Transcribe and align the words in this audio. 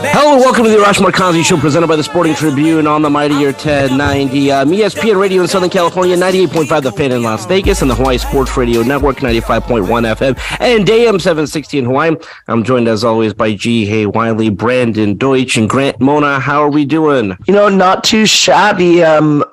Hello 0.00 0.34
and 0.34 0.40
welcome 0.40 0.62
to 0.64 0.70
the 0.70 0.76
Arash 0.76 1.04
Markazi 1.04 1.44
Show 1.44 1.56
presented 1.58 1.88
by 1.88 1.96
the 1.96 2.04
Sporting 2.04 2.34
Tribune 2.34 2.86
on 2.86 3.02
the 3.02 3.10
Mightier 3.10 3.46
1090. 3.52 4.52
Um, 4.52 4.70
ESPN 4.70 5.20
Radio 5.20 5.42
in 5.42 5.48
Southern 5.48 5.70
California, 5.70 6.16
98.5 6.16 6.82
The 6.82 6.92
Fan 6.92 7.10
in 7.10 7.22
Las 7.24 7.46
Vegas, 7.46 7.82
and 7.82 7.90
the 7.90 7.96
Hawaii 7.96 8.16
Sports 8.16 8.56
Radio 8.56 8.82
Network, 8.82 9.16
95.1 9.16 9.86
FM, 9.86 10.60
and 10.60 10.88
AM 10.88 11.18
760 11.18 11.78
in 11.78 11.84
Hawaii. 11.86 12.14
I'm 12.46 12.62
joined 12.62 12.86
as 12.86 13.02
always 13.02 13.34
by 13.34 13.54
Ji 13.54 13.86
Hae 13.86 14.06
Wiley, 14.06 14.50
Brandon 14.50 15.16
Deutsch, 15.16 15.56
and 15.56 15.68
Grant 15.68 16.00
Mona. 16.00 16.38
How 16.38 16.62
are 16.62 16.70
we 16.70 16.84
doing? 16.84 17.36
You 17.48 17.54
know, 17.54 17.68
not 17.68 18.04
too 18.04 18.24
shabby. 18.24 19.02
Um, 19.02 19.44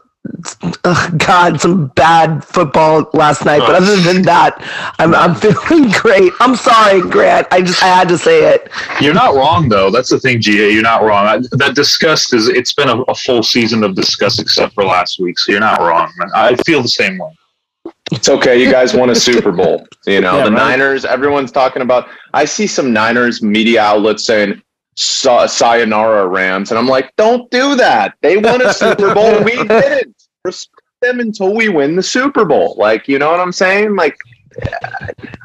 oh 0.83 1.11
God, 1.17 1.59
some 1.59 1.87
bad 1.87 2.43
football 2.43 3.09
last 3.13 3.45
night, 3.45 3.59
but 3.59 3.71
oh, 3.71 3.77
other 3.77 3.95
than 3.97 4.21
that, 4.23 4.61
I'm 4.99 5.13
I'm 5.13 5.35
feeling 5.67 5.91
great. 5.91 6.31
I'm 6.39 6.55
sorry, 6.55 7.01
Grant. 7.01 7.47
I 7.51 7.61
just 7.61 7.81
I 7.83 7.87
had 7.87 8.07
to 8.09 8.17
say 8.17 8.53
it. 8.53 8.69
You're 9.01 9.13
not 9.13 9.35
wrong 9.35 9.69
though. 9.69 9.89
That's 9.89 10.09
the 10.09 10.19
thing, 10.19 10.41
GA. 10.41 10.71
You're 10.71 10.83
not 10.83 11.03
wrong. 11.03 11.25
I, 11.25 11.37
that 11.57 11.75
disgust 11.75 12.33
is. 12.33 12.47
It's 12.47 12.73
been 12.73 12.89
a, 12.89 13.01
a, 13.03 13.15
full 13.15 13.43
season 13.43 13.83
of 13.83 13.95
disgust, 13.95 14.39
except 14.39 14.73
for 14.73 14.83
last 14.83 15.19
week. 15.19 15.39
So 15.39 15.51
you're 15.51 15.61
not 15.61 15.79
wrong. 15.79 16.11
Man. 16.17 16.29
I 16.35 16.55
feel 16.65 16.81
the 16.81 16.87
same 16.87 17.17
way. 17.17 17.31
It's 18.11 18.29
okay. 18.29 18.61
You 18.61 18.71
guys 18.71 18.93
won 18.93 19.09
a 19.09 19.15
Super 19.15 19.51
Bowl. 19.51 19.87
You 20.05 20.21
know 20.21 20.37
yeah, 20.37 20.45
the 20.45 20.51
right? 20.51 20.69
Niners. 20.69 21.05
Everyone's 21.05 21.51
talking 21.51 21.81
about. 21.81 22.07
I 22.33 22.45
see 22.45 22.67
some 22.67 22.93
Niners 22.93 23.41
media 23.41 23.81
outlets 23.81 24.25
saying 24.25 24.61
sayonara 24.95 26.27
Rams. 26.27 26.71
And 26.71 26.77
I'm 26.77 26.87
like, 26.87 27.15
don't 27.17 27.49
do 27.51 27.75
that. 27.75 28.15
They 28.21 28.37
won 28.37 28.61
a 28.61 28.73
Super 28.73 29.13
Bowl. 29.13 29.43
we 29.43 29.55
didn't. 29.67 30.14
Respect 30.45 30.81
them 31.01 31.19
until 31.19 31.55
we 31.55 31.69
win 31.69 31.95
the 31.95 32.03
Super 32.03 32.45
Bowl. 32.45 32.75
Like, 32.77 33.07
you 33.07 33.17
know 33.19 33.31
what 33.31 33.39
I'm 33.39 33.51
saying? 33.51 33.95
Like, 33.95 34.15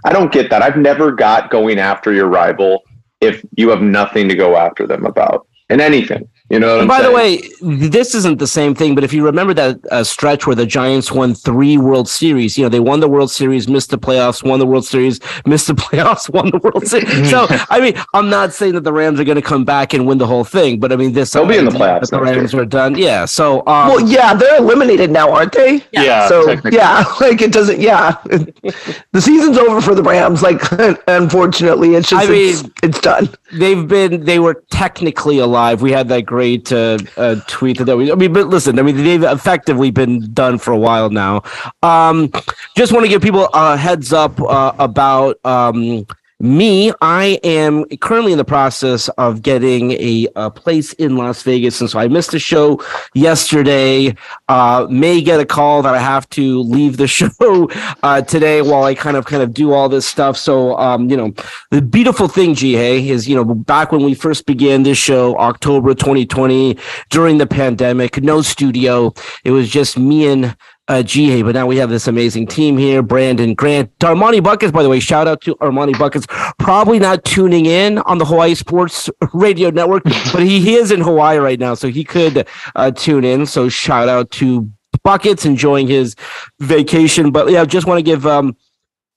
I 0.04 0.12
don't 0.12 0.30
get 0.30 0.50
that. 0.50 0.62
I've 0.62 0.76
never 0.76 1.10
got 1.10 1.50
going 1.50 1.78
after 1.78 2.12
your 2.12 2.28
rival 2.28 2.82
if 3.20 3.44
you 3.56 3.70
have 3.70 3.82
nothing 3.82 4.28
to 4.28 4.36
go 4.36 4.56
after 4.56 4.86
them 4.86 5.06
about 5.06 5.46
in 5.70 5.80
anything. 5.80 6.28
You 6.50 6.58
know. 6.58 6.84
by 6.84 6.98
saying? 6.98 7.08
the 7.08 7.16
way, 7.16 7.86
this 7.86 8.12
isn't 8.12 8.40
the 8.40 8.46
same 8.46 8.74
thing. 8.74 8.96
But 8.96 9.04
if 9.04 9.12
you 9.12 9.24
remember 9.24 9.54
that 9.54 9.78
uh, 9.92 10.02
stretch 10.02 10.48
where 10.48 10.56
the 10.56 10.66
Giants 10.66 11.12
won 11.12 11.32
three 11.32 11.78
World 11.78 12.08
Series, 12.08 12.58
you 12.58 12.64
know 12.64 12.68
they 12.68 12.80
won 12.80 12.98
the 12.98 13.08
World 13.08 13.30
Series, 13.30 13.68
missed 13.68 13.90
the 13.90 13.98
playoffs, 13.98 14.42
won 14.42 14.58
the 14.58 14.66
World 14.66 14.84
Series, 14.84 15.20
missed 15.46 15.68
the 15.68 15.74
playoffs, 15.74 16.28
won 16.28 16.50
the 16.50 16.58
World 16.58 16.84
Series. 16.88 17.30
so 17.30 17.46
I 17.70 17.80
mean, 17.80 17.94
I'm 18.14 18.28
not 18.28 18.52
saying 18.52 18.74
that 18.74 18.82
the 18.82 18.92
Rams 18.92 19.20
are 19.20 19.24
going 19.24 19.36
to 19.36 19.42
come 19.42 19.64
back 19.64 19.94
and 19.94 20.08
win 20.08 20.18
the 20.18 20.26
whole 20.26 20.42
thing, 20.42 20.80
but 20.80 20.92
I 20.92 20.96
mean 20.96 21.12
this. 21.12 21.30
They'll 21.30 21.46
be 21.46 21.56
in 21.56 21.66
the 21.66 21.70
playoffs. 21.70 22.10
The 22.10 22.20
Rams 22.20 22.52
are 22.52 22.64
done. 22.64 22.98
Yeah. 22.98 23.26
So. 23.26 23.60
Um, 23.68 23.88
well, 23.88 24.00
yeah, 24.00 24.34
they're 24.34 24.58
eliminated 24.58 25.12
now, 25.12 25.30
aren't 25.30 25.52
they? 25.52 25.75
Yeah. 25.92 26.02
yeah 26.02 26.28
so 26.28 26.50
yeah, 26.72 27.04
like 27.20 27.42
it 27.42 27.52
doesn't. 27.52 27.78
Yeah, 27.80 28.16
the 28.25 29.20
season's 29.20 29.56
over 29.56 29.80
for 29.80 29.94
the 29.94 30.02
Rams. 30.02 30.42
Like 30.42 30.60
unfortunately, 31.06 31.94
it's 31.94 32.10
just 32.10 32.26
I 32.26 32.28
mean, 32.28 32.54
it's, 32.54 32.64
it's 32.82 33.00
done. 33.00 33.28
They've 33.52 33.86
been. 33.86 34.25
They 34.25 34.41
were 34.41 34.64
technically 34.70 35.38
alive. 35.38 35.80
We 35.80 35.92
had 35.92 36.08
that 36.08 36.22
great. 36.22 36.39
Uh, 36.40 36.98
uh, 37.16 37.40
tweet 37.46 37.78
that 37.78 37.96
we. 37.96 38.10
I 38.10 38.14
mean, 38.14 38.32
but 38.32 38.48
listen, 38.48 38.78
I 38.78 38.82
mean, 38.82 38.96
they've 38.96 39.22
effectively 39.22 39.90
been 39.90 40.32
done 40.32 40.58
for 40.58 40.72
a 40.72 40.78
while 40.78 41.10
now. 41.10 41.42
Um, 41.82 42.30
just 42.76 42.92
want 42.92 43.04
to 43.04 43.08
give 43.08 43.22
people 43.22 43.48
a 43.52 43.76
heads 43.76 44.12
up 44.12 44.40
uh, 44.40 44.72
about 44.78 45.38
um, 45.44 46.06
me, 46.40 46.90
I 47.02 47.38
am 47.44 47.84
currently 47.98 48.32
in 48.32 48.38
the 48.38 48.44
process 48.44 49.08
of 49.10 49.42
getting 49.42 49.92
a, 49.92 50.26
a, 50.36 50.50
place 50.50 50.94
in 50.94 51.16
Las 51.16 51.42
Vegas, 51.42 51.80
and 51.80 51.90
so 51.90 51.98
I 51.98 52.08
missed 52.08 52.30
the 52.30 52.38
show 52.38 52.82
yesterday. 53.14 54.16
Uh, 54.48 54.86
may 54.90 55.20
get 55.20 55.38
a 55.38 55.44
call 55.44 55.82
that 55.82 55.94
I 55.94 55.98
have 55.98 56.28
to 56.30 56.60
leave 56.62 56.96
the 56.96 57.06
show 57.20 57.70
uh, 58.02 58.22
today 58.22 58.62
while 58.62 58.84
I 58.84 58.94
kind 58.94 59.18
of 59.18 59.26
kind 59.26 59.42
of 59.42 59.52
do 59.52 59.72
all 59.72 59.90
this 59.90 60.06
stuff. 60.06 60.36
So, 60.36 60.76
um, 60.78 61.10
you 61.10 61.16
know, 61.16 61.34
the 61.70 61.82
beautiful 61.82 62.26
thing, 62.26 62.54
Ji 62.54 62.74
Hae, 62.74 63.06
is 63.06 63.28
you 63.28 63.36
know 63.36 63.44
back 63.44 63.92
when 63.92 64.02
we 64.02 64.14
first 64.14 64.46
began 64.46 64.82
this 64.82 64.98
show, 64.98 65.36
October 65.38 65.94
2020, 65.94 66.78
during 67.10 67.36
the 67.36 67.46
pandemic, 67.46 68.22
no 68.22 68.40
studio. 68.40 69.12
It 69.44 69.50
was 69.50 69.68
just 69.68 69.98
me 69.98 70.26
and 70.26 70.56
uh, 70.90 71.04
GA, 71.04 71.42
but 71.42 71.54
now 71.54 71.66
we 71.66 71.76
have 71.76 71.88
this 71.88 72.08
amazing 72.08 72.48
team 72.48 72.76
here. 72.76 73.00
Brandon 73.00 73.54
Grant, 73.54 73.96
Armani 74.00 74.42
Buckets, 74.42 74.72
by 74.72 74.82
the 74.82 74.88
way, 74.88 74.98
shout 74.98 75.28
out 75.28 75.40
to 75.42 75.54
Armani 75.56 75.96
Buckets. 75.96 76.26
Probably 76.58 76.98
not 76.98 77.24
tuning 77.24 77.66
in 77.66 77.98
on 77.98 78.18
the 78.18 78.24
Hawaii 78.24 78.56
Sports 78.56 79.08
Radio 79.32 79.70
Network, 79.70 80.02
but 80.32 80.42
he, 80.42 80.58
he 80.58 80.74
is 80.74 80.90
in 80.90 81.00
Hawaii 81.00 81.38
right 81.38 81.60
now, 81.60 81.74
so 81.74 81.88
he 81.88 82.02
could 82.02 82.48
uh, 82.74 82.90
tune 82.90 83.24
in. 83.24 83.46
So 83.46 83.68
shout 83.68 84.08
out 84.08 84.32
to 84.32 84.68
Buckets 85.04 85.46
enjoying 85.46 85.86
his 85.86 86.16
vacation. 86.58 87.30
But 87.30 87.50
yeah, 87.52 87.64
just 87.64 87.86
want 87.86 87.98
to 87.98 88.02
give 88.02 88.26
um, 88.26 88.56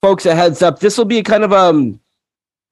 folks 0.03 0.27
a 0.27 0.35
heads 0.35 0.61
up. 0.61 0.79
This 0.79 0.95
will 0.95 1.05
be 1.05 1.23
kind 1.23 1.43
of 1.43 1.51
um 1.51 1.99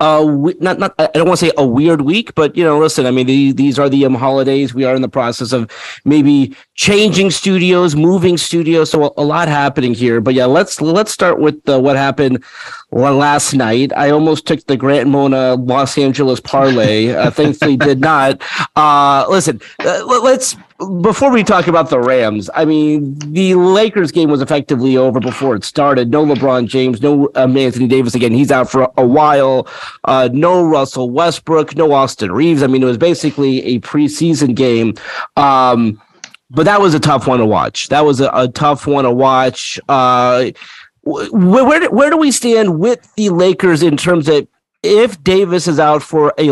uh, 0.02 0.52
not 0.60 0.80
not 0.80 0.96
I 0.98 1.08
don't 1.14 1.28
want 1.28 1.40
to 1.40 1.46
say 1.46 1.52
a 1.58 1.66
weird 1.66 2.02
week, 2.02 2.34
but 2.34 2.58
you 2.58 2.64
know, 2.64 2.80
listen, 2.80 3.06
I 3.06 3.12
mean, 3.12 3.28
the, 3.28 3.52
these 3.52 3.78
are 3.78 3.88
the 3.88 4.04
um, 4.04 4.16
holidays. 4.16 4.74
We 4.74 4.84
are 4.84 4.96
in 4.96 5.04
the 5.04 5.08
process 5.08 5.54
of 5.54 5.70
maybe 6.06 6.56
changing 6.74 7.30
studios, 7.30 7.96
moving 7.96 8.38
studios, 8.38 8.90
so 8.90 9.04
a, 9.04 9.12
a 9.18 9.24
lot 9.24 9.48
happening 9.48 9.94
here. 9.94 10.20
But 10.20 10.34
yeah, 10.34 10.46
let's 10.46 10.82
let's 10.82 11.12
start 11.12 11.40
with 11.40 11.62
uh, 11.70 11.80
what 11.80 11.98
happened 11.98 12.44
last 12.92 13.54
night. 13.54 13.92
I 13.96 14.10
almost 14.10 14.46
took 14.46 14.66
the 14.66 14.78
Grant 14.78 15.10
Mona 15.10 15.56
Los 15.56 15.98
Angeles 15.98 16.40
parlay. 16.40 17.10
Uh, 17.10 17.32
thankfully, 17.32 17.78
did 17.78 18.00
not. 18.00 18.42
Uh, 18.76 19.26
listen, 19.30 19.62
uh, 19.80 20.04
let's 20.06 20.56
before 21.02 21.30
we 21.30 21.44
talk 21.44 21.68
about 21.68 21.90
the 21.90 22.00
Rams, 22.00 22.50
I 22.56 22.66
mean, 22.66 23.18
the 23.20 23.54
Lakers 23.56 24.12
game 24.12 24.30
was 24.30 24.42
effectively 24.42 24.98
over 24.98 25.20
before 25.20 25.56
it 25.56 25.64
started. 25.64 26.10
No 26.10 26.26
LeBron 26.26 26.68
James, 26.68 27.02
no 27.02 27.30
um, 27.36 27.56
Anthony 27.56 27.88
Davis 27.88 28.16
again. 28.16 28.32
He's 28.32 28.52
out 28.52 28.70
for 28.70 28.92
a, 28.98 29.06
while. 29.06 29.68
Uh, 30.06 30.30
no 30.32 30.64
Russell 30.64 31.12
Westbrook, 31.12 31.76
no 31.76 31.92
Austin 31.92 32.32
Reaves. 32.32 32.64
I 32.64 32.68
mean, 32.68 32.82
it 32.82 32.88
was 32.88 32.98
basically 32.98 33.64
a 33.64 33.80
preseason 33.82 34.56
game. 34.56 34.96
Um, 35.38 36.02
but 36.50 36.64
that 36.64 36.82
was 36.82 36.94
a 36.94 37.00
tough 37.00 37.28
one 37.28 37.40
to 37.40 37.46
watch. 37.46 37.90
That 37.90 38.04
was 38.04 38.20
a, 38.20 38.30
a 38.34 38.48
tough 38.48 38.88
one 38.88 39.06
to 39.06 39.12
watch. 39.12 39.80
Uh, 39.88 40.52
where, 41.04 41.66
where, 41.66 41.90
where 41.90 42.10
do 42.10 42.18
we 42.18 42.32
stand 42.32 42.80
with 42.80 43.08
the 43.16 43.30
Lakers 43.30 43.84
in 43.84 43.98
terms 43.98 44.28
of 44.30 44.48
if 44.84 45.24
Davis 45.24 45.68
is 45.68 45.80
out 45.80 46.02
for 46.02 46.34
a 46.40 46.52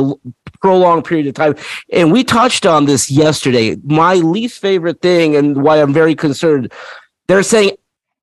prolonged 0.61 1.05
period 1.05 1.27
of 1.27 1.33
time. 1.33 1.55
And 1.91 2.11
we 2.11 2.23
touched 2.23 2.65
on 2.65 2.85
this 2.85 3.09
yesterday. 3.09 3.77
My 3.83 4.15
least 4.15 4.59
favorite 4.59 5.01
thing 5.01 5.35
and 5.35 5.63
why 5.63 5.81
I'm 5.81 5.93
very 5.93 6.15
concerned, 6.15 6.71
they're 7.27 7.43
saying 7.43 7.71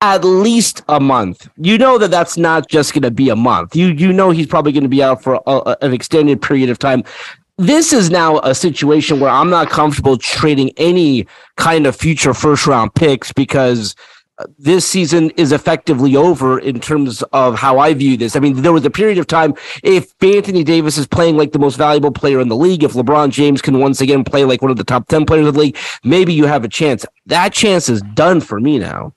at 0.01 0.23
least 0.23 0.83
a 0.89 0.99
month. 0.99 1.49
You 1.57 1.77
know 1.77 1.97
that 1.97 2.11
that's 2.11 2.37
not 2.37 2.69
just 2.69 2.93
going 2.93 3.03
to 3.03 3.11
be 3.11 3.29
a 3.29 3.35
month. 3.35 3.75
You 3.75 3.87
you 3.87 4.13
know 4.13 4.29
he's 4.29 4.47
probably 4.47 4.71
going 4.71 4.83
to 4.83 4.89
be 4.89 5.01
out 5.01 5.23
for 5.23 5.35
a, 5.47 5.51
a, 5.51 5.77
an 5.81 5.93
extended 5.93 6.41
period 6.41 6.69
of 6.69 6.77
time. 6.77 7.03
This 7.57 7.91
is 7.91 8.11
now 8.11 8.37
a 8.39 8.53
situation 8.53 9.19
where 9.19 9.31
I'm 9.31 9.49
not 9.49 9.71
comfortable 9.71 10.17
trading 10.17 10.71
any 10.77 11.25
kind 11.55 11.87
of 11.87 11.95
future 11.95 12.35
first 12.35 12.67
round 12.67 12.93
picks 12.93 13.33
because 13.33 13.95
this 14.57 14.87
season 14.87 15.31
is 15.31 15.51
effectively 15.51 16.15
over 16.15 16.59
in 16.59 16.79
terms 16.79 17.23
of 17.33 17.57
how 17.57 17.79
I 17.79 17.93
view 17.93 18.17
this. 18.17 18.35
I 18.35 18.39
mean, 18.39 18.61
there 18.61 18.73
was 18.73 18.85
a 18.85 18.89
period 18.89 19.17
of 19.17 19.27
time 19.27 19.55
if 19.83 20.13
Anthony 20.21 20.63
Davis 20.63 20.97
is 20.97 21.07
playing 21.07 21.37
like 21.37 21.51
the 21.51 21.59
most 21.59 21.75
valuable 21.75 22.11
player 22.11 22.39
in 22.39 22.47
the 22.47 22.55
league, 22.55 22.83
if 22.83 22.93
LeBron 22.93 23.31
James 23.31 23.61
can 23.61 23.79
once 23.79 23.99
again 24.01 24.23
play 24.23 24.45
like 24.45 24.61
one 24.61 24.71
of 24.71 24.77
the 24.77 24.83
top 24.83 25.07
10 25.07 25.25
players 25.25 25.47
of 25.47 25.55
the 25.55 25.59
league, 25.59 25.77
maybe 26.03 26.33
you 26.33 26.45
have 26.45 26.63
a 26.63 26.67
chance. 26.67 27.05
That 27.25 27.51
chance 27.51 27.89
is 27.89 28.01
done 28.13 28.41
for 28.41 28.59
me 28.59 28.77
now. 28.77 29.13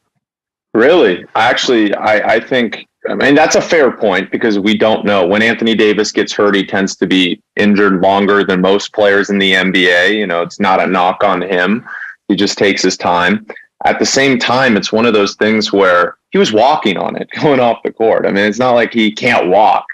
Really? 0.72 1.24
Actually, 1.34 1.94
I, 1.94 2.36
I 2.36 2.40
think, 2.40 2.86
I 3.08 3.14
mean, 3.14 3.34
that's 3.34 3.56
a 3.56 3.62
fair 3.62 3.90
point 3.90 4.30
because 4.30 4.58
we 4.58 4.78
don't 4.78 5.04
know. 5.04 5.26
When 5.26 5.42
Anthony 5.42 5.74
Davis 5.74 6.12
gets 6.12 6.32
hurt, 6.32 6.54
he 6.54 6.64
tends 6.64 6.96
to 6.96 7.06
be 7.06 7.42
injured 7.56 8.00
longer 8.00 8.44
than 8.44 8.60
most 8.60 8.92
players 8.94 9.30
in 9.30 9.38
the 9.38 9.52
NBA. 9.52 10.14
You 10.14 10.26
know, 10.26 10.42
it's 10.42 10.60
not 10.60 10.80
a 10.80 10.86
knock 10.86 11.24
on 11.24 11.42
him. 11.42 11.86
He 12.28 12.36
just 12.36 12.56
takes 12.56 12.82
his 12.82 12.96
time 12.96 13.46
at 13.84 13.98
the 13.98 14.06
same 14.06 14.38
time, 14.38 14.76
it's 14.76 14.92
one 14.92 15.06
of 15.06 15.14
those 15.14 15.34
things 15.34 15.72
where 15.72 16.18
he 16.30 16.38
was 16.38 16.52
walking 16.52 16.96
on 16.96 17.16
it 17.16 17.28
going 17.40 17.60
off 17.60 17.82
the 17.82 17.92
court. 17.92 18.26
I 18.26 18.32
mean, 18.32 18.44
it's 18.44 18.58
not 18.58 18.72
like 18.72 18.92
he 18.92 19.12
can't 19.12 19.48
walk. 19.48 19.86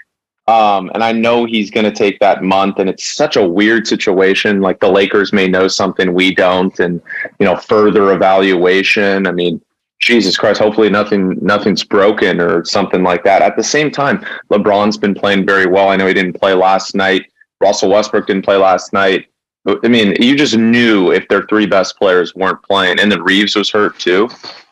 Um, 0.47 0.89
and 0.93 1.03
I 1.03 1.11
know 1.11 1.43
he's 1.43 1.69
going 1.69 1.83
to 1.83 1.91
take 1.91 2.19
that 2.19 2.41
month, 2.41 2.79
and 2.79 2.89
it's 2.89 3.13
such 3.13 3.35
a 3.35 3.45
weird 3.45 3.85
situation. 3.85 4.61
Like 4.61 4.79
the 4.79 4.89
Lakers 4.89 5.33
may 5.33 5.47
know 5.47 5.67
something 5.67 6.13
we 6.13 6.33
don't, 6.33 6.77
and 6.79 7.01
you 7.39 7.45
know, 7.45 7.57
further 7.57 8.13
evaluation. 8.13 9.27
I 9.27 9.31
mean, 9.31 9.61
Jesus 9.99 10.37
Christ, 10.37 10.61
hopefully 10.61 10.89
nothing 10.89 11.37
nothing's 11.41 11.83
broken 11.83 12.39
or 12.39 12.63
something 12.63 13.03
like 13.03 13.25
that. 13.25 13.41
At 13.41 13.57
the 13.57 13.63
same 13.63 13.91
time, 13.91 14.25
LeBron's 14.49 14.97
been 14.97 15.15
playing 15.15 15.45
very 15.45 15.65
well. 15.65 15.89
I 15.89 15.97
know 15.97 16.07
he 16.07 16.13
didn't 16.13 16.39
play 16.39 16.53
last 16.53 16.95
night. 16.95 17.25
Russell 17.59 17.89
Westbrook 17.89 18.27
didn't 18.27 18.45
play 18.45 18.55
last 18.55 18.93
night. 18.93 19.27
I 19.65 19.87
mean, 19.87 20.15
you 20.21 20.37
just 20.37 20.57
knew 20.57 21.11
if 21.11 21.27
their 21.27 21.45
three 21.47 21.65
best 21.65 21.97
players 21.97 22.33
weren't 22.35 22.63
playing, 22.63 22.99
and 22.99 23.11
then 23.11 23.21
Reaves 23.21 23.55
was 23.55 23.69
hurt 23.69 23.99
too 23.99 24.29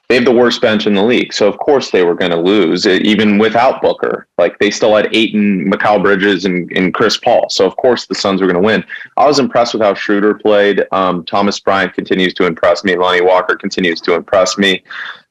they 0.08 0.16
have 0.16 0.26
the 0.26 0.32
worst 0.32 0.62
bench 0.62 0.86
in 0.86 0.94
the 0.94 1.04
league. 1.04 1.34
So 1.34 1.48
of 1.48 1.58
course 1.58 1.90
they 1.90 2.04
were 2.04 2.14
going 2.14 2.32
to 2.32 2.40
lose, 2.40 2.86
even 2.86 3.40
without 3.40 3.82
Booker. 3.82 4.28
Like 4.38 4.60
they 4.60 4.70
still 4.70 4.96
had 4.96 5.14
Ayton, 5.14 5.72
Mikal 5.72 6.02
Bridges, 6.02 6.46
and, 6.46 6.72
and 6.74 6.94
Chris 6.94 7.18
Paul. 7.18 7.50
So 7.50 7.66
of 7.66 7.76
course 7.78 8.06
the 8.06 8.16
Suns 8.16 8.42
were 8.42 8.48
going 8.48 8.62
to 8.62 8.66
win. 8.66 8.84
I 9.18 9.26
was 9.26 9.40
impressed 9.40 9.74
with 9.74 9.82
how 9.82 9.96
Schroeder 9.96 10.36
played. 10.36 10.86
Um, 10.92 11.26
Thomas 11.26 11.60
Bryant 11.60 11.94
continues 11.94 12.34
to 12.36 12.46
impress 12.46 12.84
me. 12.84 12.96
Lonnie 12.96 13.22
Walker 13.22 13.56
continues 13.56 14.00
to 14.02 14.14
impress 14.14 14.58
me. 14.58 14.84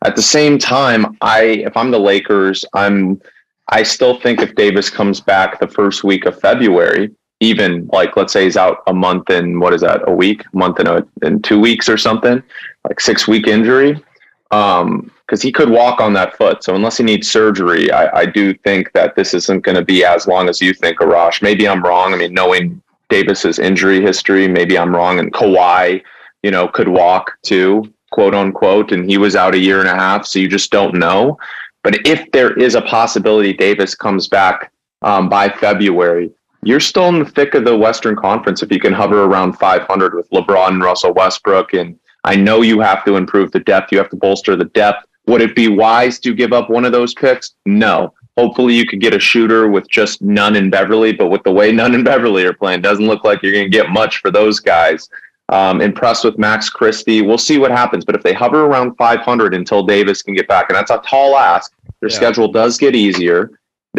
At 0.05 0.17
the 0.17 0.23
same 0.23 0.59
time, 0.59 1.17
I 1.21 1.43
if 1.43 1.77
I'm 1.77 1.91
the 1.91 2.01
Lakers, 2.01 2.65
I'm 2.75 3.21
I 3.69 3.85
still 3.85 4.21
think 4.21 4.41
if 4.41 4.55
Davis 4.57 4.91
comes 4.91 5.21
back 5.21 5.61
the 5.61 5.69
first 5.69 6.05
week 6.05 6.27
of 6.27 6.39
February, 6.39 7.11
even 7.45 7.87
like 7.93 8.17
let's 8.17 8.33
say 8.33 8.45
he's 8.45 8.57
out 8.57 8.83
a 8.87 8.95
month 8.95 9.31
and 9.31 9.61
what 9.61 9.73
is 9.73 9.83
that 9.83 10.09
a 10.09 10.13
week, 10.13 10.45
month 10.53 10.79
and 10.79 10.89
a 10.89 11.07
in 11.23 11.43
two 11.43 11.61
weeks 11.61 11.89
or 11.89 11.97
something, 11.97 12.43
like 12.89 13.01
six 13.01 13.29
week 13.29 13.47
injury 13.47 14.03
um 14.51 15.11
because 15.27 15.41
he 15.41 15.51
could 15.51 15.71
walk 15.71 16.01
on 16.01 16.13
that 16.13 16.37
foot. 16.37 16.63
So 16.63 16.75
unless 16.75 16.99
he 16.99 17.05
needs 17.05 17.31
surgery, 17.31 17.91
I, 17.91 18.21
I 18.21 18.27
do 18.27 18.53
think 18.53 18.93
that 18.93 19.17
this 19.17 19.33
isn't 19.33 19.65
going 19.65 19.77
to 19.77 19.85
be 19.85 20.05
as 20.05 20.27
long 20.27 20.49
as 20.51 20.61
you 20.61 20.75
think, 20.75 20.99
Arash. 20.99 21.41
Maybe 21.41 21.67
I'm 21.67 21.83
wrong. 21.83 22.13
I 22.13 22.17
mean, 22.17 22.35
knowing 22.35 22.83
Davis's 23.09 23.59
injury 23.59 24.03
history, 24.03 24.47
maybe 24.49 24.79
I'm 24.79 24.95
wrong. 24.95 25.19
And 25.19 25.33
Kawhi, 25.33 26.03
you 26.43 26.51
know, 26.51 26.69
could 26.69 26.89
walk 26.89 27.33
too, 27.43 27.91
quote 28.11 28.35
unquote, 28.35 28.93
and 28.93 29.09
he 29.09 29.17
was 29.17 29.35
out 29.35 29.55
a 29.55 29.59
year 29.59 29.81
and 29.81 29.89
a 29.89 29.95
half, 29.95 30.27
so 30.27 30.39
you 30.39 30.49
just 30.49 30.71
don't 30.71 30.95
know. 30.95 31.39
But 31.83 32.07
if 32.07 32.31
there 32.33 32.53
is 32.59 32.75
a 32.75 32.83
possibility 32.83 33.53
Davis 33.53 33.95
comes 33.95 34.29
back 34.29 34.73
um, 35.03 35.29
by 35.29 35.49
February, 35.49 36.31
you're 36.65 36.81
still 36.81 37.09
in 37.09 37.19
the 37.19 37.25
thick 37.25 37.55
of 37.55 37.65
the 37.65 37.77
Western 37.77 38.17
Conference 38.17 38.63
if 38.63 38.73
you 38.73 38.81
can 38.81 38.93
hover 38.93 39.25
around 39.25 39.55
500 39.55 40.15
with 40.15 40.29
LeBron 40.31 40.69
and 40.69 40.83
Russell 40.83 41.13
Westbrook 41.13 41.75
and 41.75 41.99
I 42.25 42.37
know 42.37 42.63
you 42.63 42.81
have 42.81 43.05
to 43.05 43.17
improve 43.17 43.53
the 43.53 43.61
depth. 43.61 43.93
You 43.93 43.99
have 43.99 44.09
to 44.11 44.17
bolster 44.17 44.57
the 44.57 44.65
depth. 44.65 45.07
Would 45.27 45.43
it 45.43 45.55
be 45.55 45.69
wise 45.69 46.19
to 46.21 46.35
give 46.35 46.53
up 46.53 46.71
one 46.71 46.85
of 46.85 46.93
those 46.93 47.15
picks? 47.15 47.55
No. 47.67 48.15
Hopefully, 48.37 48.75
you 48.75 48.87
could 48.87 49.01
get 49.01 49.15
a 49.15 49.21
shooter 49.21 49.69
with 49.69 49.89
just 49.89 50.21
Nunn 50.21 50.57
and 50.57 50.71
Beverley, 50.71 51.13
but 51.13 51.29
with 51.29 51.43
the 51.45 51.53
way 51.53 51.71
Nunn 51.71 51.95
and 51.95 52.05
Beverley 52.05 52.45
are 52.45 52.53
playing, 52.53 52.81
doesn't 52.81 53.07
look 53.07 53.25
like 53.25 53.43
you're 53.43 53.53
going 53.53 53.71
to 53.71 53.71
get 53.71 53.91
much 53.91 54.19
for 54.19 54.31
those 54.31 54.59
guys. 54.59 55.09
Um, 55.51 55.83
impressed 55.83 56.25
with 56.25 56.39
Max 56.39 56.69
Christie. 56.71 57.23
We'll 57.23 57.39
see 57.39 57.59
what 57.59 57.71
happens. 57.71 58.05
But 58.05 58.17
if 58.17 58.23
they 58.23 58.33
hover 58.33 58.65
around 58.65 58.97
500 58.97 59.55
until 59.55 59.85
Davis 59.85 60.23
can 60.23 60.35
get 60.35 60.49
back, 60.49 60.67
and 60.69 60.77
that's 60.77 60.91
a 60.91 61.03
tall 61.07 61.37
ask, 61.37 61.73
their 62.01 62.11
yeah. 62.11 62.17
schedule 62.17 62.51
does 62.51 62.77
get 62.79 62.97
easier. 62.97 63.51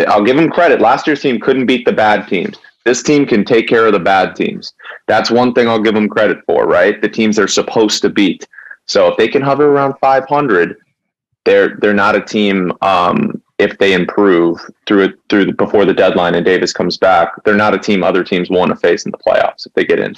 I'll 0.08 0.24
give 0.24 0.36
them 0.36 0.50
credit. 0.50 0.82
Last 0.82 1.08
year's 1.08 1.22
team 1.22 1.40
couldn't 1.40 1.66
beat 1.66 1.86
the 1.86 1.94
bad 1.94 2.28
teams. 2.28 2.58
This 2.86 3.02
team 3.02 3.26
can 3.26 3.44
take 3.44 3.68
care 3.68 3.88
of 3.88 3.94
the 3.94 4.00
bad 4.00 4.36
teams. 4.36 4.74
That's 5.08 5.32
one 5.32 5.54
thing 5.54 5.68
I'll 5.68 5.82
give 5.82 5.96
them 5.96 6.10
credit 6.10 6.40
for, 6.46 6.68
right? 6.68 7.02
The 7.02 7.10
teams 7.10 7.36
they're 7.36 7.48
supposed 7.48 8.02
to 8.04 8.10
beat. 8.10 8.48
So 8.86 9.08
if 9.08 9.18
they 9.18 9.28
can 9.28 9.42
hover 9.42 9.68
around 9.68 9.96
500, 10.00 10.78
they're 11.46 11.78
they're 11.78 11.94
not 11.94 12.16
a 12.16 12.22
team. 12.22 12.74
Um, 12.82 13.42
if 13.58 13.78
they 13.78 13.94
improve 13.94 14.60
through 14.86 15.04
it 15.06 15.20
through 15.30 15.46
the, 15.46 15.54
before 15.54 15.86
the 15.86 15.94
deadline 15.94 16.36
and 16.36 16.46
Davis 16.46 16.74
comes 16.74 16.98
back, 16.98 17.32
they're 17.44 17.56
not 17.56 17.74
a 17.74 17.80
team 17.80 18.04
other 18.04 18.24
teams 18.24 18.50
want 18.50 18.70
to 18.70 18.76
face 18.76 19.06
in 19.06 19.12
the 19.12 19.18
playoffs 19.18 19.66
if 19.66 19.74
they 19.74 19.86
get 19.86 20.00
in. 20.00 20.14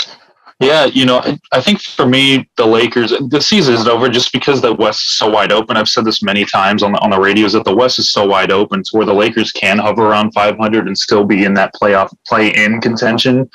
Yeah, 0.60 0.86
you 0.86 1.06
know, 1.06 1.22
I 1.52 1.62
think 1.62 1.82
for 1.82 2.08
me, 2.08 2.50
the 2.58 2.66
Lakers, 2.66 3.14
the 3.30 3.40
season 3.40 3.76
is 3.76 3.88
over 3.88 4.10
just 4.10 4.32
because 4.32 4.60
the 4.60 4.74
West 4.74 5.02
is 5.02 5.14
so 5.14 5.30
wide 5.30 5.52
open. 5.52 5.78
I've 5.78 5.88
said 5.88 6.04
this 6.04 6.24
many 6.24 6.46
times 6.46 6.82
on 6.82 6.94
the, 6.94 7.00
on 7.00 7.12
the 7.12 7.20
radios 7.20 7.54
that 7.54 7.64
the 7.64 7.76
West 7.76 8.00
is 8.00 8.10
so 8.10 8.26
wide 8.26 8.52
open 8.52 8.82
to 8.82 8.90
where 8.94 9.06
the 9.06 9.14
Lakers 9.14 9.52
can 9.52 9.78
hover 9.78 10.08
around 10.08 10.32
500 10.32 10.88
and 10.88 10.98
still 10.98 11.24
be 11.26 11.46
in 11.46 11.54
that 11.54 11.76
playoff 11.76 12.12
play 12.26 12.56
in 12.56 12.82
contention, 12.82 13.48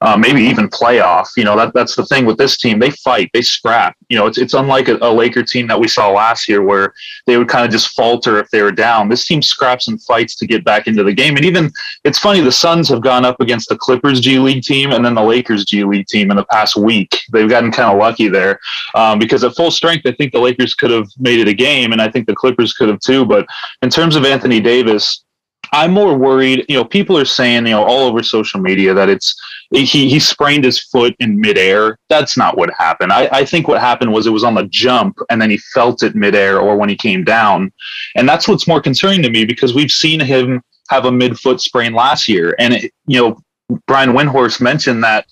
uh, 0.00 0.16
maybe 0.16 0.42
even 0.42 0.68
playoff. 0.68 1.28
You 1.36 1.44
know, 1.44 1.56
that 1.56 1.74
that's 1.74 1.94
the 1.94 2.04
thing 2.06 2.26
with 2.26 2.38
this 2.38 2.56
team. 2.58 2.80
They 2.80 2.90
fight, 2.90 3.30
they 3.32 3.42
scrap. 3.42 3.96
You 4.08 4.18
know, 4.18 4.26
it's, 4.26 4.38
it's 4.38 4.54
unlike 4.54 4.88
a, 4.88 4.96
a 4.96 5.12
Laker 5.12 5.44
team 5.44 5.68
that 5.68 5.78
we 5.78 5.86
saw 5.86 6.10
last 6.10 6.48
year 6.48 6.64
where 6.64 6.92
they 7.26 7.38
would 7.38 7.48
kind 7.48 7.66
of 7.66 7.70
just 7.70 7.94
falter 7.94 8.40
if 8.40 8.50
they 8.50 8.62
were 8.62 8.72
down. 8.72 9.08
This 9.08 9.28
team 9.28 9.42
scraps 9.42 9.86
and 9.86 10.02
fights 10.02 10.34
to 10.34 10.46
get 10.46 10.64
back 10.64 10.88
into 10.88 11.04
the 11.04 11.14
game. 11.14 11.36
And 11.36 11.44
even 11.44 11.70
it's 12.02 12.18
funny, 12.18 12.40
the 12.40 12.50
Suns 12.50 12.88
have 12.88 13.00
gone 13.00 13.24
up 13.24 13.40
against 13.40 13.68
the 13.68 13.76
Clippers 13.76 14.18
G 14.18 14.40
League 14.40 14.64
team 14.64 14.90
and 14.90 15.04
then 15.04 15.14
the 15.14 15.22
Lakers 15.22 15.64
G 15.64 15.84
League 15.84 16.08
team 16.08 16.32
in 16.32 16.36
the 16.36 16.47
past 16.50 16.76
week. 16.76 17.18
They've 17.32 17.48
gotten 17.48 17.70
kind 17.70 17.90
of 17.90 17.98
lucky 17.98 18.28
there 18.28 18.58
um, 18.94 19.18
because 19.18 19.44
at 19.44 19.54
full 19.54 19.70
strength, 19.70 20.06
I 20.06 20.12
think 20.12 20.32
the 20.32 20.40
Lakers 20.40 20.74
could 20.74 20.90
have 20.90 21.08
made 21.18 21.40
it 21.40 21.48
a 21.48 21.54
game, 21.54 21.92
and 21.92 22.00
I 22.00 22.10
think 22.10 22.26
the 22.26 22.34
Clippers 22.34 22.72
could 22.72 22.88
have 22.88 23.00
too. 23.00 23.24
But 23.24 23.46
in 23.82 23.90
terms 23.90 24.16
of 24.16 24.24
Anthony 24.24 24.60
Davis, 24.60 25.24
I'm 25.72 25.92
more 25.92 26.16
worried. 26.16 26.64
You 26.68 26.76
know, 26.76 26.84
people 26.84 27.16
are 27.18 27.24
saying, 27.24 27.66
you 27.66 27.72
know, 27.72 27.84
all 27.84 28.08
over 28.08 28.22
social 28.22 28.60
media 28.60 28.94
that 28.94 29.08
it's 29.08 29.38
he 29.70 29.84
he 29.84 30.18
sprained 30.18 30.64
his 30.64 30.80
foot 30.80 31.14
in 31.18 31.40
midair. 31.40 31.98
That's 32.08 32.36
not 32.36 32.56
what 32.56 32.70
happened. 32.78 33.12
I, 33.12 33.28
I 33.30 33.44
think 33.44 33.68
what 33.68 33.80
happened 33.80 34.12
was 34.12 34.26
it 34.26 34.30
was 34.30 34.44
on 34.44 34.54
the 34.54 34.64
jump 34.64 35.18
and 35.30 35.40
then 35.40 35.50
he 35.50 35.58
felt 35.58 36.02
it 36.02 36.14
midair 36.14 36.60
or 36.60 36.76
when 36.76 36.88
he 36.88 36.96
came 36.96 37.24
down. 37.24 37.72
And 38.14 38.28
that's 38.28 38.48
what's 38.48 38.66
more 38.66 38.80
concerning 38.80 39.22
to 39.22 39.30
me 39.30 39.44
because 39.44 39.74
we've 39.74 39.90
seen 39.90 40.20
him 40.20 40.62
have 40.88 41.04
a 41.04 41.10
midfoot 41.10 41.60
sprain 41.60 41.92
last 41.92 42.28
year. 42.28 42.54
And 42.58 42.74
it, 42.74 42.92
you 43.06 43.20
know, 43.20 43.38
Brian 43.86 44.12
Windhorst 44.12 44.60
mentioned 44.60 45.04
that 45.04 45.26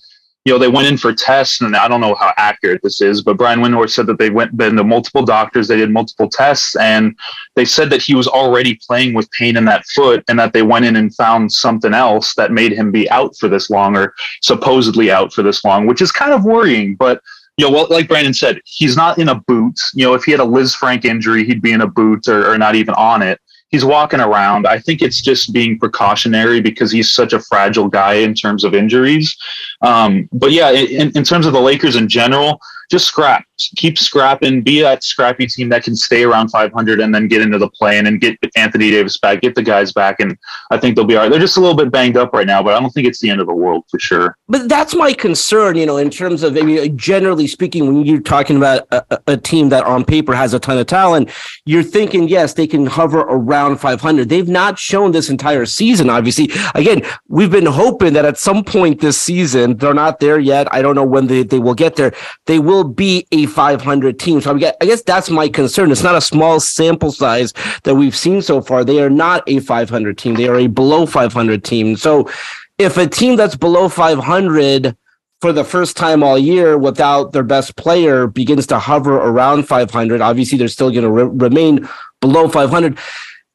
you 0.47 0.53
know, 0.53 0.59
they 0.59 0.69
went 0.69 0.87
in 0.87 0.95
for 0.95 1.11
tests, 1.11 1.59
and 1.59 1.75
I 1.75 1.89
don't 1.89 1.99
know 1.99 2.15
how 2.15 2.31
accurate 2.37 2.81
this 2.81 3.01
is, 3.01 3.21
but 3.21 3.35
Brian 3.35 3.59
Windhorst 3.59 3.89
said 3.89 4.07
that 4.07 4.17
they 4.17 4.29
went 4.29 4.55
been 4.55 4.77
to 4.77 4.83
multiple 4.85 5.25
doctors, 5.25 5.67
they 5.67 5.75
did 5.75 5.91
multiple 5.91 6.29
tests, 6.29 6.73
and 6.77 7.17
they 7.55 7.65
said 7.65 7.89
that 7.89 8.01
he 8.01 8.15
was 8.15 8.29
already 8.29 8.79
playing 8.87 9.13
with 9.13 9.29
pain 9.31 9.57
in 9.57 9.65
that 9.65 9.85
foot, 9.87 10.23
and 10.29 10.39
that 10.39 10.53
they 10.53 10.61
went 10.61 10.85
in 10.85 10.95
and 10.95 11.13
found 11.15 11.51
something 11.51 11.93
else 11.93 12.33
that 12.35 12.53
made 12.53 12.71
him 12.71 12.91
be 12.93 13.09
out 13.09 13.35
for 13.35 13.49
this 13.49 13.69
long, 13.69 13.97
or 13.97 14.13
supposedly 14.41 15.11
out 15.11 15.33
for 15.33 15.43
this 15.43 15.65
long, 15.65 15.85
which 15.85 16.01
is 16.01 16.13
kind 16.13 16.31
of 16.31 16.45
worrying. 16.45 16.95
But 16.95 17.21
you 17.57 17.65
know, 17.65 17.73
well, 17.73 17.87
like 17.89 18.07
Brandon 18.07 18.33
said, 18.33 18.61
he's 18.63 18.95
not 18.95 19.17
in 19.17 19.27
a 19.27 19.35
boot. 19.35 19.77
You 19.95 20.05
know, 20.05 20.13
if 20.13 20.23
he 20.23 20.31
had 20.31 20.39
a 20.39 20.45
Lisfranc 20.45 21.03
injury, 21.03 21.43
he'd 21.43 21.61
be 21.61 21.73
in 21.73 21.81
a 21.81 21.87
boot 21.87 22.29
or, 22.29 22.53
or 22.53 22.57
not 22.57 22.75
even 22.75 22.93
on 22.93 23.21
it 23.21 23.41
he's 23.69 23.85
walking 23.85 24.19
around. 24.19 24.67
I 24.67 24.79
think 24.79 25.01
it's 25.01 25.21
just 25.21 25.53
being 25.53 25.77
precautionary 25.77 26.61
because 26.61 26.91
he's 26.91 27.13
such 27.13 27.33
a 27.33 27.39
fragile 27.39 27.87
guy 27.87 28.15
in 28.15 28.33
terms 28.33 28.63
of 28.63 28.73
injuries. 28.73 29.35
Um, 29.81 30.29
but 30.31 30.51
yeah, 30.51 30.71
in, 30.71 31.11
in 31.15 31.23
terms 31.23 31.45
of 31.45 31.53
the 31.53 31.61
Lakers 31.61 31.95
in 31.95 32.07
general, 32.07 32.61
just 32.89 33.05
scrap, 33.07 33.45
keep 33.75 33.97
scrapping, 33.97 34.61
be 34.61 34.81
that 34.81 35.03
scrappy 35.03 35.45
team 35.45 35.69
that 35.69 35.83
can 35.83 35.95
stay 35.95 36.23
around 36.23 36.49
500 36.49 36.99
and 36.99 37.13
then 37.13 37.27
get 37.27 37.41
into 37.41 37.57
the 37.57 37.69
play 37.69 37.97
and 37.97 38.21
get 38.21 38.37
Anthony 38.55 38.91
Davis 38.91 39.17
back, 39.17 39.41
get 39.41 39.55
the 39.55 39.63
guys 39.63 39.91
back, 39.91 40.19
and 40.19 40.37
I 40.71 40.77
think 40.77 40.95
they'll 40.95 41.05
be 41.05 41.15
all 41.15 41.23
right. 41.23 41.29
They're 41.29 41.39
just 41.39 41.57
a 41.57 41.59
little 41.59 41.75
bit 41.75 41.91
banged 41.91 42.15
up 42.15 42.33
right 42.33 42.47
now, 42.47 42.63
but 42.63 42.73
I 42.73 42.79
don't 42.79 42.91
think 42.91 43.07
it's 43.07 43.19
the 43.19 43.29
end 43.29 43.41
of 43.41 43.47
the 43.47 43.53
world 43.53 43.83
for 43.89 43.99
sure. 43.99 44.37
But 44.47 44.69
that's 44.69 44.95
my 44.95 45.11
concern, 45.13 45.75
you 45.75 45.85
know, 45.85 45.97
in 45.97 46.09
terms 46.09 46.43
of 46.43 46.55
I 46.57 46.61
mean, 46.61 46.97
generally 46.97 47.47
speaking, 47.47 47.87
when 47.87 48.05
you're 48.05 48.21
talking 48.21 48.57
about 48.57 48.87
a, 48.91 49.19
a 49.27 49.37
team 49.37 49.69
that 49.69 49.83
on 49.83 50.05
paper 50.05 50.33
has 50.33 50.53
a 50.53 50.59
ton 50.59 50.77
of 50.77 50.87
talent, 50.87 51.29
you're 51.65 51.83
thinking 51.83 52.29
yes, 52.29 52.53
they 52.53 52.67
can 52.67 52.85
hover 52.85 53.19
around 53.19 53.77
500. 53.77 54.29
They've 54.29 54.47
not 54.47 54.79
shown 54.79 55.11
this 55.11 55.29
entire 55.29 55.65
season. 55.65 56.09
Obviously, 56.09 56.49
again, 56.73 57.01
we've 57.27 57.51
been 57.51 57.65
hoping 57.65 58.13
that 58.13 58.25
at 58.25 58.37
some 58.37 58.63
point 58.63 59.01
this 59.01 59.19
season 59.19 59.77
they're 59.77 59.93
not 59.93 60.19
there 60.19 60.39
yet. 60.39 60.73
I 60.73 60.81
don't 60.81 60.95
know 60.95 61.03
when 61.03 61.27
they, 61.27 61.43
they 61.43 61.59
will 61.59 61.75
get 61.75 61.95
there. 61.95 62.13
They 62.45 62.59
will 62.59 62.76
will 62.77 62.93
be 62.93 63.27
a 63.31 63.45
500 63.47 64.19
team. 64.19 64.41
So 64.41 64.55
I 64.55 64.85
guess, 64.85 65.01
that's 65.03 65.29
my 65.29 65.49
concern. 65.49 65.91
It's 65.91 66.03
not 66.03 66.15
a 66.15 66.21
small 66.21 66.59
sample 66.59 67.11
size 67.11 67.53
that 67.83 67.95
we've 67.95 68.15
seen 68.15 68.41
so 68.41 68.61
far. 68.61 68.83
They 68.83 69.01
are 69.01 69.09
not 69.09 69.43
a 69.47 69.59
500 69.59 70.17
team. 70.17 70.35
They 70.35 70.47
are 70.47 70.55
a 70.55 70.67
below 70.67 71.05
500 71.05 71.63
team. 71.63 71.95
So 71.95 72.29
if 72.77 72.97
a 72.97 73.07
team 73.07 73.35
that's 73.35 73.55
below 73.55 73.89
500 73.89 74.95
for 75.41 75.51
the 75.51 75.63
first 75.63 75.97
time 75.97 76.23
all 76.23 76.37
year 76.37 76.77
without 76.77 77.31
their 77.31 77.43
best 77.43 77.75
player 77.75 78.27
begins 78.27 78.67
to 78.67 78.79
hover 78.79 79.15
around 79.15 79.67
500, 79.67 80.21
obviously 80.21 80.57
they're 80.57 80.67
still 80.67 80.91
going 80.91 81.03
to 81.03 81.11
re- 81.11 81.47
remain 81.47 81.89
below 82.21 82.47
500. 82.47 82.97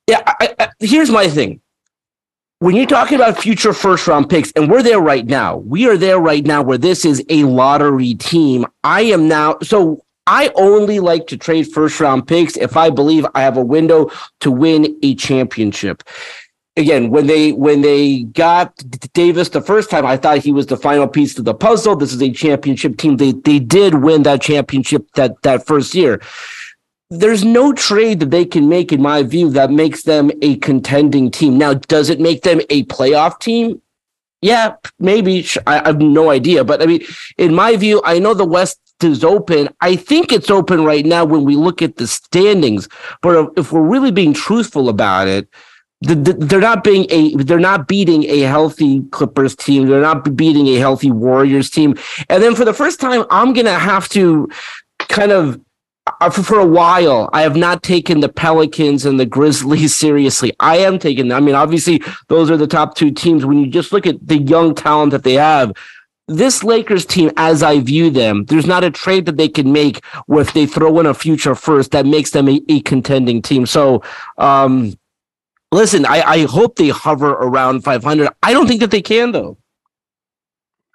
Yeah, 0.08 0.22
I, 0.26 0.54
I, 0.58 0.68
here's 0.80 1.10
my 1.10 1.28
thing 1.28 1.60
when 2.62 2.76
you're 2.76 2.86
talking 2.86 3.16
about 3.16 3.36
future 3.36 3.72
first 3.72 4.06
round 4.06 4.30
picks, 4.30 4.52
and 4.52 4.70
we're 4.70 4.84
there 4.84 5.00
right 5.00 5.26
now, 5.26 5.56
we 5.56 5.88
are 5.88 5.96
there 5.96 6.20
right 6.20 6.46
now 6.46 6.62
where 6.62 6.78
this 6.78 7.04
is 7.04 7.20
a 7.28 7.42
lottery 7.42 8.14
team. 8.14 8.64
I 8.84 9.00
am 9.00 9.26
now, 9.26 9.58
so 9.64 10.04
I 10.28 10.52
only 10.54 11.00
like 11.00 11.26
to 11.26 11.36
trade 11.36 11.64
first 11.64 11.98
round 11.98 12.28
picks 12.28 12.56
if 12.56 12.76
I 12.76 12.88
believe 12.88 13.26
I 13.34 13.42
have 13.42 13.56
a 13.56 13.64
window 13.64 14.12
to 14.42 14.52
win 14.52 14.96
a 15.02 15.16
championship. 15.16 16.04
Again, 16.76 17.10
when 17.10 17.26
they 17.26 17.50
when 17.50 17.82
they 17.82 18.22
got 18.22 18.76
Davis 19.12 19.48
the 19.48 19.60
first 19.60 19.90
time, 19.90 20.06
I 20.06 20.16
thought 20.16 20.38
he 20.38 20.52
was 20.52 20.66
the 20.66 20.76
final 20.76 21.08
piece 21.08 21.34
to 21.34 21.42
the 21.42 21.54
puzzle. 21.54 21.96
This 21.96 22.12
is 22.12 22.22
a 22.22 22.30
championship 22.30 22.96
team. 22.96 23.16
They 23.16 23.32
they 23.32 23.58
did 23.58 23.96
win 23.96 24.22
that 24.22 24.40
championship 24.40 25.10
that 25.16 25.34
that 25.42 25.66
first 25.66 25.96
year 25.96 26.20
there's 27.18 27.44
no 27.44 27.74
trade 27.74 28.20
that 28.20 28.30
they 28.30 28.44
can 28.44 28.68
make, 28.68 28.90
in 28.90 29.02
my 29.02 29.22
view, 29.22 29.50
that 29.50 29.70
makes 29.70 30.04
them 30.04 30.30
a 30.40 30.56
contending 30.56 31.30
team. 31.30 31.58
Now, 31.58 31.74
does 31.74 32.08
it 32.08 32.20
make 32.20 32.42
them 32.42 32.60
a 32.70 32.84
playoff 32.84 33.38
team? 33.38 33.82
Yeah, 34.40 34.76
maybe. 34.98 35.46
I, 35.66 35.86
have 35.86 36.00
no 36.00 36.30
idea. 36.30 36.64
But 36.64 36.82
I 36.82 36.86
mean, 36.86 37.04
in 37.36 37.54
my 37.54 37.76
view, 37.76 38.00
I 38.04 38.18
know 38.18 38.32
the 38.32 38.46
West 38.46 38.80
is 39.02 39.22
open. 39.22 39.68
I 39.82 39.94
think 39.94 40.32
it's 40.32 40.50
open 40.50 40.84
right 40.84 41.04
now 41.04 41.24
when 41.24 41.44
we 41.44 41.54
look 41.54 41.82
at 41.82 41.96
the 41.96 42.06
standings. 42.06 42.88
But 43.20 43.50
if 43.56 43.72
we're 43.72 43.82
really 43.82 44.10
being 44.10 44.32
truthful 44.32 44.88
about 44.88 45.28
it, 45.28 45.48
the, 46.00 46.14
the, 46.14 46.32
they're 46.32 46.60
not 46.60 46.82
being 46.82 47.06
a 47.10 47.36
they're 47.36 47.60
not 47.60 47.86
beating 47.86 48.24
a 48.24 48.40
healthy 48.40 49.02
Clippers 49.10 49.54
team. 49.54 49.86
They're 49.86 50.00
not 50.00 50.34
beating 50.34 50.66
a 50.68 50.78
healthy 50.78 51.12
Warriors 51.12 51.70
team. 51.70 51.94
And 52.28 52.42
then 52.42 52.56
for 52.56 52.64
the 52.64 52.74
first 52.74 53.00
time, 53.00 53.24
I'm 53.30 53.52
gonna 53.52 53.78
have 53.78 54.08
to 54.10 54.48
kind 54.98 55.30
of 55.30 55.56
uh, 55.56 55.58
for, 56.32 56.58
a 56.58 56.66
while, 56.66 57.30
I 57.32 57.42
have 57.42 57.56
not 57.56 57.82
taken 57.82 58.20
the 58.20 58.28
Pelicans 58.28 59.06
and 59.06 59.18
the 59.18 59.26
Grizzlies 59.26 59.94
seriously. 59.98 60.52
I 60.60 60.78
am 60.78 60.98
taking 60.98 61.28
them. 61.28 61.36
I 61.36 61.40
mean, 61.40 61.54
obviously, 61.54 62.02
those 62.28 62.50
are 62.50 62.56
the 62.56 62.66
top 62.66 62.96
two 62.96 63.10
teams. 63.10 63.46
When 63.46 63.58
you 63.58 63.68
just 63.68 63.92
look 63.92 64.06
at 64.06 64.26
the 64.26 64.38
young 64.38 64.74
talent 64.74 65.12
that 65.12 65.24
they 65.24 65.34
have, 65.34 65.72
this 66.28 66.64
Lakers 66.64 67.04
team, 67.04 67.30
as 67.36 67.62
I 67.62 67.80
view 67.80 68.10
them, 68.10 68.44
there's 68.44 68.66
not 68.66 68.84
a 68.84 68.90
trade 68.90 69.26
that 69.26 69.36
they 69.36 69.48
can 69.48 69.72
make 69.72 70.04
where 70.26 70.42
if 70.42 70.52
they 70.52 70.66
throw 70.66 70.98
in 71.00 71.06
a 71.06 71.14
future 71.14 71.54
first 71.54 71.90
that 71.90 72.06
makes 72.06 72.30
them 72.30 72.48
a, 72.48 72.60
a 72.68 72.80
contending 72.82 73.42
team. 73.42 73.66
So, 73.66 74.02
um, 74.38 74.94
listen, 75.72 76.06
I, 76.06 76.22
I 76.22 76.46
hope 76.46 76.76
they 76.76 76.88
hover 76.88 77.30
around 77.30 77.82
500. 77.82 78.28
I 78.42 78.52
don't 78.52 78.66
think 78.66 78.80
that 78.80 78.90
they 78.90 79.02
can, 79.02 79.32
though. 79.32 79.58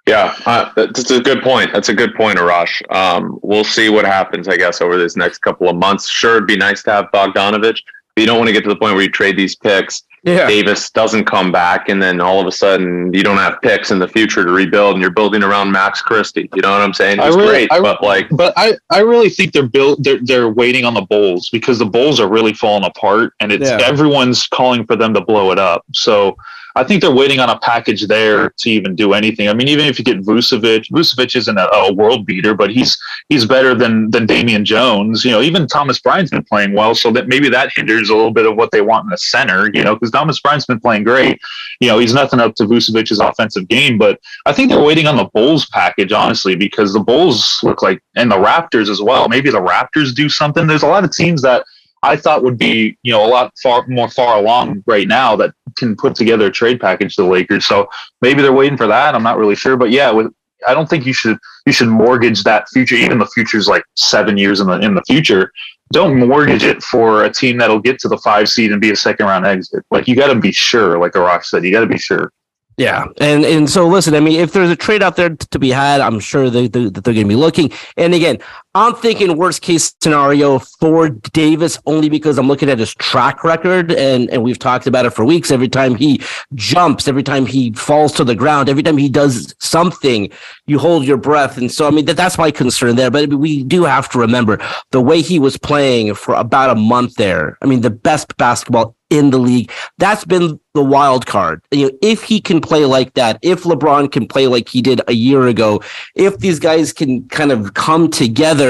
Yeah, 0.08 0.34
uh, 0.46 0.72
that's 0.74 1.10
a 1.10 1.20
good 1.20 1.42
point. 1.42 1.70
That's 1.72 1.90
a 1.90 1.94
good 1.94 2.14
point, 2.14 2.38
Arash. 2.38 2.80
Um, 2.94 3.38
we'll 3.42 3.62
see 3.62 3.90
what 3.90 4.06
happens, 4.06 4.48
I 4.48 4.56
guess, 4.56 4.80
over 4.80 4.96
this 4.96 5.16
next 5.16 5.38
couple 5.38 5.68
of 5.68 5.76
months. 5.76 6.08
Sure, 6.08 6.36
it'd 6.36 6.46
be 6.46 6.56
nice 6.56 6.82
to 6.84 6.92
have 6.92 7.06
Bogdanovic, 7.12 7.76
but 8.14 8.20
you 8.20 8.26
don't 8.26 8.38
want 8.38 8.48
to 8.48 8.52
get 8.54 8.62
to 8.62 8.70
the 8.70 8.76
point 8.76 8.94
where 8.94 9.02
you 9.02 9.10
trade 9.10 9.36
these 9.36 9.54
picks. 9.54 10.04
Yeah. 10.24 10.46
Davis 10.46 10.90
doesn't 10.90 11.26
come 11.26 11.52
back, 11.52 11.90
and 11.90 12.02
then 12.02 12.20
all 12.20 12.40
of 12.40 12.46
a 12.46 12.52
sudden 12.52 13.12
you 13.12 13.22
don't 13.22 13.36
have 13.36 13.60
picks 13.62 13.90
in 13.90 13.98
the 13.98 14.08
future 14.08 14.44
to 14.44 14.50
rebuild, 14.50 14.94
and 14.94 15.02
you're 15.02 15.10
building 15.10 15.42
around 15.42 15.70
Max 15.70 16.00
Christie. 16.00 16.48
You 16.54 16.62
know 16.62 16.72
what 16.72 16.80
I'm 16.80 16.94
saying? 16.94 17.18
It's 17.20 17.36
really, 17.36 17.66
great, 17.66 17.72
I, 17.72 17.80
but 17.80 18.02
like, 18.02 18.28
but 18.30 18.54
I, 18.56 18.78
I 18.90 19.00
really 19.00 19.28
think 19.28 19.52
they're 19.52 19.68
built. 19.68 20.02
They're 20.02 20.20
they're 20.22 20.48
waiting 20.48 20.86
on 20.86 20.94
the 20.94 21.02
Bulls 21.02 21.50
because 21.50 21.78
the 21.78 21.86
Bulls 21.86 22.18
are 22.18 22.28
really 22.28 22.54
falling 22.54 22.84
apart, 22.84 23.34
and 23.40 23.52
it's 23.52 23.68
yeah. 23.68 23.78
everyone's 23.82 24.46
calling 24.46 24.86
for 24.86 24.96
them 24.96 25.12
to 25.14 25.20
blow 25.20 25.52
it 25.52 25.58
up. 25.58 25.84
So 25.92 26.36
I 26.78 26.84
think 26.84 27.02
they're 27.02 27.10
waiting 27.10 27.40
on 27.40 27.50
a 27.50 27.58
package 27.58 28.06
there 28.06 28.50
to 28.50 28.70
even 28.70 28.94
do 28.94 29.12
anything. 29.12 29.48
I 29.48 29.52
mean, 29.52 29.66
even 29.66 29.86
if 29.86 29.98
you 29.98 30.04
get 30.04 30.20
Vucevic, 30.22 30.88
Vucevic 30.92 31.34
isn't 31.34 31.58
a, 31.58 31.68
a, 31.74 31.92
world 31.92 32.24
beater, 32.24 32.54
but 32.54 32.70
he's 32.70 32.96
he's 33.28 33.44
better 33.44 33.74
than 33.74 34.12
than 34.12 34.26
Damian 34.26 34.64
Jones. 34.64 35.24
You 35.24 35.32
know, 35.32 35.40
even 35.42 35.66
Thomas 35.66 35.98
Bryant's 35.98 36.30
been 36.30 36.44
playing 36.44 36.74
well, 36.74 36.94
so 36.94 37.10
that 37.10 37.26
maybe 37.26 37.48
that 37.48 37.72
hinders 37.74 38.10
a 38.10 38.14
little 38.14 38.30
bit 38.30 38.46
of 38.46 38.54
what 38.54 38.70
they 38.70 38.80
want 38.80 39.04
in 39.04 39.10
the 39.10 39.18
center. 39.18 39.68
You 39.74 39.82
know, 39.82 39.94
because 39.96 40.12
Thomas 40.12 40.38
Bryant's 40.38 40.66
been 40.66 40.78
playing 40.78 41.02
great. 41.02 41.40
You 41.80 41.88
know, 41.88 41.98
he's 41.98 42.14
nothing 42.14 42.38
up 42.38 42.54
to 42.56 42.64
Vucevic's 42.64 43.18
offensive 43.18 43.66
game, 43.66 43.98
but 43.98 44.20
I 44.46 44.52
think 44.52 44.70
they're 44.70 44.80
waiting 44.80 45.08
on 45.08 45.16
the 45.16 45.24
Bulls 45.34 45.66
package 45.66 46.12
honestly 46.12 46.54
because 46.54 46.92
the 46.92 47.00
Bulls 47.00 47.58
look 47.64 47.82
like 47.82 48.00
and 48.14 48.30
the 48.30 48.36
Raptors 48.36 48.88
as 48.88 49.02
well. 49.02 49.28
Maybe 49.28 49.50
the 49.50 49.60
Raptors 49.60 50.14
do 50.14 50.28
something. 50.28 50.68
There's 50.68 50.84
a 50.84 50.88
lot 50.88 51.02
of 51.02 51.10
teams 51.10 51.42
that 51.42 51.64
I 52.02 52.16
thought 52.16 52.44
would 52.44 52.58
be, 52.58 52.96
you 53.02 53.12
know, 53.12 53.24
a 53.24 53.28
lot 53.28 53.52
far 53.62 53.86
more 53.88 54.08
far 54.08 54.38
along 54.38 54.84
right 54.86 55.08
now 55.08 55.36
that 55.36 55.52
can 55.76 55.96
put 55.96 56.14
together 56.14 56.46
a 56.46 56.50
trade 56.50 56.80
package 56.80 57.16
to 57.16 57.22
the 57.22 57.28
Lakers. 57.28 57.66
So 57.66 57.88
maybe 58.22 58.42
they're 58.42 58.52
waiting 58.52 58.76
for 58.76 58.86
that. 58.86 59.14
I'm 59.14 59.22
not 59.22 59.38
really 59.38 59.56
sure, 59.56 59.76
but 59.76 59.90
yeah, 59.90 60.10
with 60.10 60.32
I 60.66 60.74
don't 60.74 60.88
think 60.88 61.06
you 61.06 61.12
should 61.12 61.38
you 61.66 61.72
should 61.72 61.88
mortgage 61.88 62.42
that 62.44 62.68
future. 62.70 62.96
Even 62.96 63.18
the 63.18 63.26
future 63.26 63.58
is 63.58 63.68
like 63.68 63.84
seven 63.96 64.36
years 64.36 64.60
in 64.60 64.66
the 64.66 64.78
in 64.80 64.94
the 64.94 65.02
future. 65.06 65.52
Don't 65.92 66.18
mortgage 66.18 66.64
it 66.64 66.82
for 66.82 67.24
a 67.24 67.32
team 67.32 67.58
that'll 67.58 67.80
get 67.80 67.98
to 68.00 68.08
the 68.08 68.18
five 68.18 68.48
seed 68.48 68.72
and 68.72 68.80
be 68.80 68.90
a 68.90 68.96
second 68.96 69.26
round 69.26 69.46
exit. 69.46 69.84
Like 69.90 70.06
you 70.06 70.16
got 70.16 70.32
to 70.32 70.38
be 70.38 70.52
sure. 70.52 70.98
Like 70.98 71.14
Rock 71.14 71.44
said, 71.44 71.64
you 71.64 71.72
got 71.72 71.80
to 71.80 71.86
be 71.86 71.98
sure. 71.98 72.32
Yeah, 72.76 73.06
and 73.20 73.44
and 73.44 73.68
so 73.68 73.88
listen, 73.88 74.14
I 74.14 74.20
mean, 74.20 74.38
if 74.38 74.52
there's 74.52 74.70
a 74.70 74.76
trade 74.76 75.02
out 75.02 75.16
there 75.16 75.30
to 75.30 75.58
be 75.58 75.70
had, 75.70 76.00
I'm 76.00 76.20
sure 76.20 76.48
they, 76.48 76.68
they, 76.68 76.88
that 76.88 77.02
they're 77.02 77.14
going 77.14 77.26
to 77.26 77.28
be 77.28 77.34
looking. 77.34 77.72
And 77.96 78.14
again, 78.14 78.38
I'm 78.78 78.94
thinking 78.94 79.36
worst 79.36 79.60
case 79.60 79.92
scenario 80.00 80.60
for 80.60 81.08
Davis 81.08 81.80
only 81.84 82.08
because 82.08 82.38
I'm 82.38 82.46
looking 82.46 82.70
at 82.70 82.78
his 82.78 82.94
track 82.94 83.42
record, 83.42 83.90
and 83.90 84.30
and 84.30 84.44
we've 84.44 84.58
talked 84.58 84.86
about 84.86 85.04
it 85.04 85.10
for 85.10 85.24
weeks. 85.24 85.50
Every 85.50 85.68
time 85.68 85.96
he 85.96 86.22
jumps, 86.54 87.08
every 87.08 87.24
time 87.24 87.44
he 87.44 87.72
falls 87.72 88.12
to 88.12 88.22
the 88.22 88.36
ground, 88.36 88.68
every 88.68 88.84
time 88.84 88.96
he 88.96 89.08
does 89.08 89.52
something, 89.58 90.30
you 90.66 90.78
hold 90.78 91.04
your 91.04 91.16
breath. 91.16 91.58
And 91.58 91.72
so, 91.72 91.88
I 91.88 91.90
mean, 91.90 92.04
that, 92.04 92.16
that's 92.16 92.38
my 92.38 92.52
concern 92.52 92.94
there. 92.94 93.10
But 93.10 93.34
we 93.34 93.64
do 93.64 93.82
have 93.82 94.08
to 94.10 94.18
remember 94.20 94.60
the 94.92 95.00
way 95.00 95.22
he 95.22 95.40
was 95.40 95.58
playing 95.58 96.14
for 96.14 96.36
about 96.36 96.70
a 96.70 96.76
month 96.76 97.16
there. 97.16 97.58
I 97.60 97.66
mean, 97.66 97.80
the 97.80 97.90
best 97.90 98.36
basketball 98.36 98.94
in 99.10 99.30
the 99.30 99.38
league. 99.38 99.70
That's 99.98 100.24
been 100.24 100.60
the 100.74 100.82
wild 100.82 101.26
card. 101.26 101.62
You 101.70 101.86
know, 101.86 101.98
if 102.02 102.22
he 102.22 102.40
can 102.40 102.60
play 102.60 102.84
like 102.84 103.14
that, 103.14 103.38
if 103.42 103.62
LeBron 103.64 104.12
can 104.12 104.26
play 104.26 104.46
like 104.46 104.68
he 104.68 104.82
did 104.82 105.00
a 105.08 105.12
year 105.12 105.46
ago, 105.46 105.80
if 106.14 106.38
these 106.38 106.58
guys 106.58 106.92
can 106.92 107.26
kind 107.28 107.50
of 107.50 107.74
come 107.74 108.10
together, 108.10 108.67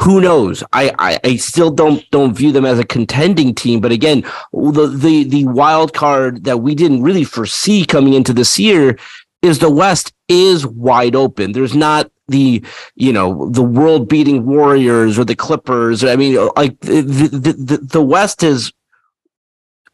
who 0.00 0.20
knows? 0.20 0.62
I, 0.72 0.92
I, 0.98 1.18
I 1.24 1.36
still 1.36 1.70
don't 1.70 2.08
don't 2.10 2.36
view 2.36 2.52
them 2.52 2.64
as 2.64 2.78
a 2.78 2.84
contending 2.84 3.54
team. 3.54 3.80
But 3.80 3.92
again, 3.92 4.22
the 4.52 4.86
the 4.86 5.24
the 5.24 5.44
wild 5.46 5.92
card 5.92 6.44
that 6.44 6.58
we 6.58 6.74
didn't 6.74 7.02
really 7.02 7.24
foresee 7.24 7.84
coming 7.84 8.14
into 8.14 8.32
this 8.32 8.58
year 8.58 8.96
is 9.42 9.58
the 9.58 9.70
West 9.70 10.12
is 10.28 10.66
wide 10.66 11.16
open. 11.16 11.52
There's 11.52 11.74
not 11.74 12.10
the 12.28 12.62
you 12.94 13.12
know 13.12 13.48
the 13.50 13.62
world 13.62 14.08
beating 14.08 14.46
Warriors 14.46 15.18
or 15.18 15.24
the 15.24 15.36
Clippers. 15.36 16.04
I 16.04 16.16
mean, 16.16 16.36
like 16.56 16.78
the, 16.80 17.02
the, 17.02 17.78
the 17.78 18.02
West 18.02 18.42
is 18.42 18.72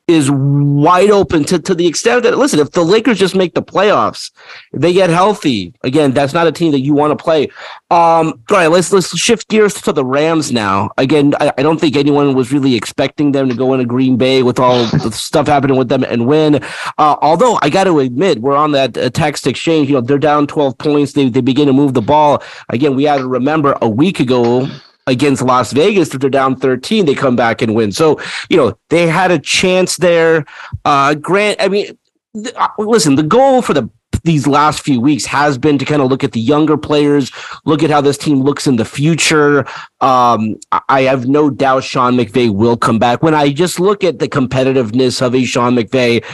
is 0.07 0.31
wide 0.31 1.11
open 1.11 1.45
to, 1.45 1.59
to 1.59 1.75
the 1.75 1.87
extent 1.87 2.25
that 2.25 2.37
listen, 2.37 2.59
if 2.59 2.73
the 2.73 2.83
Lakers 2.83 3.19
just 3.19 3.35
make 3.35 3.55
the 3.55 3.63
playoffs, 3.63 4.31
they 4.73 4.93
get 4.93 5.09
healthy, 5.09 5.73
again, 5.83 6.13
that's 6.13 6.35
not 6.35 6.47
a 6.47 6.53
team 6.53 6.73
that 6.73 6.81
you 6.81 6.93
want 6.93 7.17
to 7.17 7.23
play. 7.23 7.45
Um, 7.91 8.35
all 8.51 8.57
right, 8.59 8.67
let's 8.67 8.93
let's 8.93 9.17
shift 9.17 9.49
gears 9.49 9.81
to 9.81 9.93
the 9.93 10.05
Rams 10.05 10.53
now. 10.53 10.91
Again, 10.99 11.35
I, 11.41 11.53
I 11.57 11.63
don't 11.63 11.81
think 11.81 11.97
anyone 11.97 12.35
was 12.35 12.53
really 12.53 12.75
expecting 12.75 13.33
them 13.33 13.49
to 13.49 13.55
go 13.55 13.73
into 13.73 13.87
Green 13.87 14.19
Bay 14.19 14.43
with 14.43 14.59
all 14.59 14.85
the 14.87 15.11
stuff 15.11 15.47
happening 15.47 15.79
with 15.79 15.89
them 15.89 16.05
and 16.05 16.27
win. 16.27 16.57
Uh, 16.99 17.17
although 17.23 17.59
I 17.63 17.71
got 17.71 17.85
to 17.85 18.01
admit, 18.01 18.41
we're 18.41 18.57
on 18.57 18.73
that 18.73 18.99
uh, 18.99 19.09
text 19.09 19.47
exchange. 19.47 19.89
You 19.89 19.95
know, 19.95 20.01
they're 20.03 20.19
down 20.19 20.47
12 20.47 20.77
points. 20.77 21.13
They 21.15 21.31
they 21.31 21.41
begin 21.41 21.67
to 21.69 21.73
move 21.73 21.95
the 21.95 22.03
ball. 22.03 22.43
Again, 22.69 22.95
we 22.95 23.05
had 23.05 23.19
to 23.19 23.27
remember 23.27 23.79
a 23.81 23.89
week 23.89 24.21
ago 24.21 24.69
against 25.07 25.43
Las 25.43 25.73
Vegas. 25.73 26.15
If 26.15 26.21
they're 26.21 26.31
down 26.31 26.57
13, 26.57 27.07
they 27.07 27.15
come 27.15 27.37
back 27.37 27.63
and 27.63 27.75
win. 27.75 27.93
So, 27.93 28.21
you 28.49 28.57
know, 28.57 28.79
they 28.91 29.07
had 29.07 29.31
a 29.31 29.39
chance 29.39 29.97
there. 29.97 30.45
Uh, 30.85 31.15
Grant, 31.15 31.61
I 31.61 31.69
mean, 31.69 31.97
th- 32.35 32.55
uh, 32.57 32.69
listen, 32.79 33.17
the 33.17 33.23
goal 33.23 33.63
for 33.63 33.75
the 33.75 33.89
these 34.23 34.47
last 34.47 34.81
few 34.81 35.01
weeks 35.01 35.27
has 35.27 35.59
been 35.59 35.77
to 35.77 35.85
kind 35.85 36.01
of 36.01 36.09
look 36.09 36.25
at 36.25 36.33
the 36.33 36.41
younger 36.41 36.79
players, 36.79 37.31
look 37.67 37.83
at 37.83 37.91
how 37.91 38.01
this 38.01 38.17
team 38.17 38.41
looks 38.41 38.67
in 38.67 38.77
the 38.77 38.85
future. 38.85 39.67
Um, 40.01 40.57
I 40.89 41.03
have 41.03 41.27
no 41.27 41.51
doubt 41.51 41.85
Sean 41.85 42.17
McVay 42.17 42.53
will 42.53 42.77
come 42.77 42.99
back. 42.99 43.23
When 43.23 43.35
I 43.35 43.53
just 43.53 43.79
look 43.79 44.03
at 44.03 44.21
the 44.21 44.29
competitiveness 44.29 45.21
of 45.21 45.35
a 45.35 45.45
Sean 45.45 45.77
McVay, 45.77 46.25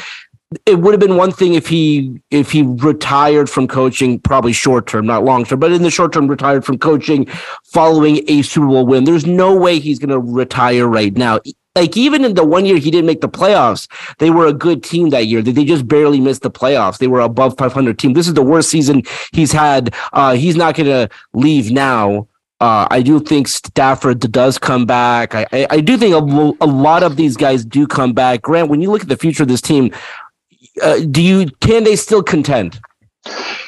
it 0.66 0.80
would 0.80 0.92
have 0.92 1.00
been 1.00 1.16
one 1.16 1.30
thing 1.30 1.54
if 1.54 1.68
he 1.68 2.20
if 2.30 2.50
he 2.50 2.62
retired 2.62 3.48
from 3.48 3.68
coaching, 3.68 4.18
probably 4.18 4.52
short 4.52 4.88
term, 4.88 5.06
not 5.06 5.24
long 5.24 5.44
term, 5.44 5.60
but 5.60 5.70
in 5.70 5.82
the 5.82 5.90
short 5.90 6.12
term, 6.12 6.26
retired 6.26 6.64
from 6.64 6.76
coaching 6.78 7.26
following 7.64 8.24
a 8.26 8.42
Super 8.42 8.66
Bowl 8.66 8.84
win. 8.84 9.04
There's 9.04 9.26
no 9.26 9.54
way 9.54 9.78
he's 9.78 10.00
going 10.00 10.10
to 10.10 10.18
retire 10.18 10.88
right 10.88 11.16
now. 11.16 11.38
Like 11.76 11.96
even 11.96 12.24
in 12.24 12.34
the 12.34 12.44
one 12.44 12.66
year 12.66 12.78
he 12.78 12.90
didn't 12.90 13.06
make 13.06 13.20
the 13.20 13.28
playoffs, 13.28 13.86
they 14.18 14.30
were 14.30 14.48
a 14.48 14.52
good 14.52 14.82
team 14.82 15.10
that 15.10 15.26
year. 15.26 15.40
They 15.40 15.64
just 15.64 15.86
barely 15.86 16.18
missed 16.18 16.42
the 16.42 16.50
playoffs. 16.50 16.98
They 16.98 17.06
were 17.06 17.20
above 17.20 17.56
500 17.56 17.96
team. 17.96 18.14
This 18.14 18.26
is 18.26 18.34
the 18.34 18.42
worst 18.42 18.70
season 18.70 19.04
he's 19.32 19.52
had. 19.52 19.94
Uh, 20.12 20.34
he's 20.34 20.56
not 20.56 20.74
going 20.74 20.88
to 20.88 21.08
leave 21.32 21.70
now. 21.70 22.26
Uh, 22.60 22.88
I 22.90 23.00
do 23.02 23.20
think 23.20 23.46
Stafford 23.46 24.20
does 24.32 24.58
come 24.58 24.84
back. 24.84 25.34
I, 25.34 25.46
I, 25.52 25.66
I 25.70 25.80
do 25.80 25.96
think 25.96 26.12
a, 26.14 26.52
a, 26.62 26.66
lot 26.66 27.02
of 27.02 27.16
these 27.16 27.34
guys 27.34 27.64
do 27.64 27.86
come 27.86 28.12
back. 28.12 28.42
Grant, 28.42 28.68
when 28.68 28.82
you 28.82 28.90
look 28.90 29.00
at 29.00 29.08
the 29.08 29.16
future 29.16 29.44
of 29.44 29.48
this 29.48 29.62
team, 29.62 29.94
uh, 30.82 31.00
do 31.10 31.22
you 31.22 31.46
can 31.60 31.84
they 31.84 31.96
still 31.96 32.22
contend? 32.22 32.80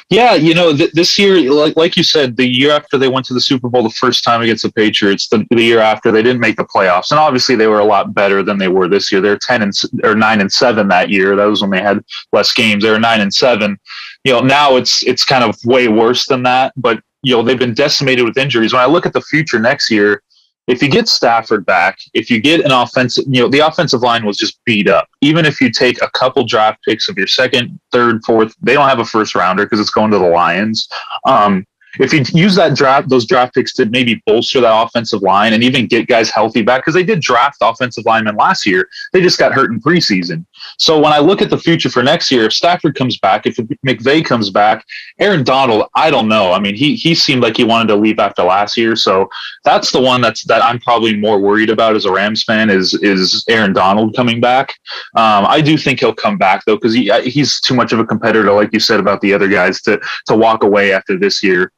Yeah, 0.08 0.34
you 0.34 0.54
know, 0.54 0.76
th- 0.76 0.92
this 0.92 1.18
year, 1.18 1.50
like 1.50 1.76
like 1.76 1.96
you 1.96 2.02
said, 2.02 2.36
the 2.36 2.46
year 2.46 2.72
after 2.72 2.98
they 2.98 3.08
went 3.08 3.24
to 3.26 3.34
the 3.34 3.40
Super 3.40 3.68
Bowl 3.68 3.82
the 3.82 3.90
first 3.90 4.24
time 4.24 4.42
against 4.42 4.62
the 4.62 4.72
Patriots, 4.72 5.28
the, 5.28 5.46
the 5.50 5.62
year 5.62 5.80
after 5.80 6.10
they 6.10 6.22
didn't 6.22 6.40
make 6.40 6.56
the 6.56 6.64
playoffs, 6.64 7.10
and 7.10 7.18
obviously 7.18 7.54
they 7.54 7.66
were 7.66 7.78
a 7.78 7.84
lot 7.84 8.12
better 8.12 8.42
than 8.42 8.58
they 8.58 8.68
were 8.68 8.88
this 8.88 9.10
year. 9.10 9.20
They're 9.20 9.38
ten 9.38 9.62
and 9.62 9.72
or 10.04 10.14
nine 10.14 10.40
and 10.40 10.52
seven 10.52 10.88
that 10.88 11.08
year. 11.10 11.34
That 11.34 11.46
was 11.46 11.62
when 11.62 11.70
they 11.70 11.80
had 11.80 12.04
less 12.32 12.52
games. 12.52 12.82
They 12.84 12.90
were 12.90 12.98
nine 12.98 13.20
and 13.20 13.32
seven. 13.32 13.78
You 14.24 14.32
know, 14.34 14.40
now 14.40 14.76
it's 14.76 15.02
it's 15.04 15.24
kind 15.24 15.44
of 15.44 15.56
way 15.64 15.88
worse 15.88 16.26
than 16.26 16.42
that. 16.42 16.72
But 16.76 17.02
you 17.22 17.34
know, 17.34 17.42
they've 17.42 17.58
been 17.58 17.74
decimated 17.74 18.24
with 18.24 18.36
injuries. 18.36 18.72
When 18.72 18.82
I 18.82 18.86
look 18.86 19.06
at 19.06 19.12
the 19.14 19.22
future 19.22 19.58
next 19.58 19.90
year, 19.90 20.22
if 20.68 20.82
you 20.82 20.88
get 20.88 21.08
Stafford 21.08 21.66
back, 21.66 21.98
if 22.14 22.30
you 22.30 22.40
get 22.40 22.64
an 22.64 22.70
offensive, 22.70 23.24
you 23.28 23.42
know, 23.42 23.48
the 23.48 23.60
offensive 23.60 24.02
line 24.02 24.24
was 24.24 24.36
just 24.36 24.64
beat 24.64 24.88
up. 24.88 25.08
Even 25.20 25.44
if 25.44 25.60
you 25.60 25.70
take 25.70 26.00
a 26.00 26.10
couple 26.10 26.44
draft 26.44 26.78
picks 26.86 27.08
of 27.08 27.18
your 27.18 27.26
second, 27.26 27.80
third, 27.90 28.22
fourth, 28.24 28.54
they 28.62 28.74
don't 28.74 28.88
have 28.88 29.00
a 29.00 29.04
first 29.04 29.34
rounder 29.34 29.64
because 29.64 29.80
it's 29.80 29.90
going 29.90 30.10
to 30.12 30.18
the 30.18 30.28
Lions. 30.28 30.88
Um, 31.26 31.66
if 31.98 32.12
you 32.12 32.24
use 32.32 32.54
that 32.54 32.74
draft, 32.74 33.10
those 33.10 33.26
draft 33.26 33.54
picks 33.54 33.74
to 33.74 33.86
maybe 33.86 34.22
bolster 34.24 34.60
that 34.60 34.82
offensive 34.82 35.20
line 35.20 35.52
and 35.52 35.62
even 35.62 35.86
get 35.86 36.06
guys 36.06 36.30
healthy 36.30 36.62
back, 36.62 36.80
because 36.80 36.94
they 36.94 37.04
did 37.04 37.20
draft 37.20 37.58
offensive 37.60 38.04
linemen 38.06 38.36
last 38.36 38.64
year, 38.64 38.88
they 39.12 39.20
just 39.20 39.38
got 39.38 39.52
hurt 39.52 39.70
in 39.70 39.80
preseason. 39.80 40.46
So 40.78 40.98
when 40.98 41.12
I 41.12 41.18
look 41.18 41.42
at 41.42 41.50
the 41.50 41.58
future 41.58 41.90
for 41.90 42.02
next 42.02 42.30
year, 42.30 42.44
if 42.44 42.52
Stafford 42.52 42.94
comes 42.94 43.18
back, 43.18 43.46
if 43.46 43.56
McVay 43.86 44.24
comes 44.24 44.50
back, 44.50 44.84
Aaron 45.18 45.44
Donald, 45.44 45.88
I 45.94 46.10
don't 46.10 46.28
know. 46.28 46.52
I 46.52 46.58
mean, 46.58 46.74
he 46.74 46.94
he 46.94 47.14
seemed 47.14 47.42
like 47.42 47.56
he 47.56 47.64
wanted 47.64 47.88
to 47.88 47.96
leave 47.96 48.18
after 48.18 48.42
last 48.42 48.76
year, 48.76 48.96
so 48.96 49.28
that's 49.64 49.92
the 49.92 50.00
one 50.00 50.20
that's 50.20 50.44
that 50.44 50.62
I'm 50.62 50.80
probably 50.80 51.16
more 51.16 51.40
worried 51.40 51.70
about 51.70 51.96
as 51.96 52.04
a 52.04 52.12
Rams 52.12 52.44
fan 52.44 52.70
is 52.70 52.94
is 52.94 53.44
Aaron 53.48 53.72
Donald 53.72 54.16
coming 54.16 54.40
back. 54.40 54.74
Um, 55.16 55.46
I 55.46 55.60
do 55.60 55.76
think 55.76 56.00
he'll 56.00 56.14
come 56.14 56.38
back 56.38 56.64
though 56.64 56.76
because 56.76 56.94
he 56.94 57.10
he's 57.22 57.60
too 57.60 57.74
much 57.74 57.92
of 57.92 57.98
a 57.98 58.04
competitor, 58.04 58.52
like 58.52 58.72
you 58.72 58.80
said 58.80 59.00
about 59.00 59.20
the 59.20 59.32
other 59.32 59.48
guys, 59.48 59.80
to 59.82 60.00
to 60.26 60.36
walk 60.36 60.64
away 60.64 60.92
after 60.92 61.18
this 61.18 61.42
year 61.42 61.72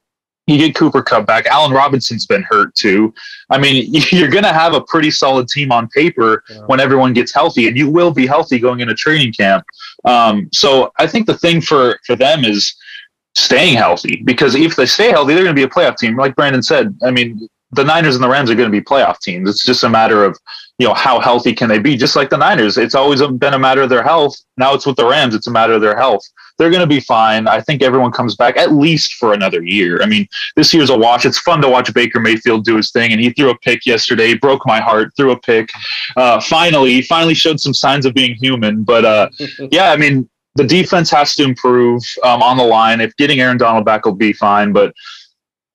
you 0.47 0.59
get 0.59 0.75
Cooper 0.75 1.03
Kupp 1.03 1.27
back. 1.27 1.47
Allen 1.47 1.73
Robinson's 1.73 2.27
been 2.27 2.43
hurt 2.43 2.75
too. 2.75 3.15
I 3.51 3.59
mean, 3.59 3.93
you're 4.11 4.29
going 4.29 4.45
to 4.45 4.53
have 4.53 4.75
a 4.75 4.81
pretty 4.83 5.11
solid 5.11 5.49
team 5.49 5.73
on 5.73 5.89
paper 5.89 6.45
yeah. 6.49 6.61
when 6.67 6.81
everyone 6.81 7.13
gets 7.13 7.33
healthy, 7.33 7.69
and 7.69 7.77
you 7.77 7.89
will 7.89 8.11
be 8.11 8.27
healthy 8.27 8.59
going 8.59 8.81
into 8.81 8.95
training 8.95 9.33
camp. 9.33 9.65
Um, 10.05 10.49
so 10.53 10.93
I 10.99 11.07
think 11.07 11.27
the 11.27 11.39
thing 11.39 11.61
for 11.61 11.99
for 12.07 12.17
them 12.17 12.45
is 12.45 12.75
staying 13.37 13.77
healthy 13.77 14.23
because 14.25 14.55
if 14.55 14.77
they 14.77 14.87
stay 14.87 15.11
healthy, 15.11 15.35
they're 15.35 15.45
going 15.45 15.57
to 15.57 15.61
be 15.61 15.65
a 15.65 15.69
playoff 15.69 15.97
team. 15.97 16.17
Like 16.17 16.37
Brandon 16.37 16.63
said, 16.63 16.97
I 17.03 17.11
mean, 17.11 17.49
the 17.73 17.83
Niners 17.83 18.15
and 18.15 18.23
the 18.23 18.29
Rams 18.29 18.51
are 18.51 18.55
going 18.55 18.71
to 18.71 18.81
be 18.81 18.85
playoff 18.85 19.19
teams. 19.21 19.49
It's 19.49 19.65
just 19.65 19.83
a 19.83 19.89
matter 19.89 20.25
of 20.25 20.39
you 20.79 20.87
know 20.87 20.95
how 20.95 21.21
healthy 21.21 21.55
can 21.55 21.69
they 21.69 21.79
be? 21.79 21.97
Just 21.97 22.17
like 22.17 22.31
the 22.31 22.37
Niners, 22.37 22.77
it's 22.77 22.95
always 22.95 23.23
been 23.23 23.55
a 23.55 23.59
matter 23.59 23.83
of 23.83 23.89
their 23.89 24.03
health. 24.03 24.37
Now 24.59 24.75
it's 24.75 24.87
with 24.87 24.97
the 24.97 25.07
Rams; 25.07 25.35
it's 25.35 25.47
a 25.47 25.53
matter 25.53 25.73
of 25.73 25.81
their 25.81 25.97
health 25.97 26.23
they're 26.59 26.71
going 26.71 26.81
to 26.81 26.87
be 26.87 27.01
fine. 27.01 27.49
I 27.49 27.61
think 27.61 27.83
everyone 27.83 28.13
comes 28.13 28.37
back 28.37 28.57
at 28.57 28.73
least 28.73 29.15
for 29.15 29.33
another 29.33 29.63
year. 29.63 30.03
I 30.03 30.07
mean, 30.07 30.27
this 30.57 30.73
year's 30.73 30.91
a 30.91 30.97
wash. 30.97 31.27
It's 31.27 31.39
fun 31.39 31.61
to 31.63 31.69
watch 31.69 31.93
Baker 31.93 32.21
Mayfield 32.21 32.65
do 32.65 32.77
his 32.77 32.91
thing, 32.93 33.13
and 33.13 33.21
he 33.21 33.31
threw 33.31 33.51
a 33.51 33.59
pick 33.59 33.87
yesterday, 33.87 34.35
broke 34.35 34.67
my 34.67 34.81
heart, 34.81 35.13
threw 35.17 35.33
a 35.33 35.39
pick. 35.39 35.71
Uh, 36.17 36.41
finally, 36.41 36.93
he 36.93 37.03
finally 37.03 37.35
showed 37.35 37.61
some 37.61 37.75
signs 37.75 38.07
of 38.07 38.15
being 38.15 38.35
human. 38.35 38.85
But 38.85 39.05
uh, 39.05 39.29
yeah, 39.71 39.91
I 39.91 39.97
mean, 39.97 40.29
the 40.55 40.65
defense 40.65 41.11
has 41.11 41.35
to 41.37 41.45
improve 41.45 42.03
um, 42.23 42.43
on 42.43 42.57
the 42.57 42.65
line. 42.65 43.01
If 43.01 43.17
getting 43.17 43.41
Aaron 43.41 43.59
Donald 43.59 43.85
back 43.85 44.05
will 44.05 44.15
be 44.15 44.33
fine, 44.33 44.73
but 44.73 44.95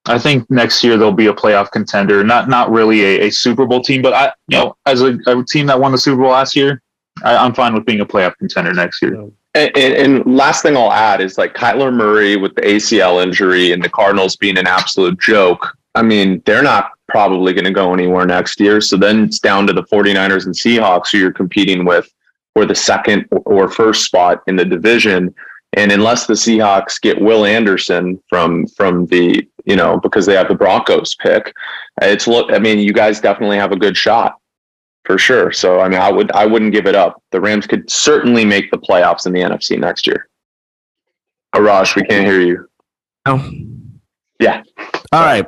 I 0.06 0.18
think 0.18 0.50
next 0.50 0.84
year 0.84 0.98
they'll 0.98 1.12
be 1.12 1.28
a 1.28 1.34
playoff 1.34 1.72
contender. 1.72 2.24
Not 2.24 2.48
not 2.48 2.72
really 2.72 3.04
a, 3.04 3.28
a 3.28 3.30
Super 3.32 3.66
Bowl 3.66 3.82
team, 3.82 4.02
but 4.02 4.14
I 4.14 4.32
you 4.48 4.58
know 4.58 4.78
as 4.86 5.02
a, 5.02 5.18
a, 5.28 5.44
team 5.44 5.66
that 5.68 5.80
won 5.80 5.92
the 5.92 5.98
Super 5.98 6.22
Bowl 6.22 6.32
last 6.32 6.56
year, 6.56 6.82
I, 7.24 7.46
am 7.46 7.54
fine 7.54 7.74
with 7.74 7.86
being 7.86 8.00
a 8.00 8.06
playoff 8.06 8.36
contender 8.38 8.74
next 8.74 9.02
year. 9.02 9.30
And, 9.56 9.76
and, 9.76 10.26
last 10.26 10.62
thing 10.62 10.78
I'll 10.78 10.94
add 10.94 11.22
is 11.22 11.38
like 11.38 11.56
Kyler 11.56 11.92
Murray 11.92 12.36
with 12.36 12.54
the 12.54 12.62
ACL 12.62 13.22
injury 13.22 13.72
and 13.72 13.84
the 13.84 13.90
Cardinals 13.90 14.36
being 14.36 14.60
an 14.60 14.68
absolute 14.68 15.20
joke. 15.20 15.76
I 15.96 16.04
mean, 16.04 16.44
they're 16.46 16.62
not 16.62 16.92
probably 17.08 17.54
going 17.54 17.66
to 17.66 17.72
go 17.72 17.92
anywhere 17.92 18.28
next 18.28 18.60
year. 18.60 18.80
So 18.80 18.96
then 18.96 19.24
it's 19.24 19.40
down 19.40 19.66
to 19.68 19.74
the 19.74 19.84
49ers 19.84 20.46
and 20.46 20.54
Seahawks 20.54 21.12
who 21.12 21.18
you're 21.18 21.34
competing 21.34 21.84
with 21.84 22.14
for 22.54 22.66
the 22.66 22.76
second 22.76 23.26
or 23.32 23.70
first 23.70 24.06
spot 24.06 24.44
in 24.46 24.56
the 24.56 24.66
division. 24.66 25.34
And 25.74 25.92
unless 25.92 26.28
the 26.28 26.36
Seahawks 26.36 27.02
get 27.02 27.20
Will 27.20 27.46
Anderson 27.46 28.22
from 28.30 28.68
from 28.68 29.06
the 29.08 29.48
you 29.66 29.76
know 29.76 30.00
because 30.00 30.26
they 30.26 30.34
have 30.34 30.48
the 30.48 30.56
Broncos 30.56 31.16
pick, 31.16 31.54
it's 32.02 32.28
look. 32.28 32.52
I 32.52 32.58
mean, 32.58 32.80
you 32.80 32.92
guys 32.92 33.22
definitely 33.22 33.58
have 33.58 33.72
a 33.72 33.78
good 33.78 33.96
shot 33.96 34.40
for 35.06 35.18
sure. 35.18 35.52
So 35.52 35.80
I 35.80 35.90
mean, 35.90 36.00
I 36.00 36.12
would 36.12 36.32
I 36.32 36.46
wouldn't 36.46 36.74
give 36.74 36.86
it 36.86 36.96
up. 36.96 37.22
The 37.32 37.42
Rams 37.42 37.68
could 37.68 37.90
certainly 37.90 38.46
make 38.46 38.72
the 38.72 38.78
playoffs 38.78 39.26
in 39.26 39.34
the 39.34 39.42
NFC 39.42 39.78
next 39.80 40.08
year. 40.08 40.30
Arash, 41.56 41.96
we 41.96 42.04
can't 42.04 42.26
hear 42.26 42.42
you. 42.42 42.70
Oh. 43.26 43.52
Yeah. 44.40 44.64
All 45.12 45.22
right. 45.22 45.46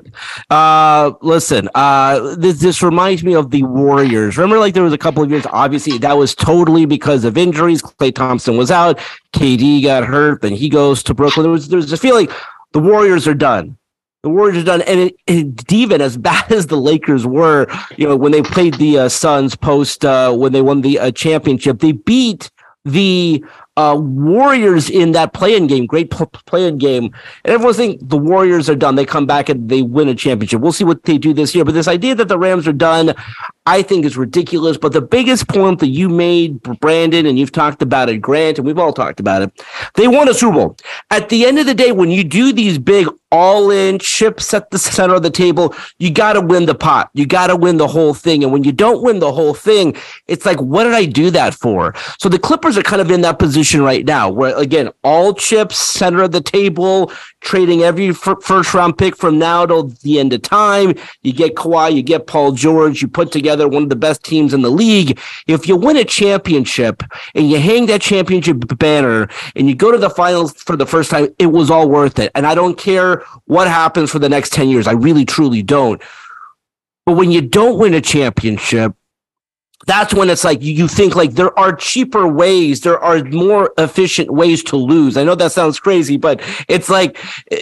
Uh, 0.49 1.13
listen, 1.21 1.69
uh, 1.75 2.35
this, 2.35 2.59
this 2.59 2.83
reminds 2.83 3.23
me 3.23 3.35
of 3.35 3.49
the 3.49 3.63
Warriors. 3.63 4.37
Remember, 4.37 4.59
like 4.59 4.73
there 4.73 4.83
was 4.83 4.91
a 4.91 4.97
couple 4.97 5.23
of 5.23 5.29
years, 5.31 5.45
obviously 5.49 5.97
that 5.99 6.17
was 6.17 6.35
totally 6.35 6.85
because 6.85 7.23
of 7.23 7.37
injuries. 7.37 7.81
Klay 7.81 8.13
Thompson 8.13 8.57
was 8.57 8.69
out. 8.69 8.99
KD 9.33 9.83
got 9.83 10.03
hurt. 10.03 10.41
Then 10.41 10.51
he 10.51 10.67
goes 10.67 11.03
to 11.03 11.13
Brooklyn. 11.13 11.43
There 11.43 11.51
was, 11.51 11.69
there 11.69 11.77
was 11.77 11.93
a 11.93 11.97
feeling 11.97 12.27
the 12.73 12.79
Warriors 12.79 13.27
are 13.29 13.33
done 13.33 13.77
the 14.23 14.29
Warriors 14.29 14.57
are 14.57 14.65
done, 14.65 14.81
and 14.83 15.11
it, 15.27 15.71
even 15.71 15.99
as 15.99 16.17
bad 16.17 16.51
as 16.51 16.67
the 16.67 16.77
Lakers 16.77 17.25
were, 17.25 17.67
you 17.97 18.07
know, 18.07 18.15
when 18.15 18.31
they 18.31 18.43
played 18.43 18.75
the 18.75 18.99
uh, 18.99 19.09
Suns 19.09 19.55
post 19.55 20.05
uh, 20.05 20.31
when 20.33 20.51
they 20.51 20.61
won 20.61 20.81
the 20.81 20.99
uh, 20.99 21.11
championship, 21.11 21.79
they 21.79 21.91
beat 21.91 22.51
the 22.85 23.43
uh, 23.77 23.95
Warriors 23.99 24.89
in 24.89 25.13
that 25.13 25.33
play-in 25.33 25.67
game, 25.67 25.85
great 25.85 26.11
pl- 26.11 26.31
play-in 26.45 26.77
game, 26.77 27.05
and 27.43 27.53
everyone's 27.53 27.77
thinking 27.77 28.07
the 28.07 28.17
Warriors 28.17 28.69
are 28.69 28.75
done. 28.75 28.95
They 28.95 29.05
come 29.05 29.25
back 29.25 29.49
and 29.49 29.69
they 29.69 29.81
win 29.81 30.07
a 30.07 30.15
championship. 30.15 30.61
We'll 30.61 30.71
see 30.71 30.83
what 30.83 31.03
they 31.03 31.17
do 31.17 31.33
this 31.33 31.55
year. 31.55 31.65
But 31.65 31.73
this 31.73 31.87
idea 31.87 32.15
that 32.15 32.27
the 32.27 32.37
Rams 32.37 32.67
are 32.67 32.73
done, 32.73 33.13
I 33.65 33.81
think 33.83 34.05
is 34.05 34.17
ridiculous. 34.17 34.77
But 34.77 34.93
the 34.93 35.01
biggest 35.01 35.47
point 35.47 35.79
that 35.79 35.89
you 35.89 36.09
made, 36.09 36.61
Brandon, 36.79 37.25
and 37.25 37.37
you've 37.37 37.51
talked 37.51 37.81
about 37.81 38.09
it, 38.09 38.17
Grant, 38.17 38.57
and 38.57 38.65
we've 38.65 38.79
all 38.79 38.93
talked 38.93 39.19
about 39.19 39.41
it, 39.41 39.65
they 39.95 40.07
won 40.07 40.29
a 40.29 40.33
Super 40.33 40.53
Bowl. 40.53 40.77
At 41.11 41.29
the 41.29 41.45
end 41.45 41.59
of 41.59 41.65
the 41.65 41.75
day, 41.75 41.91
when 41.91 42.09
you 42.09 42.23
do 42.23 42.53
these 42.53 42.77
big 42.77 43.07
all 43.31 43.71
in 43.71 43.97
chips 43.97 44.53
at 44.53 44.69
the 44.71 44.77
center 44.77 45.15
of 45.15 45.23
the 45.23 45.29
table, 45.29 45.73
you 45.99 46.11
got 46.11 46.33
to 46.33 46.41
win 46.41 46.65
the 46.65 46.75
pot. 46.75 47.09
You 47.13 47.25
got 47.25 47.47
to 47.47 47.55
win 47.55 47.77
the 47.77 47.87
whole 47.87 48.13
thing. 48.13 48.43
And 48.43 48.51
when 48.51 48.63
you 48.63 48.71
don't 48.73 49.01
win 49.01 49.19
the 49.19 49.31
whole 49.31 49.53
thing, 49.53 49.95
it's 50.27 50.45
like, 50.45 50.59
what 50.61 50.83
did 50.83 50.93
I 50.93 51.05
do 51.05 51.29
that 51.31 51.53
for? 51.53 51.93
So 52.19 52.27
the 52.27 52.39
Clippers 52.39 52.77
are 52.77 52.83
kind 52.83 53.01
of 53.01 53.09
in 53.09 53.21
that 53.21 53.39
position 53.39 53.81
right 53.81 54.05
now 54.05 54.29
where, 54.29 54.57
again, 54.57 54.89
all 55.03 55.33
chips, 55.33 55.77
center 55.77 56.23
of 56.23 56.31
the 56.31 56.41
table, 56.41 57.11
trading 57.41 57.81
every 57.81 58.13
first 58.13 58.73
round 58.73 58.97
pick 58.97 59.17
from 59.17 59.37
now 59.37 59.65
till 59.65 59.89
the 60.03 60.19
end 60.19 60.31
of 60.31 60.41
time. 60.41 60.93
You 61.21 61.33
get 61.33 61.55
Kawhi, 61.55 61.93
you 61.93 62.01
get 62.01 62.27
Paul 62.27 62.53
George, 62.53 63.01
you 63.01 63.07
put 63.07 63.31
together 63.31 63.67
one 63.67 63.83
of 63.83 63.89
the 63.89 63.95
best 63.95 64.23
teams 64.23 64.53
in 64.53 64.61
the 64.61 64.71
league. 64.71 65.19
If 65.47 65.67
you 65.67 65.75
win 65.75 65.97
a 65.97 66.05
championship 66.05 67.03
and 67.35 67.49
you 67.49 67.59
hang 67.59 67.87
that 67.87 68.01
championship 68.01 68.77
banner 68.77 69.27
and 69.55 69.67
you 69.67 69.75
go 69.75 69.91
to 69.91 69.97
the 69.97 70.09
finals 70.09 70.53
for 70.53 70.77
the 70.77 70.85
first 70.85 71.11
time, 71.11 71.27
it 71.39 71.47
was 71.47 71.69
all 71.69 71.89
worth 71.89 72.19
it. 72.19 72.31
And 72.35 72.47
I 72.47 72.55
don't 72.55 72.77
care 72.77 73.23
what 73.45 73.67
happens 73.67 74.11
for 74.11 74.19
the 74.19 74.29
next 74.29 74.53
10 74.53 74.69
years. 74.69 74.87
I 74.87 74.93
really, 74.93 75.25
truly 75.25 75.63
don't. 75.63 76.01
But 77.05 77.13
when 77.13 77.31
you 77.31 77.41
don't 77.41 77.79
win 77.79 77.93
a 77.95 78.01
championship, 78.01 78.93
that's 79.87 80.13
when 80.13 80.29
it's 80.29 80.43
like 80.43 80.61
you 80.61 80.87
think 80.87 81.15
like 81.15 81.31
there 81.31 81.57
are 81.57 81.75
cheaper 81.75 82.27
ways, 82.27 82.81
there 82.81 82.99
are 82.99 83.23
more 83.23 83.73
efficient 83.77 84.31
ways 84.31 84.63
to 84.65 84.75
lose. 84.75 85.17
I 85.17 85.23
know 85.23 85.35
that 85.35 85.51
sounds 85.51 85.79
crazy, 85.79 86.17
but 86.17 86.41
it's 86.67 86.89
like 86.89 87.17
eh, 87.51 87.61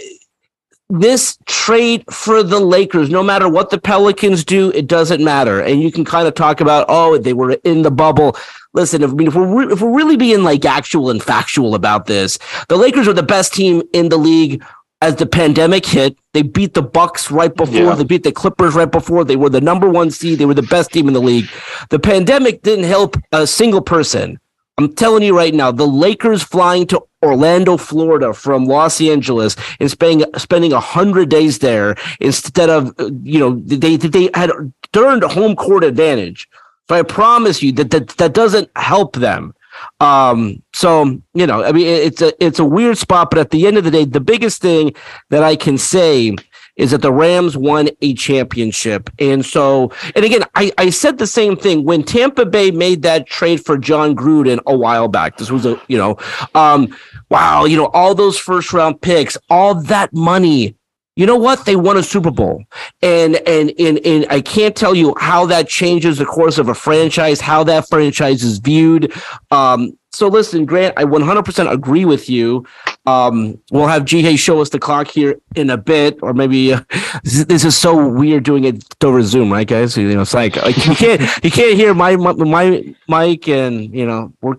this 0.90 1.38
trade 1.46 2.04
for 2.10 2.42
the 2.42 2.58
Lakers, 2.58 3.10
no 3.10 3.22
matter 3.22 3.48
what 3.48 3.70
the 3.70 3.80
Pelicans 3.80 4.44
do, 4.44 4.70
it 4.72 4.88
doesn't 4.88 5.22
matter. 5.22 5.60
And 5.60 5.80
you 5.80 5.92
can 5.92 6.04
kind 6.04 6.26
of 6.26 6.34
talk 6.34 6.60
about, 6.60 6.86
oh, 6.88 7.16
they 7.16 7.32
were 7.32 7.52
in 7.64 7.82
the 7.82 7.92
bubble. 7.92 8.36
Listen, 8.72 9.02
if, 9.02 9.10
I 9.10 9.14
mean, 9.14 9.28
if 9.28 9.34
we're 9.34 9.66
re- 9.66 9.72
if 9.72 9.80
we're 9.80 9.96
really 9.96 10.16
being 10.16 10.42
like 10.42 10.64
actual 10.64 11.10
and 11.10 11.22
factual 11.22 11.74
about 11.74 12.06
this, 12.06 12.38
the 12.68 12.76
Lakers 12.76 13.06
are 13.08 13.12
the 13.12 13.22
best 13.22 13.54
team 13.54 13.82
in 13.92 14.08
the 14.08 14.16
league 14.16 14.64
as 15.00 15.16
the 15.16 15.26
pandemic 15.26 15.86
hit. 15.86 16.16
They 16.32 16.42
beat 16.42 16.74
the 16.74 16.82
Bucks 16.82 17.30
right 17.30 17.54
before. 17.54 17.74
Yeah. 17.74 17.94
They 17.94 18.04
beat 18.04 18.22
the 18.22 18.32
Clippers 18.32 18.74
right 18.74 18.90
before. 18.90 19.24
They 19.24 19.36
were 19.36 19.50
the 19.50 19.60
number 19.60 19.88
one 19.88 20.10
seed. 20.10 20.38
They 20.38 20.46
were 20.46 20.54
the 20.54 20.62
best 20.62 20.92
team 20.92 21.08
in 21.08 21.14
the 21.14 21.20
league. 21.20 21.48
The 21.88 21.98
pandemic 21.98 22.62
didn't 22.62 22.84
help 22.84 23.16
a 23.32 23.46
single 23.46 23.80
person. 23.80 24.38
I'm 24.78 24.94
telling 24.94 25.22
you 25.22 25.36
right 25.36 25.52
now, 25.52 25.70
the 25.70 25.86
Lakers 25.86 26.42
flying 26.42 26.86
to 26.86 27.02
Orlando, 27.22 27.76
Florida 27.76 28.32
from 28.32 28.64
Los 28.64 28.98
Angeles 29.00 29.54
and 29.78 29.90
spending 29.90 30.26
spending 30.38 30.72
a 30.72 30.80
hundred 30.80 31.28
days 31.28 31.58
there 31.58 31.96
instead 32.18 32.70
of 32.70 32.94
you 33.22 33.38
know 33.38 33.56
they 33.66 33.96
they 33.96 34.30
had 34.32 34.50
earned 34.96 35.22
home 35.24 35.54
court 35.54 35.84
advantage. 35.84 36.48
So 36.88 36.94
I 36.96 37.02
promise 37.02 37.62
you 37.62 37.72
that 37.72 37.90
that, 37.90 38.08
that 38.08 38.32
doesn't 38.32 38.70
help 38.76 39.16
them. 39.16 39.54
Um, 40.00 40.62
so 40.72 41.20
you 41.34 41.46
know, 41.46 41.64
I 41.64 41.72
mean, 41.72 41.86
it's 41.86 42.22
a 42.22 42.44
it's 42.44 42.58
a 42.58 42.64
weird 42.64 42.98
spot, 42.98 43.30
but 43.30 43.38
at 43.38 43.50
the 43.50 43.66
end 43.66 43.78
of 43.78 43.84
the 43.84 43.90
day, 43.90 44.04
the 44.04 44.20
biggest 44.20 44.60
thing 44.60 44.94
that 45.30 45.42
I 45.42 45.56
can 45.56 45.78
say 45.78 46.34
is 46.80 46.92
that 46.92 47.02
the 47.02 47.12
Rams 47.12 47.58
won 47.58 47.90
a 48.00 48.14
championship. 48.14 49.10
And 49.18 49.44
so, 49.44 49.92
and 50.16 50.24
again, 50.24 50.44
I, 50.54 50.72
I 50.78 50.88
said 50.88 51.18
the 51.18 51.26
same 51.26 51.54
thing 51.54 51.84
when 51.84 52.02
Tampa 52.02 52.46
Bay 52.46 52.70
made 52.70 53.02
that 53.02 53.26
trade 53.26 53.64
for 53.64 53.76
Jon 53.76 54.16
Gruden 54.16 54.60
a 54.66 54.74
while 54.74 55.06
back. 55.06 55.36
This 55.36 55.50
was 55.50 55.66
a, 55.66 55.80
you 55.88 55.98
know, 55.98 56.16
um, 56.54 56.96
wow, 57.28 57.66
you 57.66 57.76
know, 57.76 57.86
all 57.88 58.14
those 58.14 58.38
first 58.38 58.72
round 58.72 59.02
picks, 59.02 59.36
all 59.50 59.74
that 59.74 60.12
money 60.14 60.74
you 61.16 61.26
know 61.26 61.36
what? 61.36 61.64
They 61.66 61.76
won 61.76 61.96
a 61.96 62.02
Super 62.02 62.30
Bowl. 62.30 62.64
And, 63.02 63.36
and, 63.46 63.72
and, 63.78 63.98
and 64.06 64.26
I 64.30 64.40
can't 64.40 64.74
tell 64.74 64.94
you 64.94 65.14
how 65.18 65.46
that 65.46 65.68
changes 65.68 66.18
the 66.18 66.24
course 66.24 66.58
of 66.58 66.68
a 66.68 66.74
franchise, 66.74 67.40
how 67.40 67.64
that 67.64 67.88
franchise 67.88 68.42
is 68.42 68.58
viewed. 68.58 69.12
Um, 69.50 69.98
so 70.12 70.28
listen, 70.28 70.64
Grant, 70.64 70.94
I 70.96 71.04
100% 71.04 71.70
agree 71.70 72.04
with 72.04 72.28
you. 72.28 72.66
Um, 73.06 73.60
we'll 73.70 73.86
have 73.86 74.04
Ji 74.04 74.22
Hae 74.22 74.36
show 74.36 74.60
us 74.60 74.68
the 74.70 74.78
clock 74.78 75.06
here 75.08 75.40
in 75.54 75.70
a 75.70 75.76
bit, 75.76 76.18
or 76.22 76.32
maybe 76.32 76.72
uh, 76.72 76.80
this 77.24 77.64
is 77.64 77.76
so 77.76 78.08
weird 78.08 78.44
doing 78.44 78.64
it 78.64 78.84
over 79.04 79.22
Zoom, 79.22 79.52
right, 79.52 79.66
guys? 79.66 79.96
You 79.96 80.12
know, 80.12 80.22
it's 80.22 80.34
like, 80.34 80.56
like 80.56 80.76
you 80.84 80.94
can't 80.94 81.20
you 81.44 81.50
can't 81.50 81.76
hear 81.76 81.94
my 81.94 82.16
my, 82.16 82.32
my 82.32 82.94
mic, 83.08 83.48
and 83.48 83.94
you 83.94 84.04
know 84.04 84.32
we're 84.42 84.56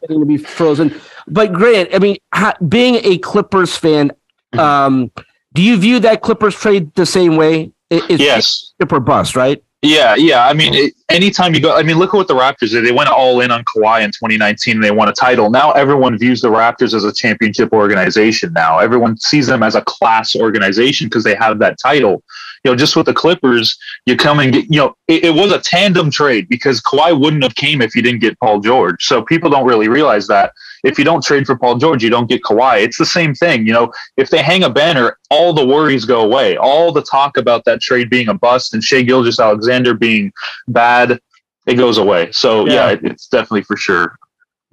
getting 0.00 0.20
to 0.20 0.26
be 0.26 0.36
frozen. 0.36 1.00
But 1.26 1.52
Grant, 1.52 1.94
I 1.94 1.98
mean, 1.98 2.16
ha- 2.32 2.56
being 2.68 2.96
a 3.02 3.18
Clippers 3.18 3.76
fan, 3.76 4.12
um, 4.52 5.10
Do 5.52 5.62
you 5.62 5.76
view 5.76 5.98
that 6.00 6.22
Clippers 6.22 6.54
trade 6.54 6.94
the 6.94 7.06
same 7.06 7.36
way? 7.36 7.72
It's 7.90 8.22
yes. 8.22 8.72
Chip 8.80 8.92
or 8.92 9.00
bust, 9.00 9.36
right? 9.36 9.62
Yeah, 9.84 10.14
yeah. 10.14 10.46
I 10.46 10.52
mean, 10.52 10.74
it, 10.74 10.94
anytime 11.08 11.54
you 11.54 11.60
go, 11.60 11.76
I 11.76 11.82
mean, 11.82 11.98
look 11.98 12.14
at 12.14 12.16
what 12.16 12.28
the 12.28 12.34
Raptors 12.34 12.70
did. 12.70 12.86
They 12.86 12.92
went 12.92 13.10
all 13.10 13.40
in 13.40 13.50
on 13.50 13.64
Kawhi 13.64 14.04
in 14.04 14.10
2019 14.10 14.76
and 14.76 14.84
they 14.84 14.92
won 14.92 15.08
a 15.08 15.12
title. 15.12 15.50
Now 15.50 15.72
everyone 15.72 16.16
views 16.16 16.40
the 16.40 16.50
Raptors 16.50 16.94
as 16.94 17.02
a 17.02 17.12
championship 17.12 17.72
organization. 17.72 18.52
Now 18.52 18.78
everyone 18.78 19.18
sees 19.18 19.48
them 19.48 19.64
as 19.64 19.74
a 19.74 19.82
class 19.82 20.36
organization 20.36 21.08
because 21.08 21.24
they 21.24 21.34
have 21.34 21.58
that 21.58 21.78
title. 21.82 22.22
You 22.62 22.70
know, 22.70 22.76
just 22.76 22.94
with 22.94 23.06
the 23.06 23.12
Clippers, 23.12 23.76
you 24.06 24.16
come 24.16 24.38
and 24.38 24.52
get, 24.52 24.66
you 24.66 24.78
know, 24.78 24.94
it, 25.08 25.24
it 25.24 25.34
was 25.34 25.50
a 25.50 25.58
tandem 25.58 26.12
trade 26.12 26.48
because 26.48 26.80
Kawhi 26.80 27.20
wouldn't 27.20 27.42
have 27.42 27.56
came 27.56 27.82
if 27.82 27.92
he 27.92 28.02
didn't 28.02 28.20
get 28.20 28.38
Paul 28.38 28.60
George. 28.60 29.04
So 29.04 29.22
people 29.24 29.50
don't 29.50 29.66
really 29.66 29.88
realize 29.88 30.28
that 30.28 30.52
if 30.82 30.98
you 30.98 31.04
don't 31.04 31.22
trade 31.22 31.46
for 31.46 31.56
Paul 31.56 31.76
George, 31.76 32.02
you 32.02 32.10
don't 32.10 32.28
get 32.28 32.42
Kawhi. 32.42 32.82
It's 32.82 32.98
the 32.98 33.06
same 33.06 33.34
thing. 33.34 33.66
You 33.66 33.72
know, 33.72 33.92
if 34.16 34.30
they 34.30 34.42
hang 34.42 34.64
a 34.64 34.70
banner, 34.70 35.18
all 35.30 35.52
the 35.52 35.64
worries 35.64 36.04
go 36.04 36.22
away. 36.22 36.56
All 36.56 36.92
the 36.92 37.02
talk 37.02 37.36
about 37.36 37.64
that 37.64 37.80
trade 37.80 38.10
being 38.10 38.28
a 38.28 38.34
bust 38.34 38.74
and 38.74 38.82
Shai 38.82 39.02
Gilgeous-Alexander 39.02 39.94
being 39.94 40.32
bad, 40.68 41.20
it 41.66 41.74
goes 41.74 41.98
away. 41.98 42.32
So 42.32 42.66
yeah, 42.66 42.72
yeah 42.72 42.90
it, 42.90 43.04
it's 43.04 43.28
definitely 43.28 43.62
for 43.62 43.76
sure. 43.76 44.16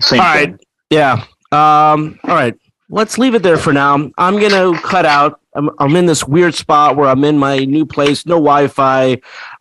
Same 0.02 0.22
all 0.22 0.34
thing. 0.34 0.52
Right. 0.52 0.60
Yeah. 0.90 1.14
Um, 1.52 2.20
all 2.24 2.36
right. 2.36 2.56
Let's 2.92 3.20
leave 3.20 3.36
it 3.36 3.44
there 3.44 3.58
for 3.58 3.72
now. 3.72 4.10
I'm 4.18 4.40
gonna 4.40 4.80
cut 4.82 5.06
out. 5.06 5.40
I'm, 5.54 5.70
I'm 5.78 5.96
in 5.96 6.08
this 6.08 6.24
weird 6.28 6.56
spot 6.56 6.96
where 6.96 7.08
I'm 7.08 7.24
in 7.24 7.38
my 7.38 7.60
new 7.60 7.86
place, 7.86 8.26
no 8.26 8.36
Wi-Fi. 8.36 9.18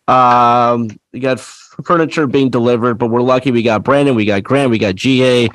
Um, 0.07 0.89
we 1.13 1.19
got 1.19 1.37
f- 1.37 1.75
furniture 1.83 2.25
being 2.25 2.49
delivered, 2.49 2.95
but 2.95 3.07
we're 3.07 3.21
lucky. 3.21 3.51
We 3.51 3.61
got 3.61 3.83
Brandon, 3.83 4.15
we 4.15 4.25
got 4.25 4.43
Grant, 4.43 4.71
we 4.71 4.79
got 4.79 4.95
GA. 4.95 5.49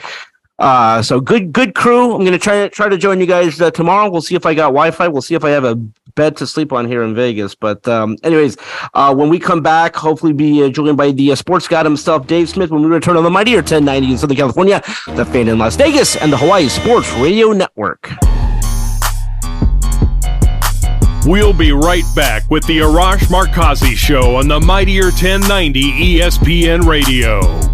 Uh, 0.59 1.03
so 1.03 1.21
good, 1.21 1.53
good 1.53 1.75
crew. 1.75 2.15
I'm 2.15 2.25
gonna 2.25 2.39
try 2.39 2.69
try 2.69 2.89
to 2.89 2.97
join 2.97 3.19
you 3.21 3.27
guys 3.27 3.61
uh, 3.61 3.71
tomorrow. 3.71 4.09
We'll 4.09 4.23
see 4.23 4.37
if 4.37 4.47
I 4.47 4.55
got 4.55 4.67
Wi-Fi. 4.69 5.09
We'll 5.09 5.23
see 5.23 5.35
if 5.35 5.45
I 5.45 5.51
have 5.51 5.65
a 5.65 5.75
bed 6.15 6.37
to 6.37 6.47
sleep 6.47 6.73
on 6.73 6.87
here 6.87 7.03
in 7.03 7.15
Vegas. 7.15 7.55
But 7.57 7.87
um, 7.89 8.17
anyways, 8.23 8.57
uh, 8.95 9.15
when 9.15 9.29
we 9.29 9.41
come 9.41 9.63
back, 9.63 9.97
hopefully 9.97 10.33
be 10.33 10.63
uh, 10.63 10.69
joined 10.69 10.97
by 10.97 11.11
the 11.11 11.33
uh, 11.33 11.35
sports 11.35 11.67
god 11.67 11.85
himself, 11.85 12.27
Dave 12.29 12.49
Smith, 12.49 12.71
when 12.71 12.83
we 12.83 12.89
return 12.89 13.17
on 13.17 13.25
the 13.25 13.31
Mightier 13.31 13.57
1090 13.57 14.13
in 14.13 14.19
Southern 14.19 14.37
California, 14.37 14.81
the 15.09 15.25
Fan 15.25 15.49
in 15.49 15.59
Las 15.59 15.75
Vegas, 15.75 16.17
and 16.17 16.33
the 16.33 16.37
Hawaii 16.37 16.69
Sports 16.69 17.13
Radio 17.15 17.53
Network. 17.53 18.11
We'll 21.27 21.55
be 21.55 21.73
right 21.73 22.05
back 22.15 22.49
with 22.51 22.67
the 22.67 22.79
Arash 22.79 23.27
Markazi 23.29 23.97
Show 23.97 24.37
on 24.37 24.47
the 24.47 24.61
Mightier 24.61 25.05
1090 25.05 26.19
ESPN 26.19 26.87
Radio. 26.87 27.74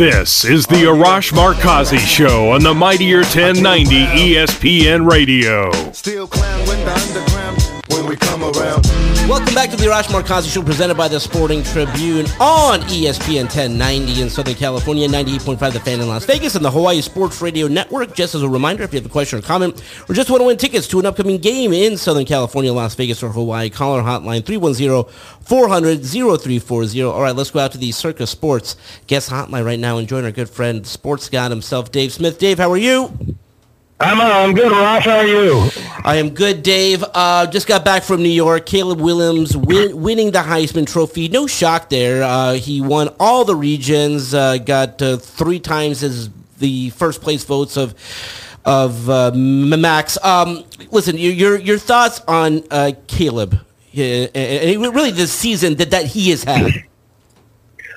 This 0.00 0.46
is 0.46 0.66
the 0.66 0.84
Arash 0.84 1.30
Markazi 1.30 1.98
Show 1.98 2.52
on 2.52 2.62
the 2.62 2.72
Mightier 2.72 3.18
1090 3.18 4.06
ESPN 4.06 5.06
Radio. 5.06 5.70
Still 5.92 6.26
clown 6.26 6.64
the 6.64 6.90
underground 6.90 7.84
when 7.90 8.06
we 8.06 8.16
come 8.16 8.42
around. 8.42 9.09
Welcome 9.30 9.54
back 9.54 9.70
to 9.70 9.76
the 9.76 9.84
Arash 9.84 10.08
Markazi 10.08 10.52
Show 10.52 10.60
presented 10.60 10.96
by 10.96 11.06
the 11.06 11.20
Sporting 11.20 11.62
Tribune 11.62 12.26
on 12.40 12.80
ESPN 12.80 13.44
1090 13.44 14.22
in 14.22 14.28
Southern 14.28 14.56
California, 14.56 15.06
98.5 15.06 15.72
The 15.72 15.78
Fan 15.78 16.00
in 16.00 16.08
Las 16.08 16.24
Vegas, 16.24 16.56
and 16.56 16.64
the 16.64 16.70
Hawaii 16.72 17.00
Sports 17.00 17.40
Radio 17.40 17.68
Network. 17.68 18.12
Just 18.12 18.34
as 18.34 18.42
a 18.42 18.48
reminder, 18.48 18.82
if 18.82 18.92
you 18.92 18.98
have 18.98 19.06
a 19.06 19.08
question 19.08 19.38
or 19.38 19.42
comment, 19.42 19.84
or 20.08 20.16
just 20.16 20.30
want 20.30 20.40
to 20.40 20.46
win 20.46 20.56
tickets 20.56 20.88
to 20.88 20.98
an 20.98 21.06
upcoming 21.06 21.38
game 21.38 21.72
in 21.72 21.96
Southern 21.96 22.24
California, 22.24 22.72
Las 22.72 22.96
Vegas, 22.96 23.22
or 23.22 23.30
Hawaii, 23.30 23.70
call 23.70 23.94
our 23.94 24.02
hotline 24.02 24.40
310-400-0340. 24.40 27.08
All 27.08 27.22
right, 27.22 27.36
let's 27.36 27.52
go 27.52 27.60
out 27.60 27.70
to 27.70 27.78
the 27.78 27.92
Circa 27.92 28.26
Sports 28.26 28.74
guest 29.06 29.30
hotline 29.30 29.64
right 29.64 29.78
now 29.78 29.98
and 29.98 30.08
join 30.08 30.24
our 30.24 30.32
good 30.32 30.50
friend, 30.50 30.84
sports 30.84 31.28
god 31.28 31.52
himself, 31.52 31.92
Dave 31.92 32.12
Smith. 32.12 32.40
Dave, 32.40 32.58
how 32.58 32.72
are 32.72 32.76
you? 32.76 33.36
I'm, 34.00 34.18
uh, 34.18 34.24
I'm 34.24 34.54
good, 34.54 34.72
Ross. 34.72 35.04
How 35.04 35.18
are 35.18 35.26
you? 35.26 35.68
I 36.04 36.16
am 36.16 36.30
good, 36.30 36.62
Dave. 36.62 37.04
Uh, 37.12 37.46
just 37.46 37.66
got 37.66 37.84
back 37.84 38.02
from 38.02 38.22
New 38.22 38.30
York. 38.30 38.64
Caleb 38.64 38.98
Williams 38.98 39.54
win, 39.54 40.00
winning 40.00 40.30
the 40.30 40.38
Heisman 40.38 40.86
Trophy. 40.86 41.28
No 41.28 41.46
shock 41.46 41.90
there. 41.90 42.22
Uh, 42.22 42.54
he 42.54 42.80
won 42.80 43.10
all 43.20 43.44
the 43.44 43.54
regions. 43.54 44.32
Uh, 44.32 44.56
got 44.56 45.02
uh, 45.02 45.18
three 45.18 45.60
times 45.60 46.02
as 46.02 46.30
the 46.58 46.88
first 46.90 47.20
place 47.20 47.44
votes 47.44 47.76
of 47.76 47.94
of 48.64 49.10
uh, 49.10 49.32
Max. 49.34 50.16
Um, 50.24 50.64
listen, 50.90 51.18
your, 51.18 51.32
your 51.32 51.58
your 51.58 51.78
thoughts 51.78 52.22
on 52.26 52.62
Caleb? 53.06 53.60
and 53.92 54.94
really 54.94 55.10
the 55.10 55.26
season 55.26 55.74
that, 55.74 55.90
that 55.90 56.06
he 56.06 56.30
has 56.30 56.44
had. 56.44 56.84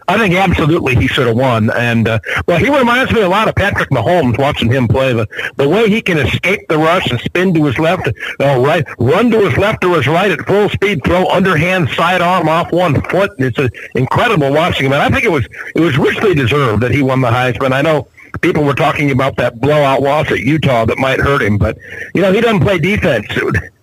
I 0.08 0.18
think 0.18 0.36
absolutely 0.36 0.96
he 0.96 1.08
should 1.08 1.28
have 1.28 1.36
won. 1.36 1.70
And 1.72 2.08
uh, 2.08 2.20
well, 2.48 2.60
he 2.60 2.70
reminds 2.70 3.12
me 3.12 3.22
a 3.22 3.30
lot 3.30 3.48
of 3.48 3.56
Patrick 3.56 3.90
Mahomes 3.90 4.38
watching 4.38 4.72
him 4.72 4.88
play. 4.88 5.14
The 5.14 5.28
the 5.56 5.68
way 5.68 5.90
he 5.90 6.02
can 6.02 6.18
escape 6.18 6.68
the 6.70 6.78
rush 6.78 7.10
and 7.12 7.20
spin 7.22 7.54
to 7.54 7.66
his 7.66 7.80
left, 7.80 8.08
uh, 8.08 8.60
right, 8.60 8.86
run 9.00 9.32
to 9.32 9.48
his 9.48 9.58
left 9.58 9.84
or 9.84 9.98
his 9.98 10.08
right 10.08 10.32
at 10.32 10.46
full 10.46 10.70
speed, 10.70 11.04
throw 11.04 11.28
underhand 11.30 11.90
sidearm 11.90 12.50
off 12.50 12.72
one 12.72 13.02
foot. 13.04 13.32
It's 13.38 13.58
a, 13.58 13.70
incredible 13.96 14.52
watching 14.52 14.88
him. 14.88 14.94
And 14.94 15.02
I 15.02 15.10
think 15.10 15.24
it 15.24 15.32
was 15.32 15.48
it 15.76 15.80
was 15.80 15.98
richly 15.98 16.34
deserved 16.36 16.82
that 16.84 16.92
he 16.92 17.02
won 17.02 17.22
the 17.22 17.30
Heisman. 17.30 17.72
I 17.72 17.82
know 17.82 18.08
people 18.42 18.64
were 18.64 18.74
talking 18.74 19.12
about 19.12 19.36
that 19.38 19.60
blowout 19.60 20.02
loss 20.02 20.32
at 20.32 20.40
Utah 20.40 20.86
that 20.86 20.98
might 20.98 21.20
hurt 21.20 21.42
him, 21.42 21.58
but 21.58 21.78
you 22.14 22.22
know 22.22 22.32
he 22.32 22.42
doesn't 22.42 22.62
play 22.62 22.78
defense. 22.78 23.28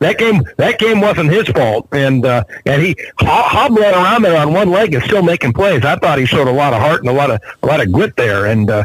That 0.00 0.18
game, 0.18 0.42
that 0.56 0.78
game 0.78 1.00
wasn't 1.00 1.30
his 1.30 1.48
fault, 1.48 1.86
and 1.92 2.24
uh, 2.24 2.44
and 2.66 2.82
he 2.82 2.96
hobbling 3.18 3.84
around 3.84 4.22
there 4.22 4.36
on 4.36 4.52
one 4.52 4.70
leg 4.70 4.94
and 4.94 5.02
still 5.04 5.22
making 5.22 5.52
plays. 5.52 5.84
I 5.84 5.96
thought 5.96 6.18
he 6.18 6.26
showed 6.26 6.48
a 6.48 6.52
lot 6.52 6.72
of 6.72 6.80
heart 6.80 7.00
and 7.00 7.08
a 7.08 7.12
lot 7.12 7.30
of 7.30 7.40
a 7.62 7.66
lot 7.66 7.80
of 7.80 7.92
grit 7.92 8.16
there, 8.16 8.46
and 8.46 8.70
uh, 8.70 8.84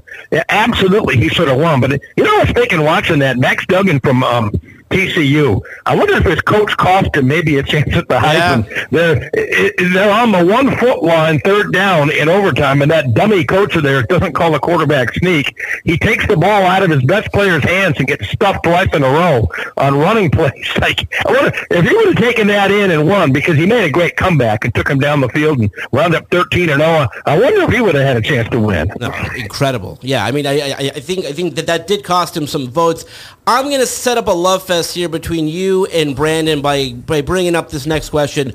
absolutely 0.50 1.18
he 1.18 1.30
should 1.30 1.48
have 1.48 1.60
won. 1.60 1.82
But 1.82 2.02
you 2.18 2.24
know, 2.24 2.36
I 2.38 2.44
was 2.44 2.52
thinking 2.52 2.84
watching 2.84 3.20
that 3.20 3.38
Max 3.38 3.66
Duggan 3.66 4.00
from. 4.00 4.24
Um, 4.24 4.52
TCU. 4.90 5.62
I 5.86 5.96
wonder 5.96 6.14
if 6.16 6.24
his 6.24 6.42
coach 6.42 6.76
cost 6.78 7.16
him 7.16 7.28
maybe 7.28 7.58
a 7.58 7.64
chance 7.64 7.94
at 7.96 8.08
the 8.08 8.16
Heisman. 8.16 8.70
Yeah. 8.70 8.86
They're, 8.92 9.90
they're 9.94 10.12
on 10.12 10.32
the 10.32 10.46
one 10.46 10.76
foot 10.78 11.04
line, 11.04 11.40
third 11.40 11.74
down 11.74 12.12
in 12.12 12.30
overtime, 12.30 12.82
and 12.82 12.92
that 12.92 13.14
dummy 13.14 13.44
coach 13.44 13.76
there 13.76 14.04
doesn't 14.04 14.34
call 14.34 14.54
a 14.56 14.60
quarterback 14.60 15.14
sneak. 15.16 15.58
He 15.84 15.98
takes 15.98 16.28
the 16.28 16.38
ball 16.38 16.64
out 16.64 16.84
of 16.84 16.92
his 16.92 17.04
best 17.04 17.32
player's 17.34 17.64
hands 17.64 17.98
and 17.98 18.08
gets 18.08 18.30
stuffed 18.30 18.64
twice 18.64 18.94
in 18.94 19.04
a 19.04 19.10
row 19.10 19.50
on 19.78 19.98
running 19.98 20.30
plays. 20.36 20.70
Like 20.80 21.08
I 21.26 21.32
wonder 21.32 21.52
if 21.72 21.88
he 21.88 21.96
would 21.96 22.08
have 22.08 22.18
taken 22.18 22.48
that 22.48 22.72
in 22.72 22.92
and 22.92 23.08
won 23.08 23.34
because 23.34 23.58
he 23.58 23.66
made 23.66 23.86
a 23.86 23.92
great 23.92 24.16
comeback 24.18 24.66
and 24.66 24.74
took 24.76 24.88
him 24.88 25.00
down 25.00 25.20
the 25.20 25.30
field 25.30 25.60
and 25.60 25.72
wound 25.92 26.16
up 26.16 26.30
thirteen 26.30 26.70
and 26.70 26.82
zero. 26.82 27.08
I 27.26 27.40
wonder 27.40 27.62
if 27.64 27.70
he 27.72 27.82
would 27.82 27.96
have 27.96 28.06
had 28.06 28.18
a 28.18 28.22
chance 28.22 28.48
to 28.50 28.60
win. 28.60 28.92
No, 29.00 29.12
incredible. 29.36 29.98
Yeah, 30.02 30.26
I 30.26 30.32
mean, 30.32 30.46
I, 30.46 30.60
I, 30.60 30.92
I 30.96 31.00
think 31.00 31.26
I 31.26 31.32
think 31.32 31.56
that 31.56 31.68
that 31.68 31.88
did 31.88 32.04
cost 32.04 32.38
him 32.38 32.48
some 32.48 32.70
votes. 32.70 33.06
I'm 33.48 33.66
going 33.66 33.80
to 33.80 33.86
set 33.86 34.18
up 34.18 34.28
a 34.28 34.32
love 34.32 34.64
fest 34.64 34.75
here 34.84 35.10
between 35.10 35.48
you 35.48 35.86
and 35.88 36.16
Brandon 36.16 36.62
by 36.62 36.94
by 36.94 37.22
bringing 37.22 37.56
up 37.56 37.70
this 37.70 37.86
next 37.86 38.10
question. 38.10 38.54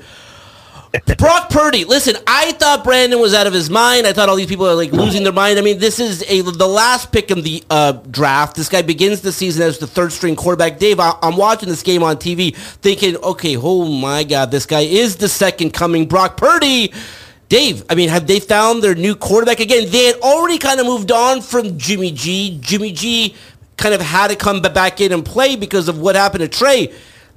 Brock 1.17 1.49
Purdy. 1.49 1.85
Listen, 1.85 2.15
I 2.27 2.51
thought 2.53 2.83
Brandon 2.83 3.19
was 3.19 3.33
out 3.33 3.47
of 3.47 3.53
his 3.53 3.69
mind. 3.69 4.05
I 4.05 4.11
thought 4.11 4.27
all 4.27 4.35
these 4.35 4.47
people 4.47 4.67
are 4.67 4.75
like 4.75 4.91
losing 4.91 5.23
their 5.23 5.31
mind. 5.31 5.57
I 5.57 5.61
mean, 5.61 5.79
this 5.79 5.99
is 5.99 6.23
a 6.27 6.41
the 6.41 6.67
last 6.67 7.13
pick 7.13 7.31
in 7.31 7.43
the 7.43 7.63
uh, 7.69 7.93
draft. 7.93 8.57
This 8.57 8.67
guy 8.67 8.81
begins 8.81 9.21
the 9.21 9.31
season 9.31 9.63
as 9.63 9.77
the 9.77 9.87
third 9.87 10.11
string 10.11 10.35
quarterback. 10.35 10.79
Dave, 10.79 10.99
I, 10.99 11.17
am 11.21 11.37
watching 11.37 11.69
this 11.69 11.81
game 11.81 12.03
on 12.03 12.17
TV, 12.17 12.53
thinking, 12.55 13.15
okay, 13.17 13.55
oh 13.57 13.85
my 13.85 14.23
God, 14.25 14.51
this 14.51 14.65
guy 14.65 14.81
is 14.81 15.15
the 15.15 15.29
second 15.29 15.71
coming. 15.71 16.07
Brock 16.07 16.35
Purdy. 16.35 16.93
Dave, 17.47 17.83
I 17.89 17.95
mean, 17.95 18.07
have 18.07 18.27
they 18.27 18.39
found 18.39 18.81
their 18.81 18.95
new 18.95 19.13
quarterback 19.13 19.59
again? 19.59 19.89
They 19.89 20.05
had 20.05 20.15
already 20.21 20.57
kind 20.57 20.79
of 20.79 20.85
moved 20.85 21.11
on 21.11 21.41
from 21.41 21.77
Jimmy 21.77 22.11
G. 22.11 22.57
Jimmy 22.61 22.93
G 22.93 23.35
kind 23.81 23.95
of 23.95 24.01
had 24.01 24.29
to 24.29 24.35
come 24.35 24.61
back 24.61 25.01
in 25.01 25.11
and 25.11 25.25
play 25.25 25.55
because 25.55 25.89
of 25.89 25.99
what 25.99 26.15
happened 26.15 26.41
to 26.41 26.47
Trey. 26.47 26.93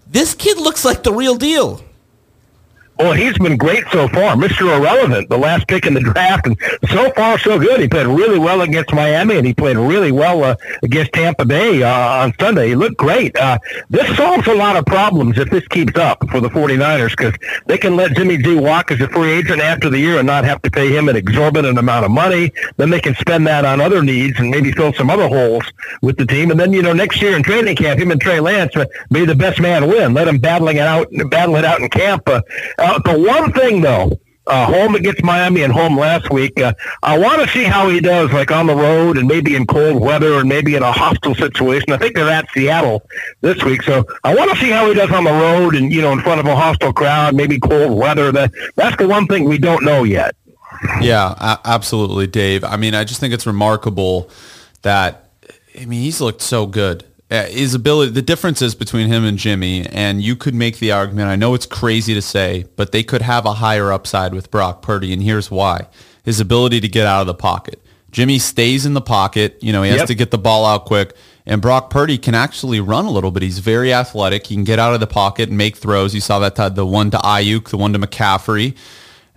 this 0.07 0.35
kid 0.35 0.59
looks 0.59 0.85
like 0.85 1.03
the 1.03 1.13
real 1.13 1.37
deal. 1.37 1.83
Well, 2.99 3.13
he's 3.13 3.37
been 3.39 3.57
great 3.57 3.85
so 3.91 4.07
far, 4.07 4.37
Mr. 4.37 4.77
Irrelevant, 4.77 5.29
the 5.29 5.37
last 5.37 5.67
pick 5.67 5.85
in 5.85 5.95
the 5.95 6.01
draft, 6.01 6.47
and 6.47 6.57
so 6.91 7.11
far 7.13 7.39
so 7.41 7.59
good. 7.59 7.81
He 7.81 7.89
played 7.89 8.07
really 8.07 8.39
well 8.39 8.61
against 8.61 8.93
Miami, 8.93 9.37
and 9.37 9.45
he 9.45 9.53
played 9.53 9.77
really 9.77 10.13
well 10.13 10.45
uh, 10.45 10.57
against 10.83 11.13
Tampa 11.13 11.45
Bay 11.45 11.83
uh, 11.83 11.91
on 11.91 12.33
Sunday. 12.39 12.69
He 12.69 12.75
looked 12.77 12.97
great. 12.97 13.37
Uh, 13.37 13.59
this 13.91 14.17
solves 14.17 14.47
a 14.47 14.55
lot 14.55 14.77
of 14.77 14.87
problems 14.87 15.39
if 15.39 15.51
this 15.51 15.67
keeps 15.69 15.99
up 15.99 16.29
for 16.31 16.41
the 16.41 16.49
49ers 16.49 17.17
because 17.17 17.35
they 17.67 17.79
can 17.79 17.97
let 17.97 18.15
Jimmy 18.15 18.37
G 18.39 18.55
walk 18.55 18.93
as 18.93 19.01
a 19.01 19.09
free 19.09 19.33
agent 19.33 19.61
after 19.61 19.91
the 19.91 19.99
year 19.99 20.19
and 20.19 20.27
not 20.27 20.45
have 20.45 20.63
to 20.63 20.71
pay 20.71 20.97
him 20.97 21.09
an 21.09 21.17
exorbitant 21.17 21.77
amount 21.79 22.05
of 22.05 22.13
money. 22.13 22.53
Then 22.77 22.91
they 22.91 23.01
can 23.01 23.17
spend 23.17 23.45
that 23.49 23.65
on 23.65 23.81
other 23.81 24.03
needs 24.03 24.39
and 24.39 24.51
maybe 24.51 24.71
fill 24.71 24.93
some 24.93 25.11
other 25.11 25.27
holes 25.27 25.65
with 26.01 26.17
the 26.17 26.27
team. 26.27 26.53
And 26.53 26.61
then, 26.61 26.73
you 26.73 26.83
know, 26.83 26.93
next 26.93 27.21
year 27.21 27.35
in 27.35 27.43
training 27.43 27.75
camp, 27.75 27.99
him 27.99 28.13
and 28.13 28.21
Trey 28.21 28.39
Lance 28.39 28.77
may 29.11 29.21
be 29.21 29.27
the 29.27 29.35
best 29.35 29.61
man 29.61 29.89
win. 29.89 30.15
Let 30.15 30.29
him 30.29 30.39
battling 30.39 30.77
it 30.77 30.87
out, 30.87 31.09
battle 31.31 31.57
it 31.57 31.65
out 31.65 31.81
in 31.81 31.89
camp. 31.89 32.29
Uh, 32.29 32.41
uh, 32.85 32.99
the 33.01 33.19
one 33.19 33.53
thing, 33.53 33.81
though, 33.81 34.19
uh, 34.47 34.67
home 34.67 34.95
against 34.95 35.23
Miami 35.23 35.63
and 35.63 35.73
home 35.73 35.99
last 35.99 36.31
week. 36.31 36.61
Uh, 36.61 36.75
I 37.03 37.19
want 37.19 37.41
to 37.43 37.49
see 37.49 37.65
how 37.65 37.89
he 37.89 38.01
does, 38.01 38.31
like 38.33 38.51
on 38.51 38.67
the 38.67 38.75
road 38.75 39.17
and 39.17 39.27
maybe 39.27 39.57
in 39.57 39.67
cold 39.67 40.01
weather 40.01 40.35
and 40.35 40.49
maybe 40.49 40.75
in 40.75 40.83
a 40.83 40.93
hostile 40.93 41.35
situation. 41.35 41.93
I 41.93 41.97
think 41.97 42.15
they're 42.15 42.29
at 42.29 42.49
Seattle 42.51 43.03
this 43.41 43.63
week, 43.65 43.83
so 43.83 44.05
I 44.23 44.35
want 44.35 44.51
to 44.51 44.57
see 44.59 44.71
how 44.71 44.87
he 44.89 44.95
does 44.95 45.11
on 45.11 45.25
the 45.25 45.33
road 45.33 45.75
and 45.75 45.93
you 45.93 46.03
know 46.03 46.13
in 46.13 46.21
front 46.21 46.41
of 46.41 46.47
a 46.47 46.55
hostile 46.55 46.93
crowd, 46.93 47.35
maybe 47.35 47.59
cold 47.59 47.99
weather. 47.99 48.31
That 48.33 48.53
that's 48.77 48.97
the 48.97 49.09
one 49.09 49.27
thing 49.27 49.45
we 49.45 49.59
don't 49.59 49.83
know 49.85 50.05
yet. 50.05 50.37
Yeah, 51.01 51.35
a- 51.39 51.61
absolutely, 51.65 52.27
Dave. 52.27 52.65
I 52.65 52.77
mean, 52.77 52.95
I 52.95 53.05
just 53.05 53.21
think 53.21 53.33
it's 53.33 53.47
remarkable 53.47 54.29
that 54.83 55.31
I 55.81 55.87
mean 55.87 56.03
he's 56.03 56.21
looked 56.21 56.43
so 56.43 56.67
good 56.67 57.05
Uh, 57.31 57.45
his 57.47 57.75
ability, 57.75 58.13
the 58.13 58.23
differences 58.23 58.75
between 58.75 59.09
him 59.09 59.25
and 59.25 59.39
Jimmy, 59.39 59.87
and 59.87 60.23
you 60.23 60.37
could 60.37 60.55
make 60.55 60.79
the 60.79 60.93
argument, 60.93 61.29
I 61.29 61.37
know 61.37 61.55
it's 61.55 61.67
crazy 61.67 62.13
to 62.15 62.23
say, 62.23 62.67
but 62.77 62.93
they 62.93 63.03
could 63.03 63.23
have 63.23 63.47
a 63.47 63.55
higher 63.55 63.91
upside 63.91 64.35
with 64.35 64.51
Brock 64.51 64.83
Purdy, 64.83 65.13
and 65.13 65.23
here's 65.23 65.51
why. 65.51 65.89
His 66.23 66.39
ability 66.39 66.81
to 66.81 66.89
get 66.89 67.07
out 67.07 67.23
of 67.23 67.27
the 67.27 67.35
pocket. 67.35 67.81
Jimmy 68.11 68.39
stays 68.39 68.87
in 68.87 68.95
the 68.95 69.01
pocket. 69.01 69.59
You 69.61 69.73
know, 69.73 69.83
he 69.83 69.91
has 69.91 70.01
yep. 70.01 70.07
to 70.07 70.15
get 70.15 70.31
the 70.31 70.39
ball 70.39 70.65
out 70.65 70.85
quick. 70.85 71.15
And 71.47 71.61
Brock 71.61 71.91
Purdy 71.91 72.17
can 72.17 72.35
actually 72.35 72.81
run 72.81 73.05
a 73.05 73.11
little 73.11 73.31
bit. 73.31 73.43
He's 73.43 73.59
very 73.59 73.93
athletic. 73.93 74.47
He 74.47 74.55
can 74.55 74.65
get 74.65 74.79
out 74.79 74.95
of 74.95 75.01
the 75.01 75.07
pocket 75.07 75.49
and 75.49 75.59
make 75.59 75.77
throws. 75.77 76.15
You 76.15 76.21
saw 76.21 76.39
that 76.39 76.55
the 76.77 76.87
one 76.87 77.11
to 77.11 77.19
Aiyuk, 77.19 77.71
the 77.71 77.77
one 77.77 77.93
to 77.93 77.99
McCaffrey 77.99 78.77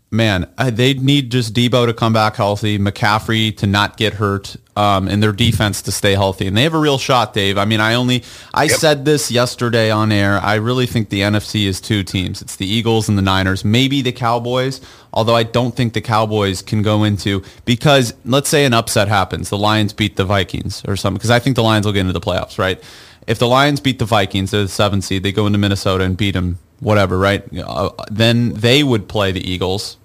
man, 0.10 0.50
they 0.58 0.94
need 0.94 1.32
just 1.32 1.54
Deebo 1.54 1.86
to 1.88 1.94
come 1.94 2.14
back 2.14 2.36
healthy, 2.36 2.80
McCaffrey 2.80 3.56
to 3.58 3.68
not 3.68 3.98
get 3.98 4.14
hurt, 4.14 4.56
um, 4.76 5.08
and 5.08 5.22
their 5.22 5.32
defense 5.32 5.82
to 5.84 5.92
stay 5.92 6.14
healthy. 6.14 6.48
And 6.48 6.56
they 6.56 6.64
have 6.64 6.74
a 6.74 6.80
real 6.80 6.98
shot, 6.98 7.34
Dave. 7.34 7.58
I 7.58 7.66
mean, 7.66 7.80
I 7.80 7.96
only 7.96 8.24
I 8.54 8.64
yep. 8.64 8.78
said 8.78 9.06
this 9.06 9.30
yesterday 9.30 9.92
on 9.92 10.12
air. 10.12 10.40
I 10.42 10.56
really 10.56 10.86
think 10.86 11.10
the 11.10 11.22
NFC 11.22 11.66
is 11.66 11.82
two 11.82 12.04
teams. 12.04 12.42
It's 12.42 12.56
the 12.56 12.66
Eagles 12.66 13.10
and 13.10 13.18
the 13.18 13.22
Niners, 13.22 13.66
maybe 13.66 14.02
the 14.02 14.12
Cowboys. 14.12 14.80
Although 15.14 15.36
I 15.36 15.44
don't 15.44 15.76
think 15.76 15.94
the 15.94 16.02
Cowboys 16.02 16.62
can 16.62 16.82
go 16.82 17.04
into 17.04 17.44
because 17.66 18.14
let's 18.24 18.50
say 18.50 18.66
an 18.66 18.74
upset 18.74 19.08
happens, 19.08 19.50
the 19.50 19.58
Lions 19.58 19.94
beat 19.94 20.16
the 20.16 20.26
Vikings 20.26 20.84
or 20.88 20.96
something. 20.96 21.18
Because 21.18 21.32
I 21.32 21.40
think 21.40 21.56
the 21.56 21.64
Lions 21.64 21.86
will 21.86 21.94
get 21.94 22.02
into 22.02 22.14
the 22.14 22.22
playoffs, 22.22 22.58
right? 22.60 22.82
If 23.26 23.40
the 23.40 23.48
Lions 23.48 23.82
beat 23.82 24.00
the 24.00 24.06
Vikings, 24.06 24.52
they're 24.52 24.62
the 24.62 24.70
seventh 24.70 25.04
seed. 25.04 25.24
They 25.24 25.34
go 25.34 25.48
into 25.48 25.60
Minnesota 25.60 26.06
and 26.06 26.16
beat 26.16 26.32
them 26.32 26.60
whatever, 26.80 27.18
right? 27.18 27.44
Uh, 27.58 27.90
then 28.12 28.54
they 28.54 28.84
would 28.84 29.08
play 29.08 29.32
the 29.32 29.42
Eagles, 29.50 29.98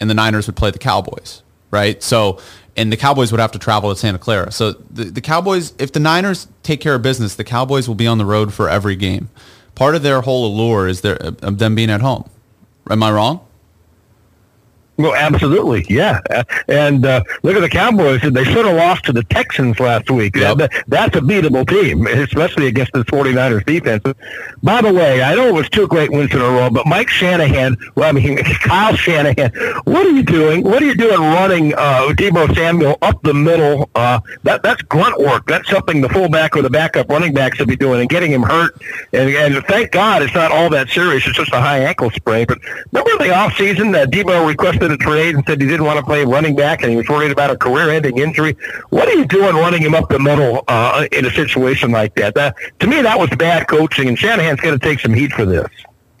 and 0.00 0.08
the 0.08 0.14
Niners 0.14 0.46
would 0.46 0.56
play 0.56 0.70
the 0.70 0.78
Cowboys, 0.78 1.42
right? 1.70 2.02
So, 2.02 2.40
and 2.76 2.92
the 2.92 2.96
Cowboys 2.96 3.32
would 3.32 3.40
have 3.40 3.52
to 3.52 3.58
travel 3.58 3.92
to 3.92 3.98
Santa 3.98 4.18
Clara. 4.18 4.52
So 4.52 4.72
the, 4.72 5.04
the 5.04 5.20
Cowboys, 5.20 5.74
if 5.78 5.92
the 5.92 6.00
Niners 6.00 6.48
take 6.62 6.80
care 6.80 6.94
of 6.94 7.02
business, 7.02 7.34
the 7.34 7.44
Cowboys 7.44 7.88
will 7.88 7.94
be 7.94 8.06
on 8.06 8.18
the 8.18 8.26
road 8.26 8.54
for 8.54 8.68
every 8.68 8.96
game. 8.96 9.30
Part 9.74 9.94
of 9.94 10.02
their 10.02 10.20
whole 10.20 10.46
allure 10.46 10.88
is 10.88 11.00
their, 11.00 11.16
of 11.16 11.58
them 11.58 11.74
being 11.74 11.90
at 11.90 12.00
home. 12.00 12.28
Am 12.90 13.02
I 13.02 13.10
wrong? 13.10 13.46
Well, 14.98 15.14
absolutely, 15.14 15.86
yeah. 15.88 16.18
And 16.66 17.06
uh, 17.06 17.22
look 17.44 17.54
at 17.54 17.60
the 17.60 17.68
Cowboys; 17.68 18.20
they 18.20 18.42
should 18.42 18.66
have 18.66 18.76
lost 18.76 19.04
to 19.04 19.12
the 19.12 19.22
Texans 19.22 19.78
last 19.78 20.10
week. 20.10 20.34
Yep. 20.34 20.58
That, 20.58 20.84
that's 20.88 21.16
a 21.16 21.20
beatable 21.20 21.68
team, 21.68 22.08
especially 22.08 22.66
against 22.66 22.92
the 22.92 23.04
49ers 23.04 23.64
defense. 23.64 24.02
By 24.60 24.82
the 24.82 24.92
way, 24.92 25.22
I 25.22 25.36
know 25.36 25.46
it 25.46 25.54
was 25.54 25.70
two 25.70 25.86
great 25.86 26.10
wins 26.10 26.34
in 26.34 26.40
a 26.40 26.44
row, 26.44 26.68
but 26.68 26.84
Mike 26.84 27.08
Shanahan, 27.08 27.76
well, 27.94 28.08
I 28.08 28.12
mean 28.12 28.38
Kyle 28.62 28.96
Shanahan, 28.96 29.52
what 29.84 30.04
are 30.04 30.10
you 30.10 30.24
doing? 30.24 30.64
What 30.64 30.82
are 30.82 30.86
you 30.86 30.96
doing 30.96 31.20
running 31.20 31.74
uh, 31.74 32.08
Deebo 32.08 32.52
Samuel 32.56 32.98
up 33.00 33.22
the 33.22 33.34
middle? 33.34 33.88
Uh, 33.94 34.18
that 34.42 34.64
that's 34.64 34.82
grunt 34.82 35.20
work. 35.20 35.46
That's 35.46 35.70
something 35.70 36.00
the 36.00 36.08
fullback 36.08 36.56
or 36.56 36.62
the 36.62 36.70
backup 36.70 37.08
running 37.08 37.32
back 37.32 37.54
should 37.54 37.68
be 37.68 37.76
doing, 37.76 38.00
and 38.00 38.10
getting 38.10 38.32
him 38.32 38.42
hurt. 38.42 38.74
And, 39.12 39.30
and 39.30 39.64
thank 39.66 39.92
God 39.92 40.22
it's 40.22 40.34
not 40.34 40.50
all 40.50 40.68
that 40.70 40.88
serious. 40.88 41.24
It's 41.24 41.36
just 41.36 41.52
a 41.52 41.60
high 41.60 41.84
ankle 41.84 42.10
sprain. 42.10 42.46
But 42.48 42.58
remember 42.90 43.24
the 43.24 43.30
offseason 43.30 43.92
that 43.92 44.10
Deebo 44.10 44.44
requested 44.44 44.87
a 44.90 44.96
trade 44.96 45.34
and 45.34 45.44
said 45.46 45.60
he 45.60 45.66
didn't 45.66 45.86
want 45.86 45.98
to 45.98 46.04
play 46.04 46.24
running 46.24 46.54
back 46.54 46.82
and 46.82 46.90
he 46.90 46.96
was 46.96 47.08
worried 47.08 47.30
about 47.30 47.50
a 47.50 47.56
career-ending 47.56 48.18
injury. 48.18 48.56
What 48.90 49.08
are 49.08 49.14
you 49.14 49.26
doing 49.26 49.56
running 49.56 49.82
him 49.82 49.94
up 49.94 50.08
the 50.08 50.18
middle 50.18 50.64
uh, 50.68 51.06
in 51.12 51.24
a 51.26 51.30
situation 51.30 51.90
like 51.90 52.14
that? 52.14 52.34
that? 52.34 52.56
To 52.80 52.86
me, 52.86 53.02
that 53.02 53.18
was 53.18 53.30
bad 53.30 53.68
coaching, 53.68 54.08
and 54.08 54.18
Shanahan's 54.18 54.60
going 54.60 54.78
to 54.78 54.84
take 54.84 55.00
some 55.00 55.14
heat 55.14 55.32
for 55.32 55.44
this. 55.44 55.68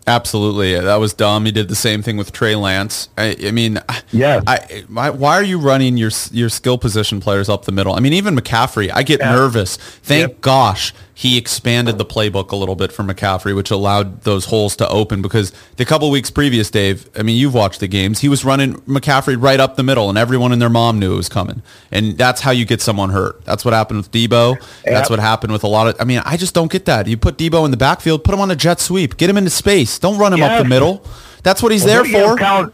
Absolutely, 0.06 0.72
that 0.72 0.96
was 0.96 1.12
dumb. 1.12 1.44
He 1.44 1.52
did 1.52 1.68
the 1.68 1.76
same 1.76 2.02
thing 2.02 2.16
with 2.16 2.32
Trey 2.32 2.56
Lance. 2.56 3.10
I, 3.18 3.36
I 3.44 3.50
mean, 3.50 3.78
yeah. 4.10 4.40
I, 4.46 4.84
why 4.86 5.34
are 5.34 5.42
you 5.42 5.58
running 5.58 5.98
your 5.98 6.10
your 6.30 6.48
skill 6.48 6.78
position 6.78 7.20
players 7.20 7.50
up 7.50 7.66
the 7.66 7.72
middle? 7.72 7.92
I 7.92 8.00
mean, 8.00 8.14
even 8.14 8.34
McCaffrey, 8.34 8.90
I 8.92 9.02
get 9.02 9.20
yeah. 9.20 9.32
nervous. 9.32 9.76
Thank 9.76 10.30
yep. 10.30 10.40
gosh 10.40 10.94
he 11.18 11.36
expanded 11.36 11.98
the 11.98 12.04
playbook 12.04 12.52
a 12.52 12.56
little 12.56 12.76
bit 12.76 12.92
for 12.92 13.02
McCaffrey, 13.02 13.52
which 13.52 13.72
allowed 13.72 14.22
those 14.22 14.44
holes 14.44 14.76
to 14.76 14.88
open 14.88 15.20
because 15.20 15.52
the 15.74 15.84
couple 15.84 16.08
weeks 16.12 16.30
previous, 16.30 16.70
Dave, 16.70 17.10
I 17.18 17.24
mean, 17.24 17.36
you've 17.36 17.54
watched 17.54 17.80
the 17.80 17.88
games. 17.88 18.20
He 18.20 18.28
was 18.28 18.44
running 18.44 18.74
McCaffrey 18.82 19.36
right 19.36 19.58
up 19.58 19.74
the 19.74 19.82
middle, 19.82 20.08
and 20.10 20.16
everyone 20.16 20.52
and 20.52 20.62
their 20.62 20.68
mom 20.68 21.00
knew 21.00 21.14
it 21.14 21.16
was 21.16 21.28
coming. 21.28 21.60
And 21.90 22.16
that's 22.16 22.40
how 22.40 22.52
you 22.52 22.64
get 22.64 22.80
someone 22.80 23.10
hurt. 23.10 23.44
That's 23.44 23.64
what 23.64 23.74
happened 23.74 23.96
with 23.96 24.12
Deebo. 24.12 24.64
That's 24.84 25.10
what 25.10 25.18
happened 25.18 25.52
with 25.52 25.64
a 25.64 25.66
lot 25.66 25.88
of. 25.88 26.00
I 26.00 26.04
mean, 26.04 26.22
I 26.24 26.36
just 26.36 26.54
don't 26.54 26.70
get 26.70 26.84
that. 26.84 27.08
You 27.08 27.16
put 27.16 27.36
Deebo 27.36 27.64
in 27.64 27.72
the 27.72 27.76
backfield, 27.76 28.22
put 28.22 28.32
him 28.32 28.40
on 28.40 28.52
a 28.52 28.56
jet 28.56 28.78
sweep, 28.78 29.16
get 29.16 29.28
him 29.28 29.36
into 29.36 29.50
space. 29.50 29.98
Don't 29.98 30.20
run 30.20 30.32
him 30.32 30.38
yes. 30.38 30.52
up 30.52 30.62
the 30.62 30.68
middle. 30.68 31.04
That's 31.42 31.64
what 31.64 31.72
he's 31.72 31.84
well, 31.84 32.04
there 32.04 32.36
for. 32.36 32.72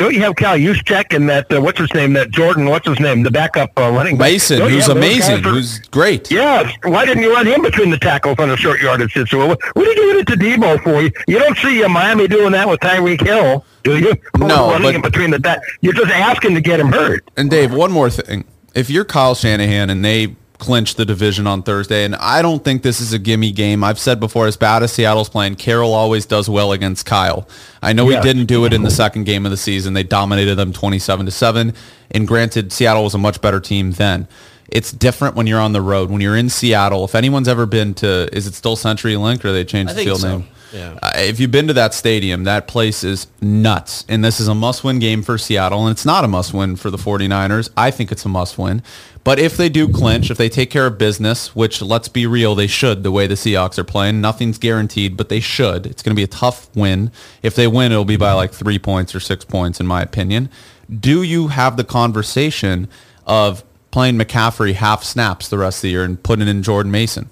Don't 0.00 0.14
you 0.14 0.22
have 0.22 0.34
Cal 0.36 0.56
Juszczyk 0.56 1.14
and 1.14 1.28
that 1.28 1.52
uh, 1.52 1.60
what's 1.60 1.78
his 1.78 1.92
name? 1.92 2.14
That 2.14 2.30
Jordan, 2.30 2.64
what's 2.64 2.88
his 2.88 2.98
name? 3.00 3.22
The 3.22 3.30
backup 3.30 3.78
uh, 3.78 3.90
running 3.90 4.16
back. 4.16 4.32
Mason, 4.32 4.62
who's 4.62 4.88
amazing, 4.88 5.42
for, 5.42 5.50
who's 5.50 5.78
great. 5.88 6.30
Yeah, 6.30 6.72
why 6.84 7.04
didn't 7.04 7.22
you 7.22 7.30
run 7.34 7.46
him 7.46 7.60
between 7.60 7.90
the 7.90 7.98
tackles 7.98 8.38
on 8.38 8.48
a 8.48 8.56
short 8.56 8.80
yardage 8.80 9.12
situation? 9.12 9.46
What, 9.46 9.60
what 9.74 9.86
are 9.86 9.90
you 9.90 9.94
giving 9.94 10.20
it 10.22 10.26
to 10.28 10.36
Deebo 10.36 10.82
for? 10.82 11.02
You, 11.02 11.10
you 11.28 11.38
don't 11.38 11.54
see 11.58 11.84
uh, 11.84 11.88
Miami 11.90 12.28
doing 12.28 12.52
that 12.52 12.66
with 12.66 12.80
Tyreek 12.80 13.20
Hill, 13.20 13.62
do 13.82 13.98
you? 13.98 14.14
No, 14.38 14.70
running 14.70 15.02
but, 15.02 15.12
between 15.12 15.32
the 15.32 15.38
ta- 15.38 15.60
you're 15.82 15.92
just 15.92 16.10
asking 16.10 16.54
to 16.54 16.62
get 16.62 16.80
him 16.80 16.90
hurt. 16.90 17.30
And 17.36 17.50
Dave, 17.50 17.74
one 17.74 17.92
more 17.92 18.08
thing: 18.08 18.46
if 18.74 18.88
you're 18.88 19.04
Kyle 19.04 19.34
Shanahan 19.34 19.90
and 19.90 20.02
they 20.02 20.34
clinch 20.60 20.94
the 20.94 21.04
division 21.04 21.46
on 21.46 21.62
Thursday. 21.62 22.04
And 22.04 22.14
I 22.16 22.42
don't 22.42 22.62
think 22.62 22.82
this 22.82 23.00
is 23.00 23.12
a 23.12 23.18
gimme 23.18 23.50
game. 23.50 23.82
I've 23.82 23.98
said 23.98 24.20
before, 24.20 24.46
as 24.46 24.56
bad 24.56 24.82
as 24.82 24.92
Seattle's 24.92 25.28
playing, 25.28 25.56
Carroll 25.56 25.92
always 25.92 26.26
does 26.26 26.48
well 26.48 26.70
against 26.70 27.06
Kyle. 27.06 27.48
I 27.82 27.92
know 27.92 28.08
yeah. 28.08 28.16
he 28.16 28.22
didn't 28.22 28.46
do 28.46 28.64
it 28.66 28.72
in 28.72 28.82
the 28.82 28.90
second 28.90 29.24
game 29.24 29.44
of 29.44 29.50
the 29.50 29.56
season. 29.56 29.94
They 29.94 30.04
dominated 30.04 30.54
them 30.54 30.72
27 30.72 31.26
to 31.26 31.32
7. 31.32 31.74
And 32.12 32.28
granted, 32.28 32.72
Seattle 32.72 33.02
was 33.02 33.14
a 33.14 33.18
much 33.18 33.40
better 33.40 33.58
team 33.58 33.92
then. 33.92 34.28
It's 34.68 34.92
different 34.92 35.34
when 35.34 35.48
you're 35.48 35.60
on 35.60 35.72
the 35.72 35.82
road. 35.82 36.10
When 36.10 36.20
you're 36.20 36.36
in 36.36 36.48
Seattle, 36.48 37.04
if 37.04 37.16
anyone's 37.16 37.48
ever 37.48 37.66
been 37.66 37.94
to, 37.94 38.28
is 38.32 38.46
it 38.46 38.54
still 38.54 38.76
CenturyLink 38.76 39.44
or 39.44 39.52
they 39.52 39.64
changed 39.64 39.96
the 39.96 40.04
field 40.04 40.20
so. 40.20 40.38
name? 40.38 40.48
Yeah. 40.72 40.98
Uh, 41.02 41.12
if 41.16 41.40
you've 41.40 41.50
been 41.50 41.66
to 41.66 41.72
that 41.74 41.94
stadium, 41.94 42.44
that 42.44 42.68
place 42.68 43.02
is 43.04 43.26
nuts. 43.40 44.04
And 44.08 44.24
this 44.24 44.40
is 44.40 44.48
a 44.48 44.54
must-win 44.54 44.98
game 44.98 45.22
for 45.22 45.38
Seattle. 45.38 45.86
And 45.86 45.92
it's 45.92 46.06
not 46.06 46.24
a 46.24 46.28
must-win 46.28 46.76
for 46.76 46.90
the 46.90 46.98
49ers. 46.98 47.70
I 47.76 47.90
think 47.90 48.12
it's 48.12 48.24
a 48.24 48.28
must-win. 48.28 48.82
But 49.22 49.38
if 49.38 49.56
they 49.56 49.68
do 49.68 49.88
clinch, 49.88 50.30
if 50.30 50.38
they 50.38 50.48
take 50.48 50.70
care 50.70 50.86
of 50.86 50.96
business, 50.96 51.54
which 51.54 51.82
let's 51.82 52.08
be 52.08 52.26
real, 52.26 52.54
they 52.54 52.66
should 52.66 53.02
the 53.02 53.10
way 53.10 53.26
the 53.26 53.34
Seahawks 53.34 53.78
are 53.78 53.84
playing. 53.84 54.20
Nothing's 54.20 54.58
guaranteed, 54.58 55.16
but 55.16 55.28
they 55.28 55.40
should. 55.40 55.84
It's 55.86 56.02
going 56.02 56.14
to 56.14 56.18
be 56.18 56.24
a 56.24 56.26
tough 56.26 56.74
win. 56.74 57.12
If 57.42 57.54
they 57.54 57.66
win, 57.66 57.92
it'll 57.92 58.06
be 58.06 58.16
by 58.16 58.32
like 58.32 58.52
three 58.52 58.78
points 58.78 59.14
or 59.14 59.20
six 59.20 59.44
points, 59.44 59.78
in 59.78 59.86
my 59.86 60.00
opinion. 60.00 60.48
Do 60.88 61.22
you 61.22 61.48
have 61.48 61.76
the 61.76 61.84
conversation 61.84 62.88
of 63.26 63.62
playing 63.90 64.16
McCaffrey 64.16 64.72
half 64.74 65.04
snaps 65.04 65.48
the 65.48 65.58
rest 65.58 65.78
of 65.78 65.82
the 65.82 65.90
year 65.90 66.04
and 66.04 66.22
putting 66.22 66.48
in 66.48 66.62
Jordan 66.62 66.90
Mason? 66.90 67.28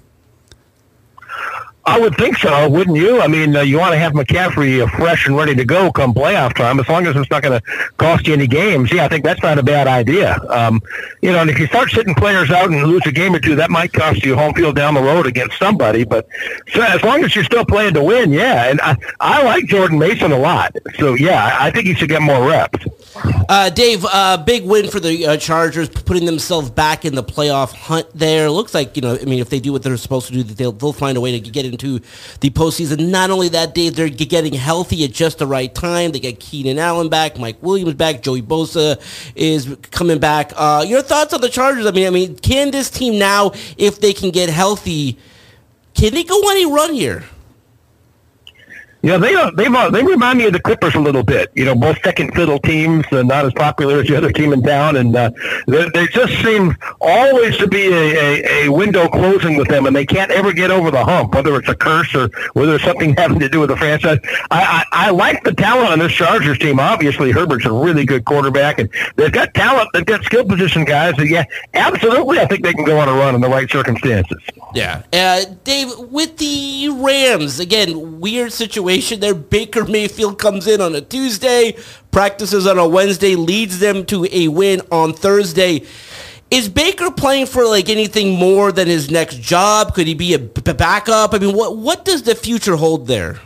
I 1.89 1.99
would 1.99 2.17
think 2.17 2.37
so, 2.37 2.69
wouldn't 2.69 2.99
you? 2.99 3.19
I 3.19 3.29
mean, 3.29 3.57
uh, 3.57 3.63
you 3.63 3.79
want 3.79 3.93
to 3.93 3.99
have 3.99 4.13
McCaffrey 4.13 4.83
uh, 4.83 4.97
fresh 4.99 5.27
and 5.27 5.35
ready 5.35 5.55
to 5.55 5.65
go 5.65 5.91
come 5.91 6.13
playoff 6.13 6.55
time, 6.55 6.79
as 6.79 6.87
long 6.87 7.07
as 7.07 7.17
it's 7.17 7.31
not 7.31 7.43
going 7.43 7.59
to 7.59 7.67
cost 7.97 8.27
you 8.27 8.35
any 8.35 8.47
games. 8.47 8.93
Yeah, 8.93 9.07
I 9.07 9.09
think 9.09 9.25
that's 9.25 9.43
not 9.43 9.59
a 9.59 9.63
bad 9.63 9.87
idea. 9.87 10.39
Um, 10.51 10.83
you 11.23 11.33
know, 11.33 11.41
and 11.41 11.49
if 11.49 11.59
you 11.59 11.67
start 11.67 11.91
sitting 11.91 12.15
players 12.15 12.51
out 12.51 12.71
and 12.71 12.85
lose 12.85 13.01
a 13.07 13.13
game 13.13 13.35
or 13.35 13.41
two, 13.41 13.55
that 13.57 13.71
might 13.71 13.95
cost 13.95 14.23
you 14.23 14.37
home 14.37 14.53
field 14.53 14.77
down 14.77 14.93
the 14.93 15.01
road 15.01 15.27
against 15.27 15.59
somebody. 15.59 16.05
But 16.05 16.29
so 16.75 16.83
as 16.83 17.03
long 17.03 17.25
as 17.25 17.35
you're 17.35 17.45
still 17.45 17.65
playing 17.65 17.95
to 17.95 18.05
win, 18.05 18.33
yeah. 18.33 18.71
And 18.71 18.83
I, 18.83 18.95
I 19.19 19.43
like 19.45 19.65
Jordan 19.65 19.99
Mason 19.99 20.31
a 20.31 20.39
lot. 20.39 20.77
So, 20.99 21.15
yeah, 21.15 21.57
I 21.59 21.71
think 21.71 21.87
he 21.87 21.95
should 21.95 22.11
get 22.11 22.21
more 22.21 22.47
reps. 22.47 22.85
Uh, 23.49 23.71
Dave, 23.71 24.05
uh, 24.05 24.37
big 24.37 24.65
win 24.65 24.89
for 24.89 25.01
the 25.01 25.27
uh, 25.27 25.37
Chargers, 25.37 25.89
putting 25.89 26.27
themselves 26.27 26.71
back 26.71 27.05
in 27.05 27.15
the 27.15 27.23
playoff 27.23 27.73
hunt. 27.73 28.07
There 28.15 28.51
looks 28.51 28.75
like 28.75 28.95
you 28.97 29.03
know. 29.03 29.17
I 29.21 29.25
mean, 29.25 29.39
if 29.39 29.49
they 29.49 29.61
do 29.61 29.73
what 29.73 29.83
they're 29.83 29.97
supposed 29.97 30.27
to 30.29 30.33
do, 30.33 30.43
they'll 30.43 30.73
they'll 30.73 30.93
find 30.93 31.17
a 31.17 31.21
way 31.21 31.39
to 31.39 31.51
get 31.51 31.65
into 31.65 32.01
the 32.41 32.51
postseason. 32.51 33.11
Not 33.11 33.31
only 33.31 33.49
that, 33.51 33.75
Dave, 33.75 33.97
they're 33.97 34.09
getting 34.09 34.53
healthy 34.53 35.05
at 35.05 35.13
just 35.13 35.39
the 35.39 35.47
right 35.47 35.75
time. 35.75 36.13
They 36.13 36.21
get 36.21 36.41
Keenan 36.41 36.79
Allen 36.79 37.09
back, 37.09 37.39
Mike 37.39 37.63
Williams 37.63 37.95
back, 37.95 38.23
Joey 38.23 38.43
Bosa 38.43 39.01
is 39.35 39.77
coming 39.91 40.19
back. 40.19 40.53
Uh, 40.55 40.85
your 40.87 41.03
thoughts 41.03 41.33
on 41.33 41.41
the 41.41 41.49
Chargers? 41.49 41.87
I 41.87 41.91
mean, 41.91 42.07
I 42.07 42.11
mean, 42.11 42.37
can 42.37 42.71
this 42.71 42.91
team 42.91 43.19
now, 43.19 43.53
if 43.77 44.01
they 44.01 44.13
can 44.13 44.31
get 44.31 44.51
healthy, 44.51 45.19
can 45.95 46.13
they 46.13 46.25
go 46.25 46.35
on 46.35 46.57
a 46.57 46.75
run 46.75 46.95
here? 46.95 47.25
Yeah, 49.01 49.17
they 49.17 49.33
uh, 49.33 49.53
they 49.53 49.67
uh, 49.67 49.91
they 49.91 50.03
remind 50.03 50.39
me 50.39 50.47
of 50.47 50.53
the 50.53 50.61
Clippers 50.61 50.97
a 50.97 51.01
little 51.01 51.23
bit. 51.23 51.53
You 51.55 51.65
know, 51.65 51.77
both 51.77 52.03
second 52.03 52.35
fiddle 52.35 52.59
teams, 52.59 53.05
uh, 53.13 53.23
not 53.23 53.45
as 53.45 53.53
popular 53.53 54.01
as 54.01 54.09
the 54.09 54.17
other 54.17 54.33
team 54.33 54.53
in 54.53 54.61
town, 54.61 54.97
and 54.97 55.15
uh, 55.15 55.31
they, 55.69 55.89
they 55.91 56.07
just 56.09 56.33
seem 56.43 56.77
always 57.01 57.57
to 57.59 57.69
be 57.69 57.93
a, 57.93 57.93
a, 57.93 58.65
a 58.65 58.69
window 58.73 59.09
closing 59.09 59.57
with 59.57 59.69
them, 59.69 59.87
and 59.87 59.95
they 59.95 60.05
can't 60.05 60.33
ever 60.33 60.53
get 60.53 60.73
over 60.73 60.91
the 60.91 61.05
hump, 61.05 61.33
whether 61.33 61.55
it's 61.57 61.69
a 61.69 61.77
curse 61.77 62.13
or 62.13 62.29
whether 62.55 62.75
it's 62.75 62.85
something 62.85 63.15
having 63.19 63.39
to 63.39 63.49
do 63.49 63.61
with 63.61 63.69
the 63.69 63.77
franchise. 63.77 64.19
I, 64.51 64.85
I, 64.93 65.07
I 65.07 65.11
like 65.11 65.45
the 65.45 65.55
talent 65.55 65.91
on 65.91 66.01
this 66.01 66.13
Chargers 66.13 66.59
team. 66.59 66.81
Obviously, 66.81 67.31
Herbert's 67.31 67.67
a 67.67 67.73
really 67.73 68.05
good 68.05 68.25
quarterback, 68.25 68.81
and 68.81 68.91
they've 69.15 69.31
got 69.31 69.55
talent. 69.55 69.91
They've 69.95 70.05
got 70.05 70.25
skill 70.25 70.45
position 70.45 70.85
guys. 70.85 71.15
And 71.19 71.31
yeah, 71.31 71.45
absolutely, 71.75 72.41
I 72.41 72.47
think 72.47 72.65
they 72.65 72.73
can 72.73 72.85
go 72.85 72.99
on 72.99 73.09
a 73.09 73.13
run 73.13 73.37
in 73.37 73.43
the 73.43 73.49
right 73.49 73.71
circumstances. 73.71 74.43
Yeah, 74.75 75.03
uh, 75.13 75.45
Dave, 75.63 75.97
with 76.11 76.37
the 76.39 76.89
Rams 76.91 77.61
again, 77.61 78.19
weird 78.19 78.53
situation 78.53 78.88
situation 78.89 79.21
there. 79.21 79.35
Baker 79.35 79.85
Mayfield 79.85 80.39
comes 80.39 80.67
in 80.67 80.81
on 80.81 80.95
a 80.95 81.01
Tuesday, 81.01 81.77
practices 82.11 82.67
on 82.67 82.79
a 82.79 82.89
Wednesday, 82.89 83.35
leads 83.37 83.79
them 83.81 84.05
to 84.07 84.27
a 84.33 84.49
win 84.49 84.81
on 84.91 85.13
Thursday. 85.13 85.83
Is 86.51 86.69
Baker 86.69 87.11
playing 87.11 87.47
for 87.47 87.67
like 87.67 87.91
anything 87.91 88.39
more 88.39 88.73
than 88.73 88.89
his 88.89 89.11
next 89.11 89.41
job? 89.41 89.95
Could 89.95 90.07
he 90.07 90.15
be 90.15 90.33
a 90.33 90.39
backup? 90.39 91.35
I 91.35 91.39
mean, 91.39 91.55
what 91.55 91.77
what 91.77 92.07
does 92.07 92.23
the 92.23 92.35
future 92.35 92.77
hold 92.77 93.07
there? 93.07 93.39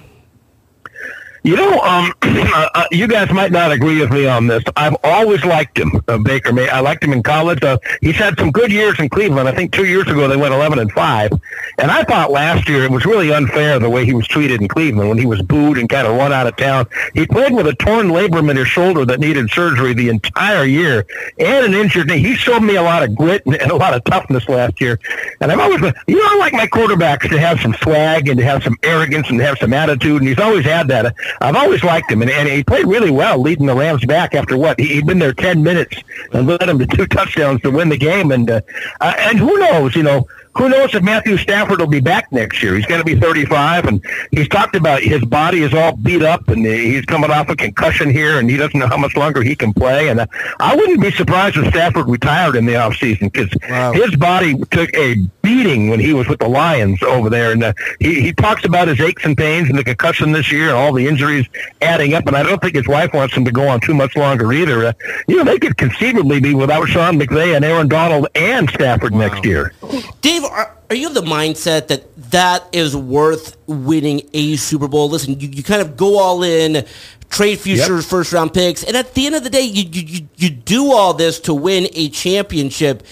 You 1.44 1.56
know, 1.56 1.80
um, 1.80 2.12
uh, 2.22 2.68
uh, 2.74 2.84
you 2.92 3.08
guys 3.08 3.30
might 3.32 3.50
not 3.50 3.72
agree 3.72 4.00
with 4.00 4.12
me 4.12 4.26
on 4.26 4.46
this. 4.46 4.62
I've 4.76 4.96
always 5.02 5.44
liked 5.44 5.76
him, 5.76 6.00
uh, 6.06 6.18
Baker. 6.18 6.52
May 6.52 6.68
I 6.68 6.80
liked 6.80 7.02
him 7.02 7.12
in 7.12 7.22
college. 7.22 7.62
Uh, 7.64 7.78
he's 8.00 8.14
had 8.14 8.38
some 8.38 8.52
good 8.52 8.70
years 8.70 8.98
in 9.00 9.08
Cleveland. 9.08 9.48
I 9.48 9.52
think 9.52 9.72
two 9.72 9.84
years 9.84 10.06
ago 10.06 10.28
they 10.28 10.36
went 10.36 10.54
eleven 10.54 10.78
and 10.78 10.90
five, 10.92 11.32
and 11.78 11.90
I 11.90 12.04
thought 12.04 12.30
last 12.30 12.68
year 12.68 12.84
it 12.84 12.92
was 12.92 13.04
really 13.04 13.32
unfair 13.32 13.80
the 13.80 13.90
way 13.90 14.04
he 14.04 14.14
was 14.14 14.28
treated 14.28 14.60
in 14.60 14.68
Cleveland 14.68 15.08
when 15.08 15.18
he 15.18 15.26
was 15.26 15.42
booed 15.42 15.78
and 15.78 15.88
kind 15.88 16.06
of 16.06 16.16
run 16.16 16.32
out 16.32 16.46
of 16.46 16.54
town. 16.56 16.86
He 17.14 17.26
played 17.26 17.52
with 17.52 17.66
a 17.66 17.74
torn 17.74 18.08
labrum 18.08 18.48
in 18.48 18.56
his 18.56 18.68
shoulder 18.68 19.04
that 19.06 19.18
needed 19.18 19.50
surgery 19.50 19.94
the 19.94 20.10
entire 20.10 20.64
year 20.64 21.06
and 21.38 21.66
an 21.66 21.74
injured 21.74 22.06
knee. 22.06 22.20
He 22.20 22.36
showed 22.36 22.60
me 22.60 22.76
a 22.76 22.82
lot 22.82 23.02
of 23.02 23.16
grit 23.16 23.44
and, 23.46 23.56
and 23.56 23.72
a 23.72 23.76
lot 23.76 23.94
of 23.94 24.04
toughness 24.04 24.48
last 24.48 24.80
year, 24.80 25.00
and 25.40 25.50
I've 25.50 25.58
always 25.58 25.80
been, 25.80 25.94
you 26.06 26.16
know, 26.16 26.24
I 26.24 26.36
like 26.36 26.52
my 26.52 26.68
quarterbacks 26.68 27.28
to 27.30 27.40
have 27.40 27.60
some 27.60 27.74
swag 27.74 28.28
and 28.28 28.38
to 28.38 28.44
have 28.44 28.62
some 28.62 28.76
arrogance 28.84 29.28
and 29.28 29.40
to 29.40 29.44
have 29.44 29.58
some 29.58 29.72
attitude, 29.72 30.22
and 30.22 30.28
he's 30.28 30.38
always 30.38 30.64
had 30.64 30.86
that. 30.86 31.16
I've 31.40 31.56
always 31.56 31.82
liked 31.82 32.10
him, 32.10 32.22
and, 32.22 32.30
and 32.30 32.48
he 32.48 32.62
played 32.62 32.86
really 32.86 33.10
well 33.10 33.38
leading 33.38 33.66
the 33.66 33.74
Rams 33.74 34.04
back 34.04 34.34
after 34.34 34.56
what 34.56 34.78
he, 34.78 34.96
had 34.96 35.06
been 35.06 35.18
there 35.18 35.32
ten 35.32 35.62
minutes 35.62 35.96
and 36.32 36.46
led 36.46 36.60
them 36.60 36.78
to 36.78 36.86
two 36.86 37.06
touchdowns 37.06 37.60
to 37.62 37.70
win 37.70 37.88
the 37.88 37.98
game. 37.98 38.30
And 38.32 38.50
uh, 38.50 38.60
and 39.00 39.38
who 39.38 39.58
knows, 39.58 39.96
you 39.96 40.02
know, 40.02 40.26
who 40.56 40.68
knows 40.68 40.94
if 40.94 41.02
Matthew 41.02 41.36
Stafford 41.38 41.80
will 41.80 41.86
be 41.86 42.00
back 42.00 42.30
next 42.32 42.62
year? 42.62 42.74
He's 42.74 42.86
going 42.86 43.00
to 43.00 43.04
be 43.04 43.18
35, 43.18 43.86
and 43.86 44.04
he's 44.30 44.48
talked 44.48 44.76
about 44.76 45.02
his 45.02 45.24
body 45.24 45.62
is 45.62 45.72
all 45.72 45.96
beat 45.96 46.22
up, 46.22 46.48
and 46.48 46.64
he's 46.64 47.04
coming 47.06 47.30
off 47.30 47.48
a 47.48 47.56
concussion 47.56 48.10
here, 48.10 48.38
and 48.38 48.50
he 48.50 48.56
doesn't 48.56 48.78
know 48.78 48.86
how 48.86 48.96
much 48.96 49.16
longer 49.16 49.42
he 49.42 49.54
can 49.54 49.72
play. 49.72 50.08
And 50.08 50.20
uh, 50.20 50.26
I 50.60 50.76
wouldn't 50.76 51.00
be 51.00 51.10
surprised 51.10 51.56
if 51.56 51.68
Stafford 51.68 52.08
retired 52.08 52.56
in 52.56 52.66
the 52.66 52.74
offseason 52.74 53.32
because 53.32 53.50
wow. 53.68 53.92
his 53.92 54.14
body 54.16 54.54
took 54.70 54.94
a 54.94 55.16
beating 55.42 55.88
when 55.88 56.00
he 56.00 56.12
was 56.12 56.28
with 56.28 56.38
the 56.38 56.48
Lions 56.48 57.02
over 57.02 57.28
there. 57.28 57.52
And 57.52 57.62
uh, 57.64 57.72
he, 58.00 58.20
he 58.20 58.32
talks 58.32 58.64
about 58.64 58.88
his 58.88 59.00
aches 59.00 59.24
and 59.24 59.36
pains 59.36 59.68
and 59.68 59.78
the 59.78 59.84
concussion 59.84 60.32
this 60.32 60.50
year 60.50 60.68
and 60.68 60.76
all 60.76 60.92
the 60.92 61.06
injuries 61.06 61.46
adding 61.80 62.14
up. 62.14 62.26
And 62.26 62.36
I 62.36 62.42
don't 62.42 62.60
think 62.60 62.74
his 62.74 62.88
wife 62.88 63.12
wants 63.12 63.34
him 63.34 63.44
to 63.44 63.52
go 63.52 63.68
on 63.68 63.80
too 63.80 63.94
much 63.94 64.16
longer 64.16 64.52
either. 64.52 64.86
Uh, 64.86 64.92
you 65.28 65.36
know, 65.36 65.44
they 65.44 65.58
could 65.58 65.76
conceivably 65.76 66.40
be 66.40 66.54
without 66.54 66.88
Sean 66.88 67.18
McVay 67.18 67.56
and 67.56 67.64
Aaron 67.64 67.88
Donald 67.88 68.28
and 68.34 68.70
Stafford 68.70 69.12
wow. 69.12 69.18
next 69.18 69.44
year. 69.44 69.72
Dave, 70.20 70.41
are, 70.46 70.76
are 70.90 70.96
you 70.96 71.08
of 71.08 71.14
the 71.14 71.22
mindset 71.22 71.88
that 71.88 72.14
that 72.30 72.68
is 72.72 72.96
worth 72.96 73.56
winning 73.66 74.22
a 74.32 74.56
Super 74.56 74.88
Bowl? 74.88 75.08
Listen, 75.08 75.38
you, 75.40 75.48
you 75.48 75.62
kind 75.62 75.82
of 75.82 75.96
go 75.96 76.18
all 76.18 76.42
in, 76.42 76.86
trade 77.28 77.58
future 77.58 77.96
yep. 77.96 78.04
first 78.04 78.32
round 78.32 78.54
picks, 78.54 78.84
and 78.84 78.96
at 78.96 79.14
the 79.14 79.26
end 79.26 79.34
of 79.34 79.44
the 79.44 79.50
day, 79.50 79.62
you, 79.62 79.84
you 79.90 80.28
you 80.36 80.50
do 80.50 80.92
all 80.92 81.14
this 81.14 81.40
to 81.40 81.54
win 81.54 81.88
a 81.92 82.08
championship. 82.10 83.04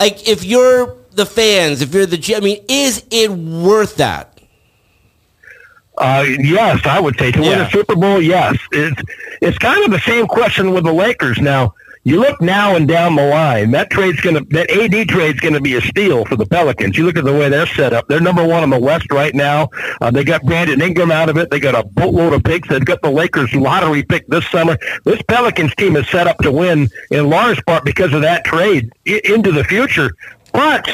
Like 0.00 0.28
if 0.28 0.44
you're 0.44 0.96
the 1.12 1.26
fans, 1.26 1.82
if 1.82 1.92
you're 1.92 2.06
the, 2.06 2.34
I 2.36 2.40
mean, 2.40 2.64
is 2.68 3.04
it 3.10 3.30
worth 3.30 3.96
that? 3.96 4.40
Uh, 5.98 6.24
yes, 6.38 6.86
I 6.86 7.00
would 7.00 7.18
say 7.18 7.32
to 7.32 7.42
yeah. 7.42 7.48
win 7.48 7.60
a 7.60 7.70
Super 7.70 7.96
Bowl. 7.96 8.22
Yes, 8.22 8.56
it's 8.72 9.02
it's 9.42 9.58
kind 9.58 9.84
of 9.84 9.90
the 9.90 10.00
same 10.00 10.26
question 10.26 10.72
with 10.72 10.84
the 10.84 10.92
Lakers 10.92 11.38
now 11.38 11.74
you 12.08 12.20
look 12.20 12.40
now 12.40 12.74
and 12.74 12.88
down 12.88 13.16
the 13.16 13.26
line, 13.26 13.70
that 13.72 13.90
trade's 13.90 14.20
to, 14.22 14.32
that 14.50 14.70
AD 14.70 15.08
trade's 15.08 15.40
going 15.40 15.54
to 15.54 15.60
be 15.60 15.74
a 15.74 15.80
steal 15.80 16.24
for 16.24 16.36
the 16.36 16.46
Pelicans. 16.46 16.96
You 16.96 17.04
look 17.04 17.18
at 17.18 17.24
the 17.24 17.32
way 17.32 17.48
they're 17.48 17.66
set 17.66 17.92
up. 17.92 18.08
They're 18.08 18.20
number 18.20 18.46
one 18.46 18.64
in 18.64 18.70
the 18.70 18.78
West 18.78 19.12
right 19.12 19.34
now. 19.34 19.68
Uh, 20.00 20.10
they 20.10 20.24
got 20.24 20.42
Brandon 20.44 20.80
Ingram 20.80 21.10
out 21.10 21.28
of 21.28 21.36
it. 21.36 21.50
They 21.50 21.60
got 21.60 21.74
a 21.74 21.86
boatload 21.86 22.32
of 22.32 22.42
picks. 22.44 22.68
They've 22.68 22.84
got 22.84 23.02
the 23.02 23.10
Lakers 23.10 23.54
lottery 23.54 24.02
pick 24.02 24.26
this 24.26 24.48
summer. 24.48 24.78
This 25.04 25.20
Pelicans 25.22 25.74
team 25.74 25.96
is 25.96 26.08
set 26.08 26.26
up 26.26 26.38
to 26.38 26.50
win 26.50 26.88
in 27.10 27.28
large 27.28 27.62
part 27.66 27.84
because 27.84 28.14
of 28.14 28.22
that 28.22 28.44
trade 28.44 28.90
into 29.04 29.52
the 29.52 29.64
future. 29.64 30.10
But 30.52 30.88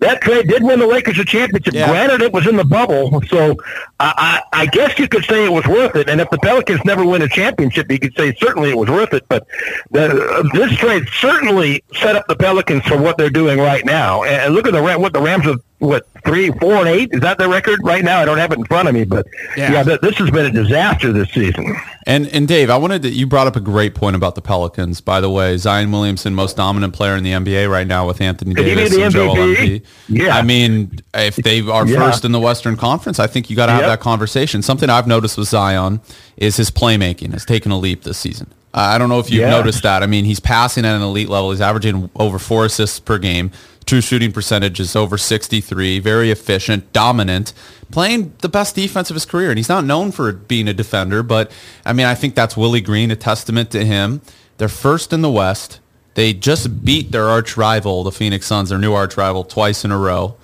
that 0.00 0.20
trade 0.20 0.48
did 0.48 0.62
win 0.62 0.78
the 0.78 0.86
Lakers 0.86 1.18
a 1.18 1.24
championship. 1.24 1.74
Yeah. 1.74 1.88
Granted, 1.88 2.22
it 2.22 2.32
was 2.32 2.46
in 2.46 2.56
the 2.56 2.64
bubble, 2.64 3.20
so 3.22 3.56
I, 3.98 4.42
I, 4.52 4.62
I, 4.62 4.66
guess 4.66 4.98
you 4.98 5.08
could 5.08 5.24
say 5.24 5.44
it 5.44 5.50
was 5.50 5.66
worth 5.66 5.96
it. 5.96 6.08
And 6.08 6.20
if 6.20 6.30
the 6.30 6.38
Pelicans 6.38 6.84
never 6.84 7.04
win 7.04 7.22
a 7.22 7.28
championship, 7.28 7.90
you 7.90 7.98
could 7.98 8.14
say 8.16 8.34
certainly 8.34 8.70
it 8.70 8.78
was 8.78 8.88
worth 8.88 9.12
it. 9.12 9.26
But 9.28 9.46
the, 9.90 10.48
this 10.52 10.72
trade 10.78 11.08
certainly 11.08 11.82
set 11.94 12.14
up 12.14 12.26
the 12.28 12.36
Pelicans 12.36 12.84
for 12.84 12.96
what 12.96 13.18
they're 13.18 13.30
doing 13.30 13.58
right 13.58 13.84
now. 13.84 14.22
And 14.22 14.54
look 14.54 14.66
at 14.66 14.72
the 14.72 14.82
what 14.82 15.12
the 15.12 15.20
Rams 15.20 15.44
have 15.46 15.60
what 15.78 16.06
three, 16.24 16.50
four, 16.50 16.74
and 16.74 16.88
eight? 16.88 17.10
Is 17.12 17.20
that 17.20 17.38
the 17.38 17.48
record 17.48 17.80
right 17.82 18.04
now? 18.04 18.20
I 18.20 18.24
don't 18.24 18.38
have 18.38 18.52
it 18.52 18.58
in 18.58 18.64
front 18.64 18.88
of 18.88 18.94
me, 18.94 19.04
but 19.04 19.26
yeah, 19.56 19.72
yeah 19.72 19.82
this 19.82 20.16
has 20.16 20.30
been 20.30 20.46
a 20.46 20.50
disaster 20.50 21.12
this 21.12 21.30
season. 21.30 21.76
And 22.06 22.26
and 22.28 22.48
Dave, 22.48 22.70
I 22.70 22.76
wanted 22.76 23.02
to. 23.02 23.10
You 23.10 23.26
brought 23.26 23.46
up 23.46 23.56
a 23.56 23.60
great 23.60 23.94
point 23.94 24.16
about 24.16 24.34
the 24.34 24.42
Pelicans. 24.42 25.00
By 25.00 25.20
the 25.20 25.30
way, 25.30 25.56
Zion 25.56 25.92
Williamson, 25.92 26.34
most 26.34 26.56
dominant 26.56 26.94
player 26.94 27.16
in 27.16 27.22
the 27.22 27.32
NBA 27.32 27.70
right 27.70 27.86
now, 27.86 28.06
with 28.06 28.20
Anthony 28.20 28.54
Davis 28.54 28.96
and 28.96 29.12
Joel 29.12 29.36
Embiid. 29.36 29.84
Yeah, 30.08 30.36
I 30.36 30.42
mean, 30.42 31.00
if 31.14 31.36
they 31.36 31.60
are 31.60 31.86
yeah. 31.86 31.98
first 31.98 32.24
in 32.24 32.32
the 32.32 32.40
Western 32.40 32.76
Conference, 32.76 33.18
I 33.18 33.26
think 33.26 33.50
you 33.50 33.56
got 33.56 33.66
to 33.66 33.72
have 33.72 33.82
yep. 33.82 33.90
that 33.90 34.00
conversation. 34.00 34.62
Something 34.62 34.90
I've 34.90 35.06
noticed 35.06 35.38
with 35.38 35.48
Zion 35.48 36.00
is 36.36 36.56
his 36.56 36.70
playmaking 36.70 37.32
has 37.32 37.44
taken 37.44 37.70
a 37.72 37.78
leap 37.78 38.02
this 38.02 38.18
season. 38.18 38.52
Uh, 38.74 38.80
I 38.80 38.98
don't 38.98 39.08
know 39.08 39.18
if 39.18 39.30
you've 39.30 39.42
yeah. 39.42 39.50
noticed 39.50 39.82
that. 39.82 40.02
I 40.02 40.06
mean, 40.06 40.24
he's 40.24 40.40
passing 40.40 40.84
at 40.84 40.94
an 40.94 41.02
elite 41.02 41.28
level. 41.28 41.50
He's 41.50 41.60
averaging 41.60 42.10
over 42.16 42.38
four 42.38 42.66
assists 42.66 43.00
per 43.00 43.18
game. 43.18 43.50
True 43.86 44.02
shooting 44.02 44.32
percentage 44.32 44.78
is 44.80 44.94
over 44.94 45.16
63. 45.16 45.98
Very 46.00 46.30
efficient, 46.30 46.92
dominant, 46.92 47.54
playing 47.90 48.34
the 48.38 48.48
best 48.48 48.74
defense 48.74 49.08
of 49.08 49.14
his 49.14 49.24
career. 49.24 49.48
And 49.48 49.58
he's 49.58 49.70
not 49.70 49.84
known 49.84 50.12
for 50.12 50.32
being 50.32 50.68
a 50.68 50.74
defender, 50.74 51.22
but 51.22 51.50
I 51.86 51.94
mean, 51.94 52.04
I 52.04 52.14
think 52.14 52.34
that's 52.34 52.56
Willie 52.56 52.82
Green, 52.82 53.10
a 53.10 53.16
testament 53.16 53.70
to 53.70 53.86
him. 53.86 54.20
They're 54.58 54.68
first 54.68 55.12
in 55.14 55.22
the 55.22 55.30
West. 55.30 55.80
They 56.14 56.34
just 56.34 56.84
beat 56.84 57.12
their 57.12 57.28
arch 57.28 57.56
rival, 57.56 58.04
the 58.04 58.12
Phoenix 58.12 58.44
Suns, 58.46 58.68
their 58.68 58.78
new 58.78 58.92
arch 58.92 59.16
rival, 59.16 59.44
twice 59.44 59.84
in 59.84 59.92
a 59.92 59.98
row. 59.98 60.36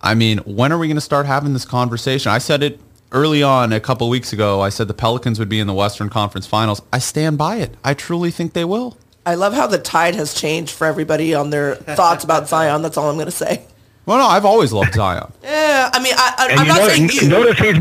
I 0.00 0.14
mean, 0.14 0.38
when 0.38 0.72
are 0.72 0.78
we 0.78 0.88
going 0.88 0.96
to 0.96 1.00
start 1.00 1.26
having 1.26 1.52
this 1.52 1.64
conversation? 1.64 2.32
I 2.32 2.38
said 2.38 2.62
it 2.62 2.80
early 3.12 3.42
on 3.42 3.72
a 3.72 3.80
couple 3.80 4.08
weeks 4.08 4.32
ago. 4.32 4.60
I 4.60 4.68
said 4.68 4.88
the 4.88 4.94
Pelicans 4.94 5.38
would 5.38 5.48
be 5.48 5.60
in 5.60 5.66
the 5.66 5.74
Western 5.74 6.08
Conference 6.08 6.46
Finals. 6.46 6.82
I 6.92 6.98
stand 6.98 7.38
by 7.38 7.56
it. 7.56 7.74
I 7.84 7.94
truly 7.94 8.30
think 8.30 8.52
they 8.52 8.64
will. 8.64 8.96
I 9.26 9.34
love 9.34 9.52
how 9.52 9.66
the 9.66 9.78
tide 9.78 10.14
has 10.14 10.32
changed 10.34 10.70
for 10.72 10.86
everybody 10.86 11.34
on 11.34 11.50
their 11.50 11.74
thoughts 11.74 12.24
about 12.24 12.48
Zion. 12.48 12.82
That's 12.82 12.96
all 12.96 13.10
I'm 13.10 13.16
going 13.16 13.26
to 13.26 13.30
say. 13.30 13.64
Well, 14.06 14.18
no, 14.18 14.24
I've 14.24 14.46
always 14.46 14.72
loved 14.72 14.94
Zion. 14.94 15.30
yeah, 15.42 15.90
I 15.92 16.02
mean, 16.02 16.14
I, 16.16 16.48
am 16.50 16.66
not 16.66 16.90
saying 16.90 17.10
you. 17.12 17.28
Notice 17.28 17.58
he's. 17.58 17.78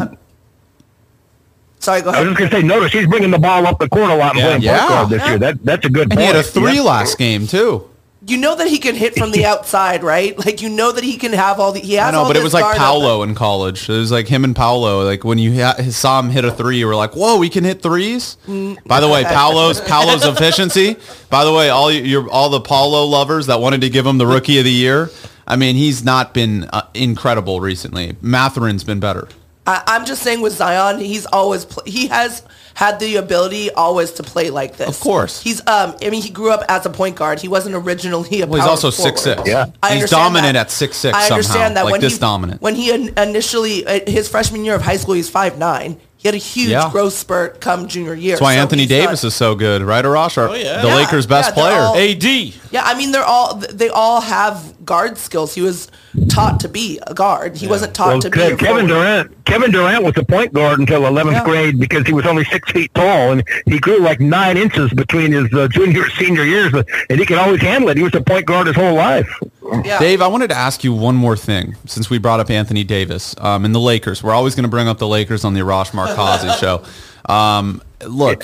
Sorry, 1.79 2.01
go 2.01 2.09
ahead. 2.09 2.25
I 2.25 2.27
was 2.27 2.37
just 2.37 2.37
going 2.39 2.49
to 2.49 2.55
say, 2.57 2.63
notice 2.63 2.91
he's 2.91 3.07
bringing 3.07 3.31
the 3.31 3.39
ball 3.39 3.65
up 3.65 3.79
the 3.79 3.87
court 3.87 4.09
a 4.09 4.15
lot 4.15 4.31
and 4.31 4.39
yeah, 4.39 4.45
playing 4.45 4.61
yeah. 4.61 4.79
point 4.79 4.89
guard 4.89 5.09
this 5.09 5.21
yeah. 5.21 5.29
year. 5.29 5.39
That 5.39 5.63
that's 5.63 5.85
a 5.85 5.89
good. 5.89 6.03
And 6.03 6.11
point. 6.13 6.21
he 6.21 6.25
had 6.27 6.35
a 6.35 6.43
three 6.43 6.75
yep. 6.75 6.85
last 6.85 7.17
game 7.17 7.47
too 7.47 7.89
you 8.27 8.37
know 8.37 8.55
that 8.55 8.67
he 8.67 8.77
can 8.77 8.95
hit 8.95 9.15
from 9.15 9.31
the 9.31 9.45
outside, 9.51 10.03
right? 10.03 10.37
Like 10.37 10.61
you 10.61 10.69
know 10.69 10.91
that 10.91 11.03
he 11.03 11.17
can 11.17 11.33
have 11.33 11.59
all 11.59 11.71
the 11.71 11.79
he 11.79 11.93
has. 11.93 12.07
I 12.07 12.11
know, 12.11 12.27
but 12.27 12.35
it 12.35 12.43
was 12.43 12.53
like 12.53 12.77
Paolo 12.77 13.23
in 13.23 13.35
college. 13.35 13.89
It 13.89 13.97
was 13.97 14.11
like 14.11 14.27
him 14.27 14.43
and 14.43 14.55
Paolo. 14.55 15.03
Like 15.03 15.23
when 15.23 15.37
you 15.37 15.63
ha- 15.63 15.75
saw 15.89 16.19
him 16.19 16.29
hit 16.29 16.45
a 16.45 16.51
three, 16.51 16.77
you 16.77 16.87
were 16.87 16.95
like, 16.95 17.15
"Whoa, 17.15 17.41
he 17.41 17.49
can 17.49 17.63
hit 17.63 17.81
threes. 17.81 18.37
Mm. 18.47 18.83
By 18.85 18.99
the 18.99 19.07
way, 19.07 19.23
Paolo's 19.25 19.81
Paolo's 19.81 20.25
efficiency. 20.25 20.97
By 21.29 21.45
the 21.45 21.53
way, 21.53 21.69
all 21.69 21.91
your 21.91 22.29
all 22.29 22.49
the 22.49 22.61
Paolo 22.61 23.05
lovers 23.05 23.47
that 23.47 23.59
wanted 23.59 23.81
to 23.81 23.89
give 23.89 24.05
him 24.05 24.17
the 24.17 24.27
Rookie 24.27 24.59
of 24.59 24.65
the 24.65 24.71
Year. 24.71 25.09
I 25.47 25.55
mean, 25.55 25.75
he's 25.75 26.03
not 26.03 26.33
been 26.33 26.65
uh, 26.65 26.81
incredible 26.93 27.61
recently. 27.61 28.17
Mathurin's 28.21 28.83
been 28.83 28.99
better. 28.99 29.29
I, 29.67 29.83
I'm 29.87 30.05
just 30.05 30.23
saying 30.23 30.41
with 30.41 30.53
Zion, 30.53 30.99
he's 30.99 31.25
always 31.25 31.65
pl- 31.65 31.83
he 31.85 32.07
has 32.07 32.41
had 32.73 32.99
the 32.99 33.15
ability 33.17 33.69
always 33.71 34.11
to 34.13 34.23
play 34.23 34.49
like 34.49 34.77
this. 34.77 34.87
Of 34.87 34.99
course. 34.99 35.41
he's 35.41 35.59
um. 35.67 35.95
I 36.01 36.09
mean, 36.09 36.21
he 36.21 36.29
grew 36.29 36.51
up 36.51 36.63
as 36.69 36.85
a 36.85 36.89
point 36.89 37.15
guard. 37.17 37.39
He 37.41 37.47
wasn't 37.47 37.75
originally 37.75 38.41
a. 38.41 38.47
Well, 38.47 38.61
he's 38.61 38.69
also 38.69 38.91
forward. 38.91 39.17
six 39.19 39.21
six. 39.43 39.49
I 39.83 39.95
he's 39.95 40.09
dominant 40.09 40.53
that. 40.53 40.67
at 40.67 40.71
six 40.71 40.97
six 40.97 41.15
I 41.15 41.21
somehow. 41.21 41.35
understand 41.35 41.77
that 41.77 41.85
like 41.85 41.91
when 41.91 42.01
this 42.01 42.13
he, 42.13 42.19
dominant. 42.19 42.61
When 42.61 42.75
he 42.75 42.91
initially 43.17 43.85
uh, 43.85 43.99
his 44.07 44.29
freshman 44.29 44.63
year 44.63 44.75
of 44.75 44.81
high 44.81 44.97
school, 44.97 45.15
he's 45.15 45.29
five 45.29 45.57
nine. 45.57 45.99
He 46.19 46.27
had 46.27 46.33
a 46.33 46.39
huge 46.39 46.69
Yeah. 46.71 46.89
growth 46.91 47.13
spurt 47.13 47.61
come 47.61 47.87
junior 47.87 48.15
year. 48.15 48.31
That's 48.33 48.41
why 48.41 48.55
So 48.55 48.61
Anthony 48.61 48.81
he's 48.83 48.89
not- 48.91 48.95
Davis 49.05 49.23
is 49.23 49.35
so 49.35 49.53
good, 49.53 49.83
right, 49.83 50.03
Arash? 50.03 50.35
Our- 50.39 50.55
yeah. 50.57 50.81
The 50.81 50.87
Yeah, 50.87 50.95
Lakers' 50.95 51.27
best 51.27 51.49
yeah, 51.49 51.53
player. 51.53 51.79
all- 51.79 51.95
AD. 51.95 52.23
Yeah, 52.71 52.81
I 52.83 52.95
mean 52.97 53.11
they're 53.11 53.23
all 53.23 53.55
they 53.55 53.89
all 53.89 54.21
have 54.21 54.83
guard 54.85 55.17
skills. 55.19 55.53
He 55.53 55.61
was 55.61 55.89
taught 56.29 56.59
to 56.61 56.67
be 56.69 56.99
a 57.07 57.13
guard. 57.13 57.55
He 57.57 57.67
wasn't 57.67 57.93
taught 57.93 58.07
Well, 58.13 58.19
to 58.21 58.29
be 58.29 58.37
Ke- 58.39 58.51
a 58.53 58.55
Kevin. 58.57 58.87
Durant. 58.87 59.45
Kevin 59.45 59.71
Durant 59.71 60.03
was 60.03 60.13
a 60.17 60.23
point 60.23 60.51
guard 60.53 60.79
until 60.79 61.03
11th 61.05 61.31
Yeah. 61.37 61.43
grade 61.45 61.79
because 61.79 62.05
he 62.05 62.13
was 62.13 62.25
only 62.25 62.43
six 62.45 62.69
feet 62.71 62.93
tall, 62.93 63.31
and 63.31 63.43
he 63.65 63.79
grew 63.79 63.99
like 63.99 64.19
nine 64.19 64.57
inches 64.57 64.91
between 64.93 65.31
his 65.31 65.51
uh, 65.53 65.67
junior 65.69 66.03
and 66.03 66.11
senior 66.13 66.43
years, 66.43 66.71
but- 66.71 66.87
and 67.09 67.19
he 67.19 67.25
could 67.25 67.37
always 67.37 67.61
handle 67.61 67.89
it. 67.89 67.97
He 67.97 68.03
was 68.03 68.13
a 68.15 68.21
point 68.21 68.45
guard 68.45 68.67
his 68.67 68.75
whole 68.75 68.95
life. 68.95 69.29
Dave, 69.99 70.21
I 70.21 70.27
wanted 70.27 70.49
to 70.49 70.55
ask 70.55 70.83
you 70.83 70.93
one 70.93 71.15
more 71.15 71.35
thing 71.37 71.75
since 71.85 72.09
we 72.09 72.17
brought 72.17 72.39
up 72.39 72.49
Anthony 72.49 72.83
Davis 72.83 73.35
um, 73.39 73.65
and 73.65 73.75
the 73.75 73.79
Lakers. 73.79 74.23
We're 74.23 74.33
always 74.33 74.55
going 74.55 74.63
to 74.63 74.69
bring 74.69 74.87
up 74.87 74.97
the 74.97 75.07
Lakers 75.07 75.43
on 75.43 75.53
the 75.53 75.59
Arash 75.59 75.91
Markazi 75.91 76.57
show. 76.59 76.83
Um, 77.31 77.81
look, 78.05 78.43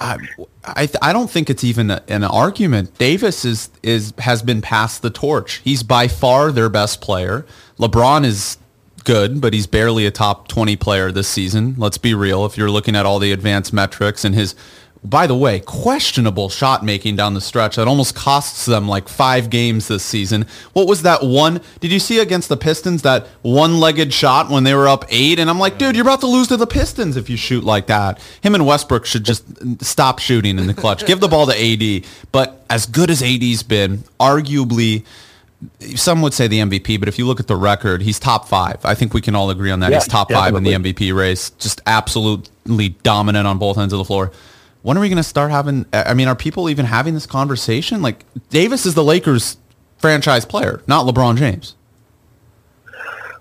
I, 0.00 0.16
I, 0.64 0.88
I 1.02 1.12
don't 1.12 1.30
think 1.30 1.50
it's 1.50 1.62
even 1.62 1.90
a, 1.90 2.02
an 2.08 2.24
argument. 2.24 2.96
Davis 2.98 3.44
is, 3.44 3.70
is 3.82 4.14
has 4.18 4.42
been 4.42 4.62
passed 4.62 5.02
the 5.02 5.10
torch. 5.10 5.60
He's 5.62 5.82
by 5.82 6.08
far 6.08 6.50
their 6.50 6.68
best 6.68 7.00
player. 7.00 7.44
LeBron 7.78 8.24
is 8.24 8.56
good, 9.04 9.40
but 9.40 9.52
he's 9.52 9.66
barely 9.66 10.06
a 10.06 10.10
top 10.10 10.48
20 10.48 10.76
player 10.76 11.12
this 11.12 11.28
season. 11.28 11.74
Let's 11.78 11.98
be 11.98 12.14
real. 12.14 12.44
If 12.46 12.56
you're 12.56 12.70
looking 12.70 12.96
at 12.96 13.06
all 13.06 13.18
the 13.18 13.32
advanced 13.32 13.72
metrics 13.72 14.24
and 14.24 14.34
his, 14.34 14.54
by 15.02 15.26
the 15.26 15.34
way, 15.34 15.60
questionable 15.60 16.50
shot 16.50 16.84
making 16.84 17.16
down 17.16 17.32
the 17.32 17.40
stretch 17.40 17.76
that 17.76 17.88
almost 17.88 18.14
costs 18.14 18.66
them 18.66 18.86
like 18.86 19.08
five 19.08 19.48
games 19.48 19.88
this 19.88 20.04
season. 20.04 20.46
What 20.74 20.86
was 20.86 21.02
that 21.02 21.22
one? 21.22 21.62
Did 21.80 21.90
you 21.90 21.98
see 21.98 22.18
against 22.18 22.50
the 22.50 22.56
Pistons 22.56 23.00
that 23.02 23.26
one-legged 23.40 24.12
shot 24.12 24.50
when 24.50 24.64
they 24.64 24.74
were 24.74 24.88
up 24.88 25.06
eight? 25.08 25.38
And 25.38 25.48
I'm 25.48 25.58
like, 25.58 25.78
dude, 25.78 25.96
you're 25.96 26.04
about 26.04 26.20
to 26.20 26.26
lose 26.26 26.48
to 26.48 26.58
the 26.58 26.66
Pistons 26.66 27.16
if 27.16 27.30
you 27.30 27.38
shoot 27.38 27.64
like 27.64 27.86
that. 27.86 28.20
Him 28.42 28.54
and 28.54 28.66
Westbrook 28.66 29.06
should 29.06 29.24
just 29.24 29.44
stop 29.82 30.18
shooting 30.18 30.58
in 30.58 30.66
the 30.66 30.74
clutch. 30.74 31.06
Give 31.06 31.20
the 31.20 31.28
ball 31.28 31.46
to 31.46 31.52
AD. 31.52 32.04
But 32.30 32.62
as 32.68 32.84
good 32.84 33.10
as 33.10 33.22
AD's 33.22 33.62
been, 33.62 34.04
arguably 34.18 35.04
some 35.94 36.22
would 36.22 36.32
say 36.32 36.46
the 36.46 36.60
MVP, 36.60 36.98
but 36.98 37.08
if 37.08 37.18
you 37.18 37.26
look 37.26 37.40
at 37.40 37.46
the 37.46 37.56
record, 37.56 38.02
he's 38.02 38.18
top 38.18 38.48
five. 38.48 38.82
I 38.84 38.94
think 38.94 39.12
we 39.12 39.20
can 39.20 39.34
all 39.34 39.50
agree 39.50 39.70
on 39.70 39.80
that. 39.80 39.90
Yeah, 39.90 39.98
he's 39.98 40.08
top 40.08 40.32
five 40.32 40.54
in 40.54 40.62
the. 40.62 40.72
MVP 40.72 41.14
race. 41.14 41.50
Just 41.50 41.82
absolutely 41.86 42.90
dominant 43.02 43.46
on 43.46 43.58
both 43.58 43.76
ends 43.76 43.92
of 43.92 43.98
the 43.98 44.04
floor. 44.04 44.32
When 44.82 44.96
are 44.96 45.00
we 45.00 45.08
going 45.08 45.16
to 45.16 45.22
start 45.22 45.50
having? 45.50 45.86
I 45.92 46.14
mean, 46.14 46.28
are 46.28 46.34
people 46.34 46.70
even 46.70 46.86
having 46.86 47.14
this 47.14 47.26
conversation? 47.26 48.02
Like 48.02 48.24
Davis 48.48 48.86
is 48.86 48.94
the 48.94 49.04
Lakers 49.04 49.58
franchise 49.98 50.44
player, 50.44 50.82
not 50.86 51.06
LeBron 51.06 51.36
James. 51.36 51.74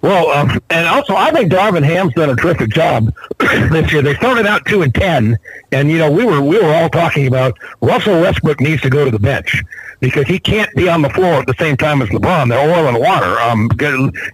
Well, 0.02 0.30
um, 0.30 0.60
and 0.70 0.88
also 0.88 1.16
I 1.16 1.32
think 1.32 1.52
Darvin 1.52 1.84
Ham's 1.84 2.14
done 2.14 2.30
a 2.30 2.36
terrific 2.36 2.70
job 2.70 3.14
this 3.40 3.92
year. 3.92 4.02
They 4.02 4.16
started 4.16 4.46
out 4.46 4.66
two 4.66 4.82
and 4.82 4.94
ten, 4.96 5.38
and 5.72 5.90
you 5.90 5.98
know 5.98 6.10
we 6.10 6.26
were 6.26 6.42
we 6.42 6.58
were 6.58 6.74
all 6.74 6.90
talking 6.90 7.28
about 7.28 7.58
Russell 7.82 8.22
Westbrook 8.22 8.62
needs 8.62 8.82
to 8.84 8.90
go 8.90 9.04
to 9.04 9.12
the 9.12 9.20
bench 9.20 9.62
because 10.00 10.28
he 10.28 10.39
can't 10.39 10.74
be 10.76 10.88
on 10.88 11.02
the 11.02 11.10
floor 11.10 11.36
at 11.36 11.47
the 11.47 11.56
same 11.60 11.78
time 11.78 12.02
as 12.02 12.10
LeBron. 12.10 12.50
They're 12.50 12.70
oil 12.70 12.88
and 12.88 12.97
water. 12.97 13.39
Um, 13.39 13.70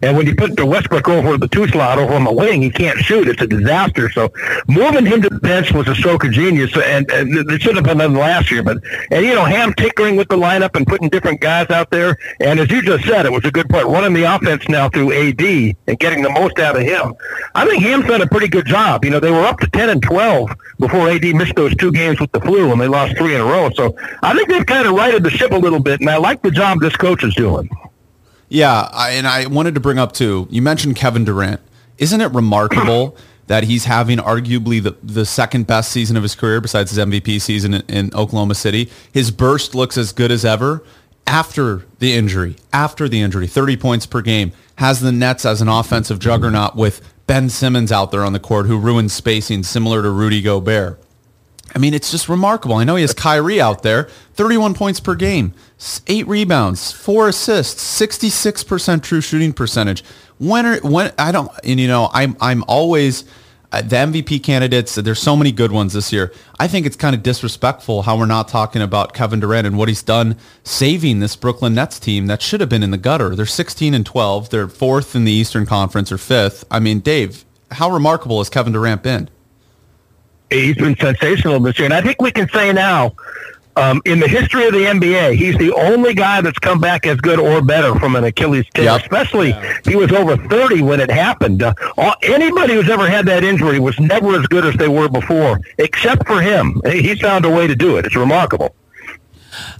and 0.01 0.18
when 0.18 0.28
you 0.28 0.36
put 0.36 0.55
the 0.55 0.66
Westbrook 0.66 1.07
over 1.07 1.38
the 1.38 1.47
two 1.47 1.68
slot 1.68 1.97
over 1.97 2.13
on 2.13 2.24
the 2.24 2.32
wing, 2.32 2.61
he 2.61 2.70
can't 2.70 2.99
shoot. 2.99 3.28
It's 3.28 3.41
a 3.41 3.47
disaster. 3.47 4.09
So 4.11 4.32
moving 4.68 5.05
him 5.05 5.22
to 5.22 5.30
the 5.30 5.39
bench 5.39 5.72
was 5.72 5.88
a 5.88 5.95
stroke 5.95 6.24
of 6.24 6.32
genius, 6.32 6.76
and, 6.76 7.09
and 7.11 7.49
it 7.51 7.61
should 7.61 7.76
have 7.76 7.86
been 7.86 7.97
done 7.97 8.13
last 8.13 8.51
year. 8.51 8.63
But 8.63 8.78
and 9.11 9.26
you 9.26 9.34
know 9.34 9.45
Ham 9.45 9.74
tinkering 9.74 10.16
with 10.16 10.28
the 10.28 10.38
lineup 10.38 10.76
and 10.76 10.86
putting 10.86 11.09
different 11.09 11.41
guys 11.41 11.70
out 11.70 11.89
there, 11.89 12.18
and 12.39 12.59
as 12.59 12.70
you 12.70 12.82
just 12.82 13.05
said, 13.05 13.26
it 13.26 13.32
was 13.32 13.45
a 13.45 13.51
good 13.51 13.70
point 13.70 13.88
running 13.88 14.13
the 14.13 14.24
offense 14.24 14.68
now 14.70 14.89
through 14.89 15.13
AD 15.13 15.41
and 15.88 15.99
getting 15.99 16.22
the 16.22 16.30
most 16.30 16.59
out 16.59 16.76
of 16.76 16.84
him. 16.84 17.13
I 17.55 17.66
think 17.66 17.84
Ham's 17.84 18.05
done 18.05 18.22
a 18.22 18.28
pretty 18.28 18.47
good 18.47 18.66
job. 18.66 19.05
You 19.05 19.11
know 19.11 19.20
they 19.20 19.32
were 19.32 19.45
up 19.45 19.59
to 19.59 19.70
ten 19.70 19.89
and 19.89 20.01
twelve 20.01 20.51
before 20.80 21.09
AD 21.09 21.24
missed 21.24 21.55
those 21.55 21.76
two 21.76 21.91
games 21.91 22.20
with 22.20 22.32
the 22.32 22.41
flu, 22.41 22.72
and 22.72 22.80
they 22.80 22.88
lost 22.88 23.18
three 23.18 23.36
in 23.36 23.41
a 23.41 23.45
row. 23.45 23.70
So 23.72 23.95
I 24.22 24.34
think 24.34 24.49
they've 24.49 24.66
kind 24.66 24.88
of 24.88 24.93
righted 24.93 25.24
the 25.24 25.30
ship 25.30 25.51
a 25.56 25.60
little 25.60 25.80
bit, 25.80 26.01
and 26.01 26.10
I 26.10 26.18
like 26.18 26.41
the 26.41 26.51
job 26.51 26.80
this 26.80 26.95
coach 26.95 27.24
is 27.24 27.34
doing. 27.36 27.70
Yeah, 28.49 28.89
I, 28.91 29.12
and 29.12 29.28
I 29.28 29.47
wanted 29.47 29.74
to 29.76 29.80
bring 29.80 29.97
up 29.97 30.12
too. 30.12 30.47
You 30.49 30.62
mentioned 30.62 30.95
Kevin 30.95 31.24
Durant. 31.26 31.62
Isn't 31.97 32.22
it 32.22 32.32
remarkable 32.32 33.18
that 33.47 33.64
he's 33.64 33.86
having 33.86 34.18
arguably 34.18 34.82
the, 34.82 34.95
the 35.01 35.26
second 35.26 35.68
best 35.68 35.91
season 35.91 36.18
of 36.18 36.24
his 36.24 36.36
career 36.36 36.62
besides 36.62 36.91
his 36.91 36.99
MVP 36.99 37.41
season 37.41 37.76
in, 37.76 37.82
in 37.88 38.16
Oklahoma 38.16 38.56
City? 38.56 38.89
His 39.12 39.32
burst 39.32 39.74
looks 39.76 39.97
as 39.97 40.12
good 40.12 40.32
as 40.32 40.45
ever 40.45 40.84
after 41.28 41.86
the 41.99 42.14
injury. 42.14 42.56
After 42.72 43.10
the 43.10 43.22
injury, 43.22 43.47
30 43.47 43.78
points 43.78 44.06
per 44.06 44.22
game. 44.22 44.51
Has 44.76 44.99
the 44.99 45.12
Nets 45.12 45.45
as 45.45 45.62
an 45.62 45.68
offensive 45.68 46.20
juggernaut 46.20 46.76
with 46.76 47.01
Ben 47.28 47.49
Simmons 47.49 47.91
out 47.91 48.12
there 48.12 48.24
on 48.24 48.34
the 48.34 48.39
court 48.39 48.68
who 48.68 48.78
ruins 48.78 49.14
spacing 49.14 49.64
similar 49.64 50.01
to 50.03 50.12
Rudy 50.12 50.41
Gobert. 50.41 50.99
I 51.76 51.78
mean, 51.78 51.93
it's 51.93 52.09
just 52.09 52.30
remarkable. 52.30 52.76
I 52.76 52.86
know 52.86 52.95
he 52.95 53.01
has 53.01 53.13
Kyrie 53.13 53.59
out 53.59 53.84
there, 53.84 54.03
31 54.36 54.76
points 54.76 55.01
per 55.01 55.13
game, 55.13 55.53
eight 56.07 56.26
rebounds, 56.26 56.93
four 56.93 57.28
assists, 57.28 57.84
66% 57.99 59.03
true 59.03 59.19
shooting 59.19 59.51
percentage. 59.51 60.01
When 60.38 60.65
are, 60.65 60.80
when 60.80 61.11
I 61.19 61.34
don't, 61.34 61.51
and 61.65 61.80
you 61.80 61.88
know, 61.88 62.09
I'm 62.13 62.38
I'm 62.39 62.63
always 62.67 63.26
uh, 63.73 63.82
the 63.82 63.95
MVP 63.97 64.41
candidates. 64.41 64.95
There's 64.95 65.21
so 65.21 65.36
many 65.36 65.51
good 65.51 65.73
ones 65.73 65.91
this 65.91 66.13
year. 66.13 66.32
I 66.59 66.67
think 66.69 66.86
it's 66.86 66.95
kind 66.95 67.13
of 67.13 67.23
disrespectful 67.23 68.03
how 68.03 68.17
we're 68.17 68.26
not 68.26 68.47
talking 68.47 68.82
about 68.82 69.13
Kevin 69.13 69.41
Durant 69.41 69.67
and 69.67 69.78
what 69.78 69.89
he's 69.89 70.03
done 70.03 70.38
saving 70.63 71.19
this 71.19 71.36
Brooklyn 71.36 71.76
Nets 71.76 71.99
team 71.99 72.28
that 72.28 72.41
should 72.41 72.61
have 72.61 72.69
been 72.69 72.84
in 72.84 72.91
the 72.91 72.97
gutter. 72.97 73.36
They're 73.36 73.45
16 73.45 73.93
and 73.93 74.05
12. 74.05 74.49
They're 74.49 74.69
fourth 74.69 75.13
in 75.13 75.26
the 75.26 75.32
Eastern 75.32 75.65
Conference 75.65 76.09
or 76.09 76.17
fifth. 76.17 76.63
I 76.71 76.80
mean, 76.80 77.01
Dave, 77.01 77.43
how 77.71 77.91
remarkable 77.91 78.38
has 78.38 78.49
Kevin 78.49 78.71
Durant 78.71 79.03
been? 79.03 79.30
He's 80.50 80.76
been 80.76 80.96
sensational 80.98 81.60
this 81.60 81.80
year, 81.80 81.86
and 81.86 81.93
I 81.93 82.02
think 82.02 82.22
we 82.22 82.32
can 82.32 82.48
say 82.50 82.72
now, 82.72 83.16
um, 83.78 84.02
in 84.06 84.20
the 84.20 84.28
history 84.28 84.66
of 84.68 84.74
the 84.74 84.86
NBA, 84.86 85.36
he's 85.36 85.58
the 85.58 85.74
only 85.74 86.14
guy 86.14 86.41
that's 86.41 86.60
come 86.60 86.80
back 86.80 87.06
as 87.06 87.18
good 87.18 87.39
or 87.39 87.62
better 87.62 87.98
from 88.00 88.16
an 88.16 88.24
Achilles 88.24 88.66
tear. 88.74 88.86
Yep. 88.86 89.02
Especially, 89.02 89.54
he 89.86 89.96
was 89.96 90.12
over 90.12 90.38
thirty 90.48 90.82
when 90.82 91.00
it 91.00 91.12
happened. 91.12 91.62
Uh, 91.62 91.74
all, 91.98 92.16
anybody 92.24 92.76
who's 92.76 92.89
ever 92.89 93.10
had 93.10 93.26
that 93.26 93.43
injury 93.43 93.80
was 93.80 94.00
never 94.00 94.39
as 94.39 94.48
good 94.48 94.66
as 94.66 94.76
they 94.76 94.88
were 94.88 95.10
before, 95.10 95.60
except 95.78 96.26
for 96.26 96.41
him. 96.41 96.82
He 96.86 97.16
found 97.16 97.43
a 97.46 97.50
way 97.50 97.68
to 97.68 97.76
do 97.76 97.98
it. 97.98 98.06
It's 98.06 98.16
remarkable. 98.16 98.74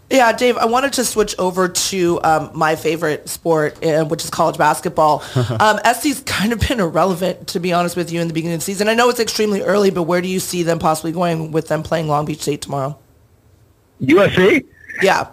Yeah, 0.10 0.32
Dave, 0.34 0.58
I 0.58 0.66
wanted 0.66 0.94
to 0.94 1.06
switch 1.06 1.36
over 1.40 1.68
to 1.68 2.22
um, 2.24 2.52
my 2.54 2.76
favorite 2.76 3.28
sport, 3.28 3.84
uh, 3.84 4.06
which 4.06 4.24
is 4.24 4.30
college 4.30 4.58
basketball. 4.58 5.24
um, 5.60 5.80
SC's 5.94 6.22
kind 6.26 6.54
of 6.54 6.60
been 6.60 6.80
irrelevant, 6.80 7.48
to 7.50 7.60
be 7.60 7.74
honest 7.74 7.96
with 7.96 8.12
you, 8.12 8.22
in 8.22 8.28
the 8.28 8.34
beginning 8.34 8.56
of 8.56 8.60
the 8.62 8.66
season. 8.66 8.88
I 8.88 8.94
know 8.94 9.10
it's 9.10 9.20
extremely 9.20 9.62
early, 9.62 9.90
but 9.92 10.04
where 10.04 10.22
do 10.22 10.28
you 10.28 10.40
see 10.40 10.64
them 10.64 10.80
possibly 10.80 11.12
going 11.12 11.52
with 11.52 11.68
them 11.68 11.84
playing 11.84 12.08
Long 12.08 12.26
Beach 12.26 12.42
State 12.42 12.62
tomorrow? 12.62 12.98
USC. 14.02 14.66
Yeah. 15.02 15.28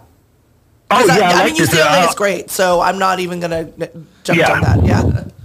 Oh 0.91 0.97
'Cause 1.07 1.09
yeah, 1.09 1.15
I, 1.15 1.19
I, 1.19 1.31
I 1.33 1.35
like 1.45 1.53
mean, 1.53 1.57
this. 1.63 1.71
UCLA 1.75 2.05
Uh, 2.05 2.09
is 2.09 2.15
great, 2.15 2.51
so 2.51 2.81
I'm 2.81 2.99
not 2.99 3.19
even 3.21 3.41
going 3.41 3.51
to 3.79 3.89
jump 4.25 4.39
Yeah. 4.39 4.53
on 4.53 4.61
that. 4.63 4.85
Yeah. 4.85 5.25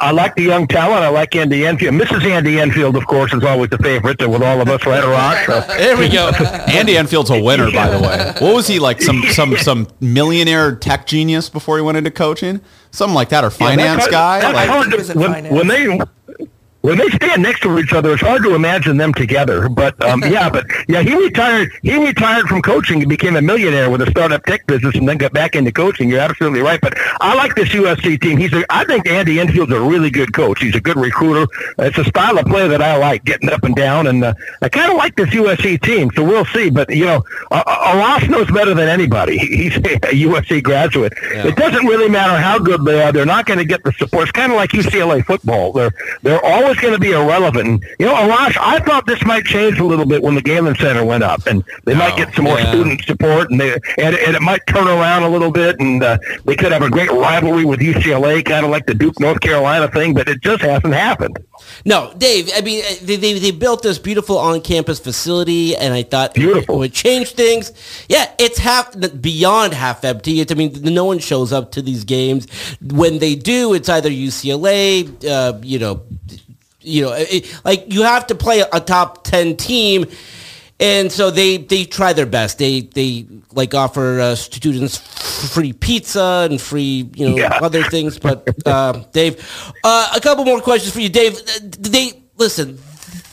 I 0.00 0.12
like 0.12 0.36
the 0.36 0.42
young 0.44 0.66
talent. 0.68 1.02
I 1.02 1.08
like 1.08 1.34
Andy 1.34 1.66
Enfield. 1.66 1.94
Mrs. 1.94 2.24
Andy 2.24 2.60
Enfield, 2.60 2.96
of 2.96 3.06
course, 3.06 3.32
is 3.34 3.42
always 3.42 3.70
the 3.70 3.78
favorite 3.78 4.20
with 4.28 4.42
all 4.42 4.60
of 4.60 4.68
us, 4.68 4.86
right, 4.86 5.04
Rock? 5.04 5.48
Uh, 5.48 5.66
There 5.78 5.96
we 5.96 6.08
go. 6.08 6.28
Andy 6.68 6.96
Enfield's 6.96 7.30
a 7.30 7.42
winner, 7.42 7.70
by 7.72 7.88
the 7.90 7.98
way. 7.98 8.32
What 8.38 8.54
was 8.54 8.66
he 8.68 8.78
like? 8.78 9.02
Some 9.02 9.22
some 9.30 9.56
some 9.58 9.88
millionaire 10.00 10.76
tech 10.76 11.06
genius 11.06 11.50
before 11.50 11.76
he 11.78 11.82
went 11.82 11.98
into 11.98 12.10
coaching, 12.12 12.60
something 12.92 13.14
like 13.14 13.30
that, 13.30 13.42
or 13.42 13.48
Yeah, 13.48 13.66
finance 13.68 14.00
that's 14.02 14.10
guy. 14.12 14.40
hard- 14.40 14.54
that's 14.54 14.54
Like, 14.54 14.68
hard 14.68 14.90
to- 14.92 14.96
was 14.98 15.10
in 15.10 15.18
when, 15.20 15.32
finance. 15.32 15.54
when 15.54 15.66
they 15.66 16.48
when 16.82 16.96
they 16.96 17.08
stand 17.08 17.42
next 17.42 17.60
to 17.60 17.78
each 17.78 17.92
other, 17.92 18.12
it's 18.12 18.22
hard 18.22 18.42
to 18.44 18.54
imagine 18.54 18.96
them 18.96 19.12
together. 19.12 19.68
But 19.68 20.02
um, 20.04 20.22
yeah, 20.28 20.48
but 20.48 20.66
yeah, 20.86 21.02
he 21.02 21.14
retired. 21.14 21.70
He 21.82 21.96
retired 21.96 22.46
from 22.46 22.62
coaching 22.62 23.00
and 23.00 23.08
became 23.08 23.36
a 23.36 23.42
millionaire 23.42 23.90
with 23.90 24.00
a 24.02 24.10
startup 24.10 24.44
tech 24.44 24.66
business, 24.66 24.94
and 24.94 25.08
then 25.08 25.18
got 25.18 25.32
back 25.32 25.56
into 25.56 25.72
coaching. 25.72 26.08
You're 26.08 26.20
absolutely 26.20 26.60
right. 26.60 26.80
But 26.80 26.94
I 27.20 27.34
like 27.34 27.54
this 27.54 27.70
USC 27.70 28.20
team. 28.20 28.38
He's 28.38 28.52
a, 28.52 28.64
I 28.70 28.84
think 28.84 29.08
Andy 29.08 29.40
Enfield's 29.40 29.72
a 29.72 29.80
really 29.80 30.10
good 30.10 30.32
coach. 30.32 30.60
He's 30.60 30.76
a 30.76 30.80
good 30.80 30.96
recruiter. 30.96 31.50
It's 31.78 31.98
a 31.98 32.04
style 32.04 32.38
of 32.38 32.46
play 32.46 32.68
that 32.68 32.80
I 32.80 32.96
like, 32.96 33.24
getting 33.24 33.50
up 33.50 33.64
and 33.64 33.74
down, 33.74 34.06
and 34.06 34.22
uh, 34.22 34.34
I 34.62 34.68
kind 34.68 34.90
of 34.90 34.96
like 34.96 35.16
this 35.16 35.30
USC 35.30 35.82
team. 35.82 36.10
So 36.14 36.24
we'll 36.24 36.44
see. 36.46 36.70
But 36.70 36.90
you 36.90 37.06
know, 37.06 37.24
uh, 37.50 37.62
Ross 37.96 38.28
knows 38.28 38.50
better 38.50 38.74
than 38.74 38.88
anybody. 38.88 39.38
He's 39.58 39.76
a 39.76 39.80
USC 39.80 40.62
graduate. 40.62 41.12
It 41.22 41.56
doesn't 41.56 41.86
really 41.86 42.08
matter 42.08 42.40
how 42.40 42.58
good 42.58 42.84
they 42.84 43.02
are. 43.02 43.12
They're 43.12 43.26
not 43.26 43.46
going 43.46 43.58
to 43.58 43.64
get 43.64 43.82
the 43.82 43.92
support. 43.92 44.28
It's 44.28 44.32
kind 44.32 44.52
of 44.52 44.56
like 44.56 44.70
UCLA 44.70 45.24
football. 45.24 45.72
They're 45.72 45.92
they're 46.22 46.44
always 46.44 46.67
always 46.68 46.80
going 46.80 46.94
to 46.94 47.00
be 47.00 47.12
irrelevant. 47.12 47.66
And, 47.66 47.86
you 47.98 48.06
know, 48.06 48.14
Arash, 48.14 48.56
I 48.60 48.78
thought 48.80 49.06
this 49.06 49.24
might 49.24 49.44
change 49.44 49.78
a 49.78 49.84
little 49.84 50.04
bit 50.04 50.22
when 50.22 50.34
the 50.34 50.42
Galen 50.42 50.76
Center 50.76 51.04
went 51.04 51.22
up, 51.24 51.46
and 51.46 51.64
they 51.84 51.94
might 51.94 52.16
get 52.16 52.34
some 52.34 52.44
more 52.44 52.58
yeah. 52.58 52.70
student 52.70 53.02
support, 53.04 53.50
and 53.50 53.60
they 53.60 53.72
and, 53.98 54.14
and 54.14 54.36
it 54.36 54.42
might 54.42 54.60
turn 54.66 54.86
around 54.86 55.22
a 55.22 55.28
little 55.28 55.50
bit, 55.50 55.80
and 55.80 56.02
uh, 56.02 56.18
they 56.44 56.54
could 56.54 56.72
have 56.72 56.82
a 56.82 56.90
great 56.90 57.10
rivalry 57.10 57.64
with 57.64 57.80
UCLA, 57.80 58.44
kind 58.44 58.64
of 58.64 58.70
like 58.70 58.86
the 58.86 58.94
Duke 58.94 59.18
North 59.18 59.40
Carolina 59.40 59.88
thing. 59.88 60.14
But 60.14 60.28
it 60.28 60.42
just 60.42 60.62
hasn't 60.62 60.94
happened. 60.94 61.38
No, 61.84 62.12
Dave. 62.18 62.50
I 62.54 62.60
mean, 62.60 62.84
they, 63.02 63.16
they, 63.16 63.38
they 63.38 63.50
built 63.50 63.82
this 63.82 63.98
beautiful 63.98 64.38
on-campus 64.38 65.00
facility, 65.00 65.76
and 65.76 65.94
I 65.94 66.02
thought 66.02 66.34
Beautiful. 66.34 66.76
it 66.76 66.78
would 66.78 66.92
change 66.92 67.32
things. 67.32 67.72
Yeah, 68.08 68.30
it's 68.38 68.58
half 68.58 68.94
beyond 69.20 69.72
half 69.72 70.04
empty. 70.04 70.40
It's, 70.40 70.52
I 70.52 70.54
mean, 70.54 70.72
no 70.82 71.04
one 71.04 71.18
shows 71.18 71.52
up 71.52 71.72
to 71.72 71.82
these 71.82 72.04
games. 72.04 72.46
When 72.80 73.18
they 73.18 73.34
do, 73.34 73.74
it's 73.74 73.88
either 73.88 74.10
UCLA, 74.10 75.24
uh, 75.24 75.58
you 75.62 75.78
know, 75.78 76.02
you 76.80 77.02
know, 77.02 77.12
it, 77.16 77.60
like 77.64 77.92
you 77.92 78.02
have 78.02 78.26
to 78.28 78.34
play 78.34 78.60
a 78.72 78.80
top 78.80 79.24
ten 79.24 79.56
team. 79.56 80.06
And 80.80 81.10
so 81.10 81.32
they, 81.32 81.56
they 81.56 81.84
try 81.84 82.12
their 82.12 82.24
best. 82.26 82.58
They 82.58 82.82
they 82.82 83.26
like 83.52 83.74
offer 83.74 84.20
uh, 84.20 84.34
students 84.36 84.98
free 85.52 85.72
pizza 85.72 86.46
and 86.48 86.60
free 86.60 87.10
you 87.16 87.28
know 87.28 87.36
Yeah. 87.36 87.58
other 87.60 87.82
things. 87.82 88.16
But 88.18 88.48
uh, 88.64 89.02
Dave, 89.12 89.44
uh, 89.82 90.12
a 90.14 90.20
couple 90.20 90.44
more 90.44 90.60
questions 90.60 90.92
for 90.94 91.00
you, 91.00 91.08
Dave. 91.08 91.36
Uh, 91.36 91.42
They 91.80 92.22
listen. 92.36 92.78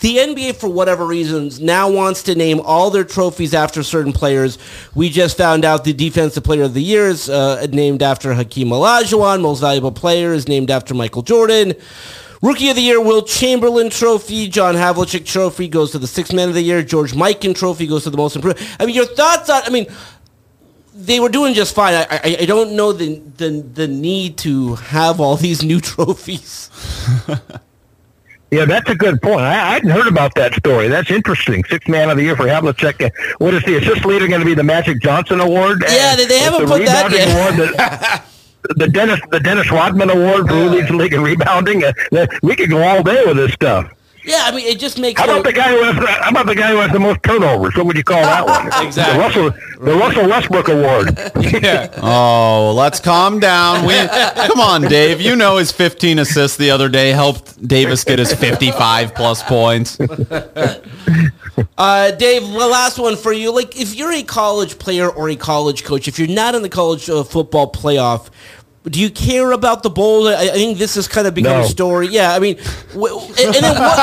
The 0.02 0.18
NBA, 0.18 0.56
for 0.58 0.68
whatever 0.70 1.06
reasons, 1.06 1.60
now 1.60 1.90
wants 1.90 2.24
to 2.24 2.36
name 2.36 2.60
all 2.62 2.90
their 2.92 3.04
trophies 3.04 3.54
after 3.54 3.82
certain 3.82 4.12
players. 4.14 4.58
We 4.94 5.10
just 5.10 5.38
found 5.38 5.66
out 5.66 5.84
the 5.84 5.94
Defensive 5.94 6.44
Player 6.44 6.64
of 6.64 6.74
the 6.74 6.82
Year 6.84 7.08
is 7.08 7.30
uh, 7.30 7.66
named 7.72 8.04
after 8.04 8.34
Hakeem 8.34 8.68
Olajuwon. 8.70 9.42
Most 9.42 9.62
Valuable 9.62 9.92
Player 9.92 10.34
is 10.34 10.48
named 10.48 10.70
after 10.70 10.94
Michael 10.94 11.22
Jordan. 11.24 11.74
Rookie 12.42 12.70
of 12.70 12.76
the 12.76 12.82
Year, 12.82 13.02
Wilt 13.02 13.28
Chamberlain 13.28 13.90
Trophy. 13.90 14.48
John 14.48 14.76
Havlicek 14.76 15.26
Trophy 15.26 15.68
goes 15.68 15.92
to 15.92 16.00
the 16.00 16.08
Sixth 16.08 16.34
Man 16.34 16.48
of 16.50 16.54
the 16.56 16.62
Year. 16.62 16.84
George 16.84 17.14
Mikan 17.14 17.56
Trophy 17.56 17.88
goes 17.88 18.04
to 18.04 18.10
the 18.10 18.18
Most 18.18 18.36
Improved. 18.36 18.62
I 18.80 18.86
mean, 18.86 18.96
your 18.96 19.06
thoughts 19.06 19.50
on? 19.50 19.64
I 19.64 19.70
mean, 19.70 19.88
they 20.94 21.20
were 21.20 21.30
doing 21.30 21.54
just 21.54 21.74
fine. 21.76 21.94
I, 21.94 22.06
I, 22.12 22.38
I 22.42 22.46
don't 22.46 22.74
know 22.76 22.92
the, 22.94 23.20
the 23.38 23.50
the 23.74 23.88
need 23.88 24.38
to 24.40 24.76
have 24.76 25.20
all 25.20 25.36
these 25.38 25.64
new 25.64 25.80
trophies. 25.92 26.70
Yeah, 28.52 28.64
that's 28.64 28.90
a 28.90 28.96
good 28.96 29.22
point. 29.22 29.42
I, 29.42 29.54
I 29.54 29.74
hadn't 29.74 29.90
heard 29.90 30.08
about 30.08 30.34
that 30.36 30.54
story. 30.54 30.88
That's 30.88 31.10
interesting. 31.12 31.64
Sixth 31.66 31.90
man 31.90 32.10
of 32.12 32.16
the 32.16 32.24
year 32.24 32.38
for 32.38 32.44
Havlicek. 32.46 33.12
What 33.40 33.54
is 33.56 33.64
the 33.64 33.78
assist 33.78 34.06
leader 34.06 34.28
going 34.30 34.40
to 34.40 34.46
be? 34.46 34.54
The 34.54 34.64
Magic 34.64 35.02
Johnson 35.02 35.42
Award? 35.42 35.84
Yeah, 35.90 36.16
they- 36.16 36.26
they 36.26 36.40
haven't 36.40 36.62
the 36.62 36.68
put 36.68 36.86
that 36.86 37.12
yet. 37.12 37.28
Award 37.36 37.56
that- 37.76 38.26
the 38.76 38.88
Dennis 38.88 39.20
the 39.32 39.40
Dennis 39.40 39.72
Rodman 39.72 40.10
Award 40.10 40.48
for 40.48 40.54
who 40.54 40.70
leads 40.70 40.88
the 40.88 40.96
league 40.96 41.14
in 41.14 41.22
rebounding. 41.22 41.84
Uh, 41.84 41.94
we 42.42 42.56
could 42.56 42.70
go 42.70 42.82
all 42.84 43.04
day 43.04 43.24
with 43.26 43.38
this 43.38 43.54
stuff. 43.54 43.92
Yeah, 44.26 44.42
I 44.46 44.56
mean, 44.56 44.66
it 44.66 44.80
just 44.80 44.98
makes. 44.98 45.22
How 45.22 45.28
no- 45.28 45.34
about 45.34 45.46
the 45.46 45.54
guy 45.54 45.70
who 45.70 45.84
has 45.84 45.96
the, 45.96 46.08
how 46.08 46.32
about 46.32 46.48
the 46.48 46.56
guy 46.56 46.72
who 46.72 46.78
has 46.78 46.92
the 46.92 47.00
most 47.00 47.22
turnovers? 47.22 47.76
What 47.76 47.86
would 47.86 47.96
you 47.96 48.04
call 48.04 48.22
that 48.24 48.46
one? 48.46 48.66
Exactly. 48.86 49.14
The 49.14 49.20
Russell 49.20 49.86
the 49.86 49.96
Russell 49.96 50.28
Westbrook 50.28 50.68
Award. 50.68 51.18
yeah. 51.64 51.92
Oh, 52.02 52.74
let's 52.76 53.00
calm 53.00 53.40
down. 53.40 53.86
We 53.86 53.94
come 54.48 54.60
on, 54.60 54.82
Dave. 54.82 55.22
You 55.22 55.36
know 55.36 55.58
his 55.58 55.72
15 55.72 56.20
assists 56.20 56.58
the 56.58 56.72
other 56.72 56.90
day 56.90 57.12
helped 57.12 57.66
Davis 57.68 58.04
get 58.04 58.20
his 58.20 58.34
55 58.34 59.14
plus 59.14 59.44
points. 59.44 59.98
Uh, 61.78 62.12
Dave, 62.12 62.42
the 62.42 62.68
last 62.68 62.98
one 63.00 63.16
for 63.16 63.32
you. 63.34 63.54
Like, 63.54 63.80
if 63.80 63.96
you're 63.96 64.12
a 64.12 64.24
college 64.24 64.78
player 64.80 65.10
or 65.10 65.30
a 65.30 65.36
college 65.36 65.84
coach, 65.84 66.08
if 66.08 66.18
you're 66.20 66.28
not 66.28 66.54
in 66.56 66.62
the 66.62 66.70
college 66.70 67.10
uh, 67.10 67.24
football 67.24 67.72
playoff, 67.72 68.30
do 68.84 69.00
you 69.00 69.10
care 69.10 69.52
about 69.52 69.82
the 69.84 69.90
bowl? 69.90 70.28
I, 70.28 70.34
I 70.36 70.48
think 70.52 70.78
this 70.78 70.96
has 70.96 71.08
kind 71.08 71.28
of 71.28 71.34
become 71.34 71.60
No. 71.60 71.64
a 71.66 71.68
story. 71.68 72.08
Yeah, 72.08 72.34
I 72.34 72.40
mean, 72.40 72.58
w- 72.94 73.18
and, 73.20 73.40
and 73.40 73.56
then 73.56 73.76
what, 73.76 73.98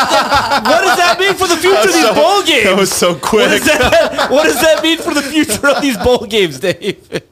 what 0.65 0.81
does 0.83 0.97
that 0.99 1.17
mean 1.21 1.35
for 1.35 1.47
the 1.47 1.57
future 1.57 1.77
of 1.79 1.85
these 1.85 2.03
so- 2.03 2.15
bowl 2.15 2.43
games? 2.43 2.65
that 2.65 2.77
was 2.77 2.93
so 2.93 3.13
What 3.15 3.23
quick. 3.23 3.49
does, 3.49 3.65
that, 3.67 4.29
what 4.31 4.45
does 4.45 4.61
that 4.61 4.83
mean 4.83 4.99
for 4.99 5.15
the 5.15 5.23
future 5.23 5.69
of 5.69 5.81
these 5.83 5.97
bowl 5.99 6.27
games, 6.27 6.59
Dave? 6.61 7.23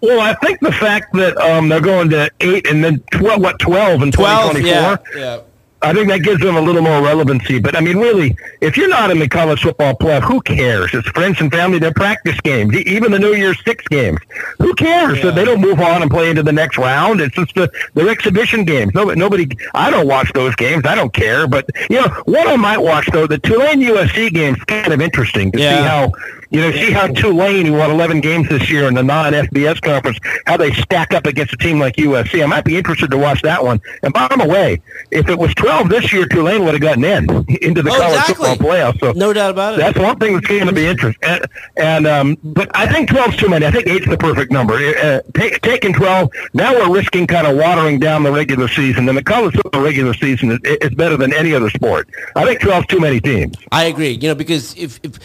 Well, 0.00 0.20
I 0.20 0.34
think 0.34 0.60
the 0.60 0.72
fact 0.72 1.12
that 1.14 1.36
um, 1.38 1.68
they're 1.68 1.80
going 1.80 2.10
to 2.10 2.30
eight 2.40 2.66
and 2.68 2.84
then 2.84 3.00
twelve, 3.12 3.40
what 3.40 3.58
twelve 3.58 4.02
in 4.02 4.12
twenty 4.12 4.60
twenty 4.62 4.72
four. 4.72 5.44
Yeah. 5.86 5.90
I 5.90 5.94
think 5.94 6.08
that 6.08 6.22
gives 6.22 6.40
them 6.40 6.56
a 6.56 6.60
little 6.60 6.82
more 6.82 7.02
relevancy. 7.02 7.58
But 7.58 7.76
I 7.76 7.80
mean, 7.80 7.98
really, 7.98 8.36
if 8.60 8.76
you're 8.76 8.88
not 8.88 9.10
in 9.10 9.18
the 9.18 9.28
college 9.28 9.62
football 9.62 9.94
playoff, 9.94 10.22
who 10.22 10.40
cares? 10.40 10.92
It's 10.94 11.08
friends 11.08 11.40
and 11.40 11.50
family. 11.50 11.78
They're 11.78 11.92
practice 11.92 12.40
games, 12.40 12.74
even 12.74 13.12
the 13.12 13.18
New 13.18 13.34
Year's 13.34 13.62
Six 13.64 13.86
games. 13.88 14.18
Who 14.58 14.74
cares? 14.74 15.20
So 15.22 15.30
they 15.30 15.44
don't 15.44 15.60
move 15.60 15.80
on 15.80 16.02
and 16.02 16.10
play 16.10 16.30
into 16.30 16.42
the 16.42 16.52
next 16.52 16.78
round. 16.78 17.20
It's 17.20 17.34
just 17.34 17.54
the 17.54 17.70
they're 17.94 18.08
exhibition 18.08 18.64
games. 18.64 18.92
Nobody, 18.94 19.18
nobody. 19.18 19.48
I 19.74 19.90
don't 19.90 20.06
watch 20.06 20.32
those 20.32 20.54
games. 20.56 20.84
I 20.86 20.94
don't 20.94 21.12
care. 21.12 21.46
But 21.46 21.68
you 21.90 22.00
know, 22.00 22.08
what 22.24 22.46
I 22.46 22.56
might 22.56 22.78
watch 22.78 23.08
though, 23.12 23.26
the 23.26 23.38
Tulane 23.38 23.80
USC 23.80 24.32
game's 24.32 24.62
kind 24.64 24.92
of 24.92 25.00
interesting 25.00 25.52
to 25.52 25.58
see 25.58 25.64
how 25.64 26.12
you 26.50 26.60
know 26.60 26.70
see 26.72 26.90
how 26.92 27.06
Tulane, 27.08 27.66
who 27.66 27.74
won 27.74 27.90
11 27.90 28.20
games 28.20 28.48
this 28.48 28.70
year 28.70 28.86
in 28.88 28.94
the 28.94 29.02
non-FBS 29.02 29.80
conference, 29.82 30.18
how 30.46 30.56
they 30.56 30.72
stack 30.72 31.12
up 31.14 31.26
against 31.26 31.52
a 31.52 31.56
team 31.56 31.78
like 31.78 31.96
USC. 31.96 32.42
I 32.42 32.46
might 32.46 32.64
be 32.64 32.76
interested 32.76 33.10
to 33.10 33.18
watch 33.18 33.42
that 33.42 33.62
one. 33.64 33.80
And 34.02 34.12
by 34.12 34.28
the 34.36 34.46
way, 34.46 34.80
if 35.10 35.28
it 35.28 35.38
was 35.38 35.54
12 35.54 35.88
this 35.88 36.12
year, 36.12 36.26
Tulane 36.26 36.64
would 36.64 36.74
have 36.74 36.80
gotten 36.82 37.04
in 37.04 37.24
into 37.62 37.82
the 37.82 37.90
Oh, 37.90 37.98
college 37.98 38.20
exactly. 38.20 38.34
football 38.48 38.56
playoff. 38.70 39.00
So 39.00 39.12
No 39.12 39.32
doubt 39.32 39.50
about 39.50 39.74
it. 39.74 39.78
that's 39.78 39.98
one 39.98 40.18
thing 40.18 40.34
that's 40.34 40.46
going 40.46 40.66
to 40.66 40.72
be 40.72 40.86
interesting. 40.86 41.22
And, 41.28 41.44
and 41.76 42.06
um, 42.06 42.36
but 42.44 42.70
I 42.74 42.86
think 42.92 43.08
12's 43.10 43.36
too 43.36 43.48
many. 43.48 43.66
I 43.66 43.70
think 43.70 43.86
eight's 43.86 44.06
the 44.08 44.16
perfect 44.18 44.52
number. 44.52 44.74
Uh, 44.74 45.20
take, 45.34 45.60
taking 45.62 45.92
12, 45.92 46.30
now 46.54 46.72
we're 46.74 46.94
risking 46.94 47.26
kind 47.26 47.46
of 47.46 47.56
watering 47.56 47.98
down 47.98 48.22
the 48.22 48.32
regular 48.32 48.68
season. 48.68 49.08
And 49.08 49.16
the 49.16 49.22
college 49.24 49.54
football 49.54 49.82
regular 49.82 50.14
season 50.14 50.50
is, 50.52 50.58
is 50.64 50.94
better 50.94 51.16
than 51.16 51.32
any 51.32 51.54
other 51.54 51.70
sport. 51.70 52.08
I 52.34 52.44
think 52.44 52.60
12's 52.60 52.86
too 52.86 53.00
many 53.00 53.20
teams. 53.20 53.56
I 53.72 53.84
agree. 53.84 54.10
You 54.12 54.28
know, 54.28 54.34
because 54.34 54.74
if, 54.76 55.00
if 55.02 55.18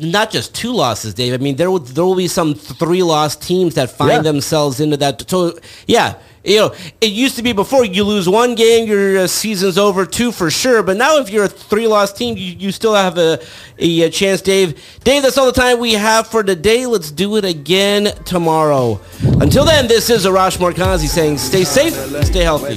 not 0.00 0.30
just 0.30 0.54
two 0.54 0.72
losses, 0.72 1.14
Dave. 1.14 1.32
I 1.34 1.38
mean, 1.38 1.56
there 1.56 1.70
will 1.70 1.80
there 1.80 2.04
will 2.04 2.14
be 2.16 2.28
some 2.28 2.54
three 2.54 3.02
loss 3.02 3.36
teams 3.36 3.74
that 3.74 3.90
find 3.90 4.10
Yeah. 4.12 4.22
themselves 4.22 4.80
into 4.80 4.96
that. 4.98 5.28
So 5.28 5.58
yeah, 5.86 6.14
you 6.44 6.56
know, 6.56 6.74
it 7.00 7.10
used 7.10 7.36
to 7.36 7.42
be 7.42 7.52
before 7.52 7.84
you 7.84 8.04
lose 8.04 8.28
one 8.28 8.54
game, 8.54 8.88
your 8.88 9.18
uh, 9.18 9.26
season's 9.26 9.76
over, 9.76 10.06
two 10.06 10.32
for 10.32 10.50
sure. 10.50 10.82
But 10.82 10.96
now, 10.96 11.18
if 11.18 11.30
you're 11.30 11.44
a 11.44 11.48
three 11.48 11.86
loss 11.86 12.12
team, 12.12 12.36
you, 12.36 12.52
you 12.58 12.72
still 12.72 12.94
have 12.94 13.18
a, 13.18 13.38
a 13.78 14.02
a 14.02 14.10
chance, 14.10 14.40
Dave. 14.40 14.80
Dave, 15.04 15.22
that's 15.22 15.36
all 15.36 15.46
the 15.46 15.52
time 15.60 15.78
we 15.78 15.92
have 15.94 16.26
for 16.28 16.42
today. 16.42 16.86
Let's 16.86 17.10
do 17.10 17.36
it 17.36 17.44
again 17.44 18.12
tomorrow. 18.24 19.00
Until 19.40 19.64
then, 19.64 19.88
this 19.88 20.10
is 20.10 20.24
Arash 20.26 20.56
Markazi 20.58 21.08
saying, 21.08 21.38
stay 21.38 21.64
safe, 21.64 21.94
stay 22.24 22.42
healthy. 22.44 22.76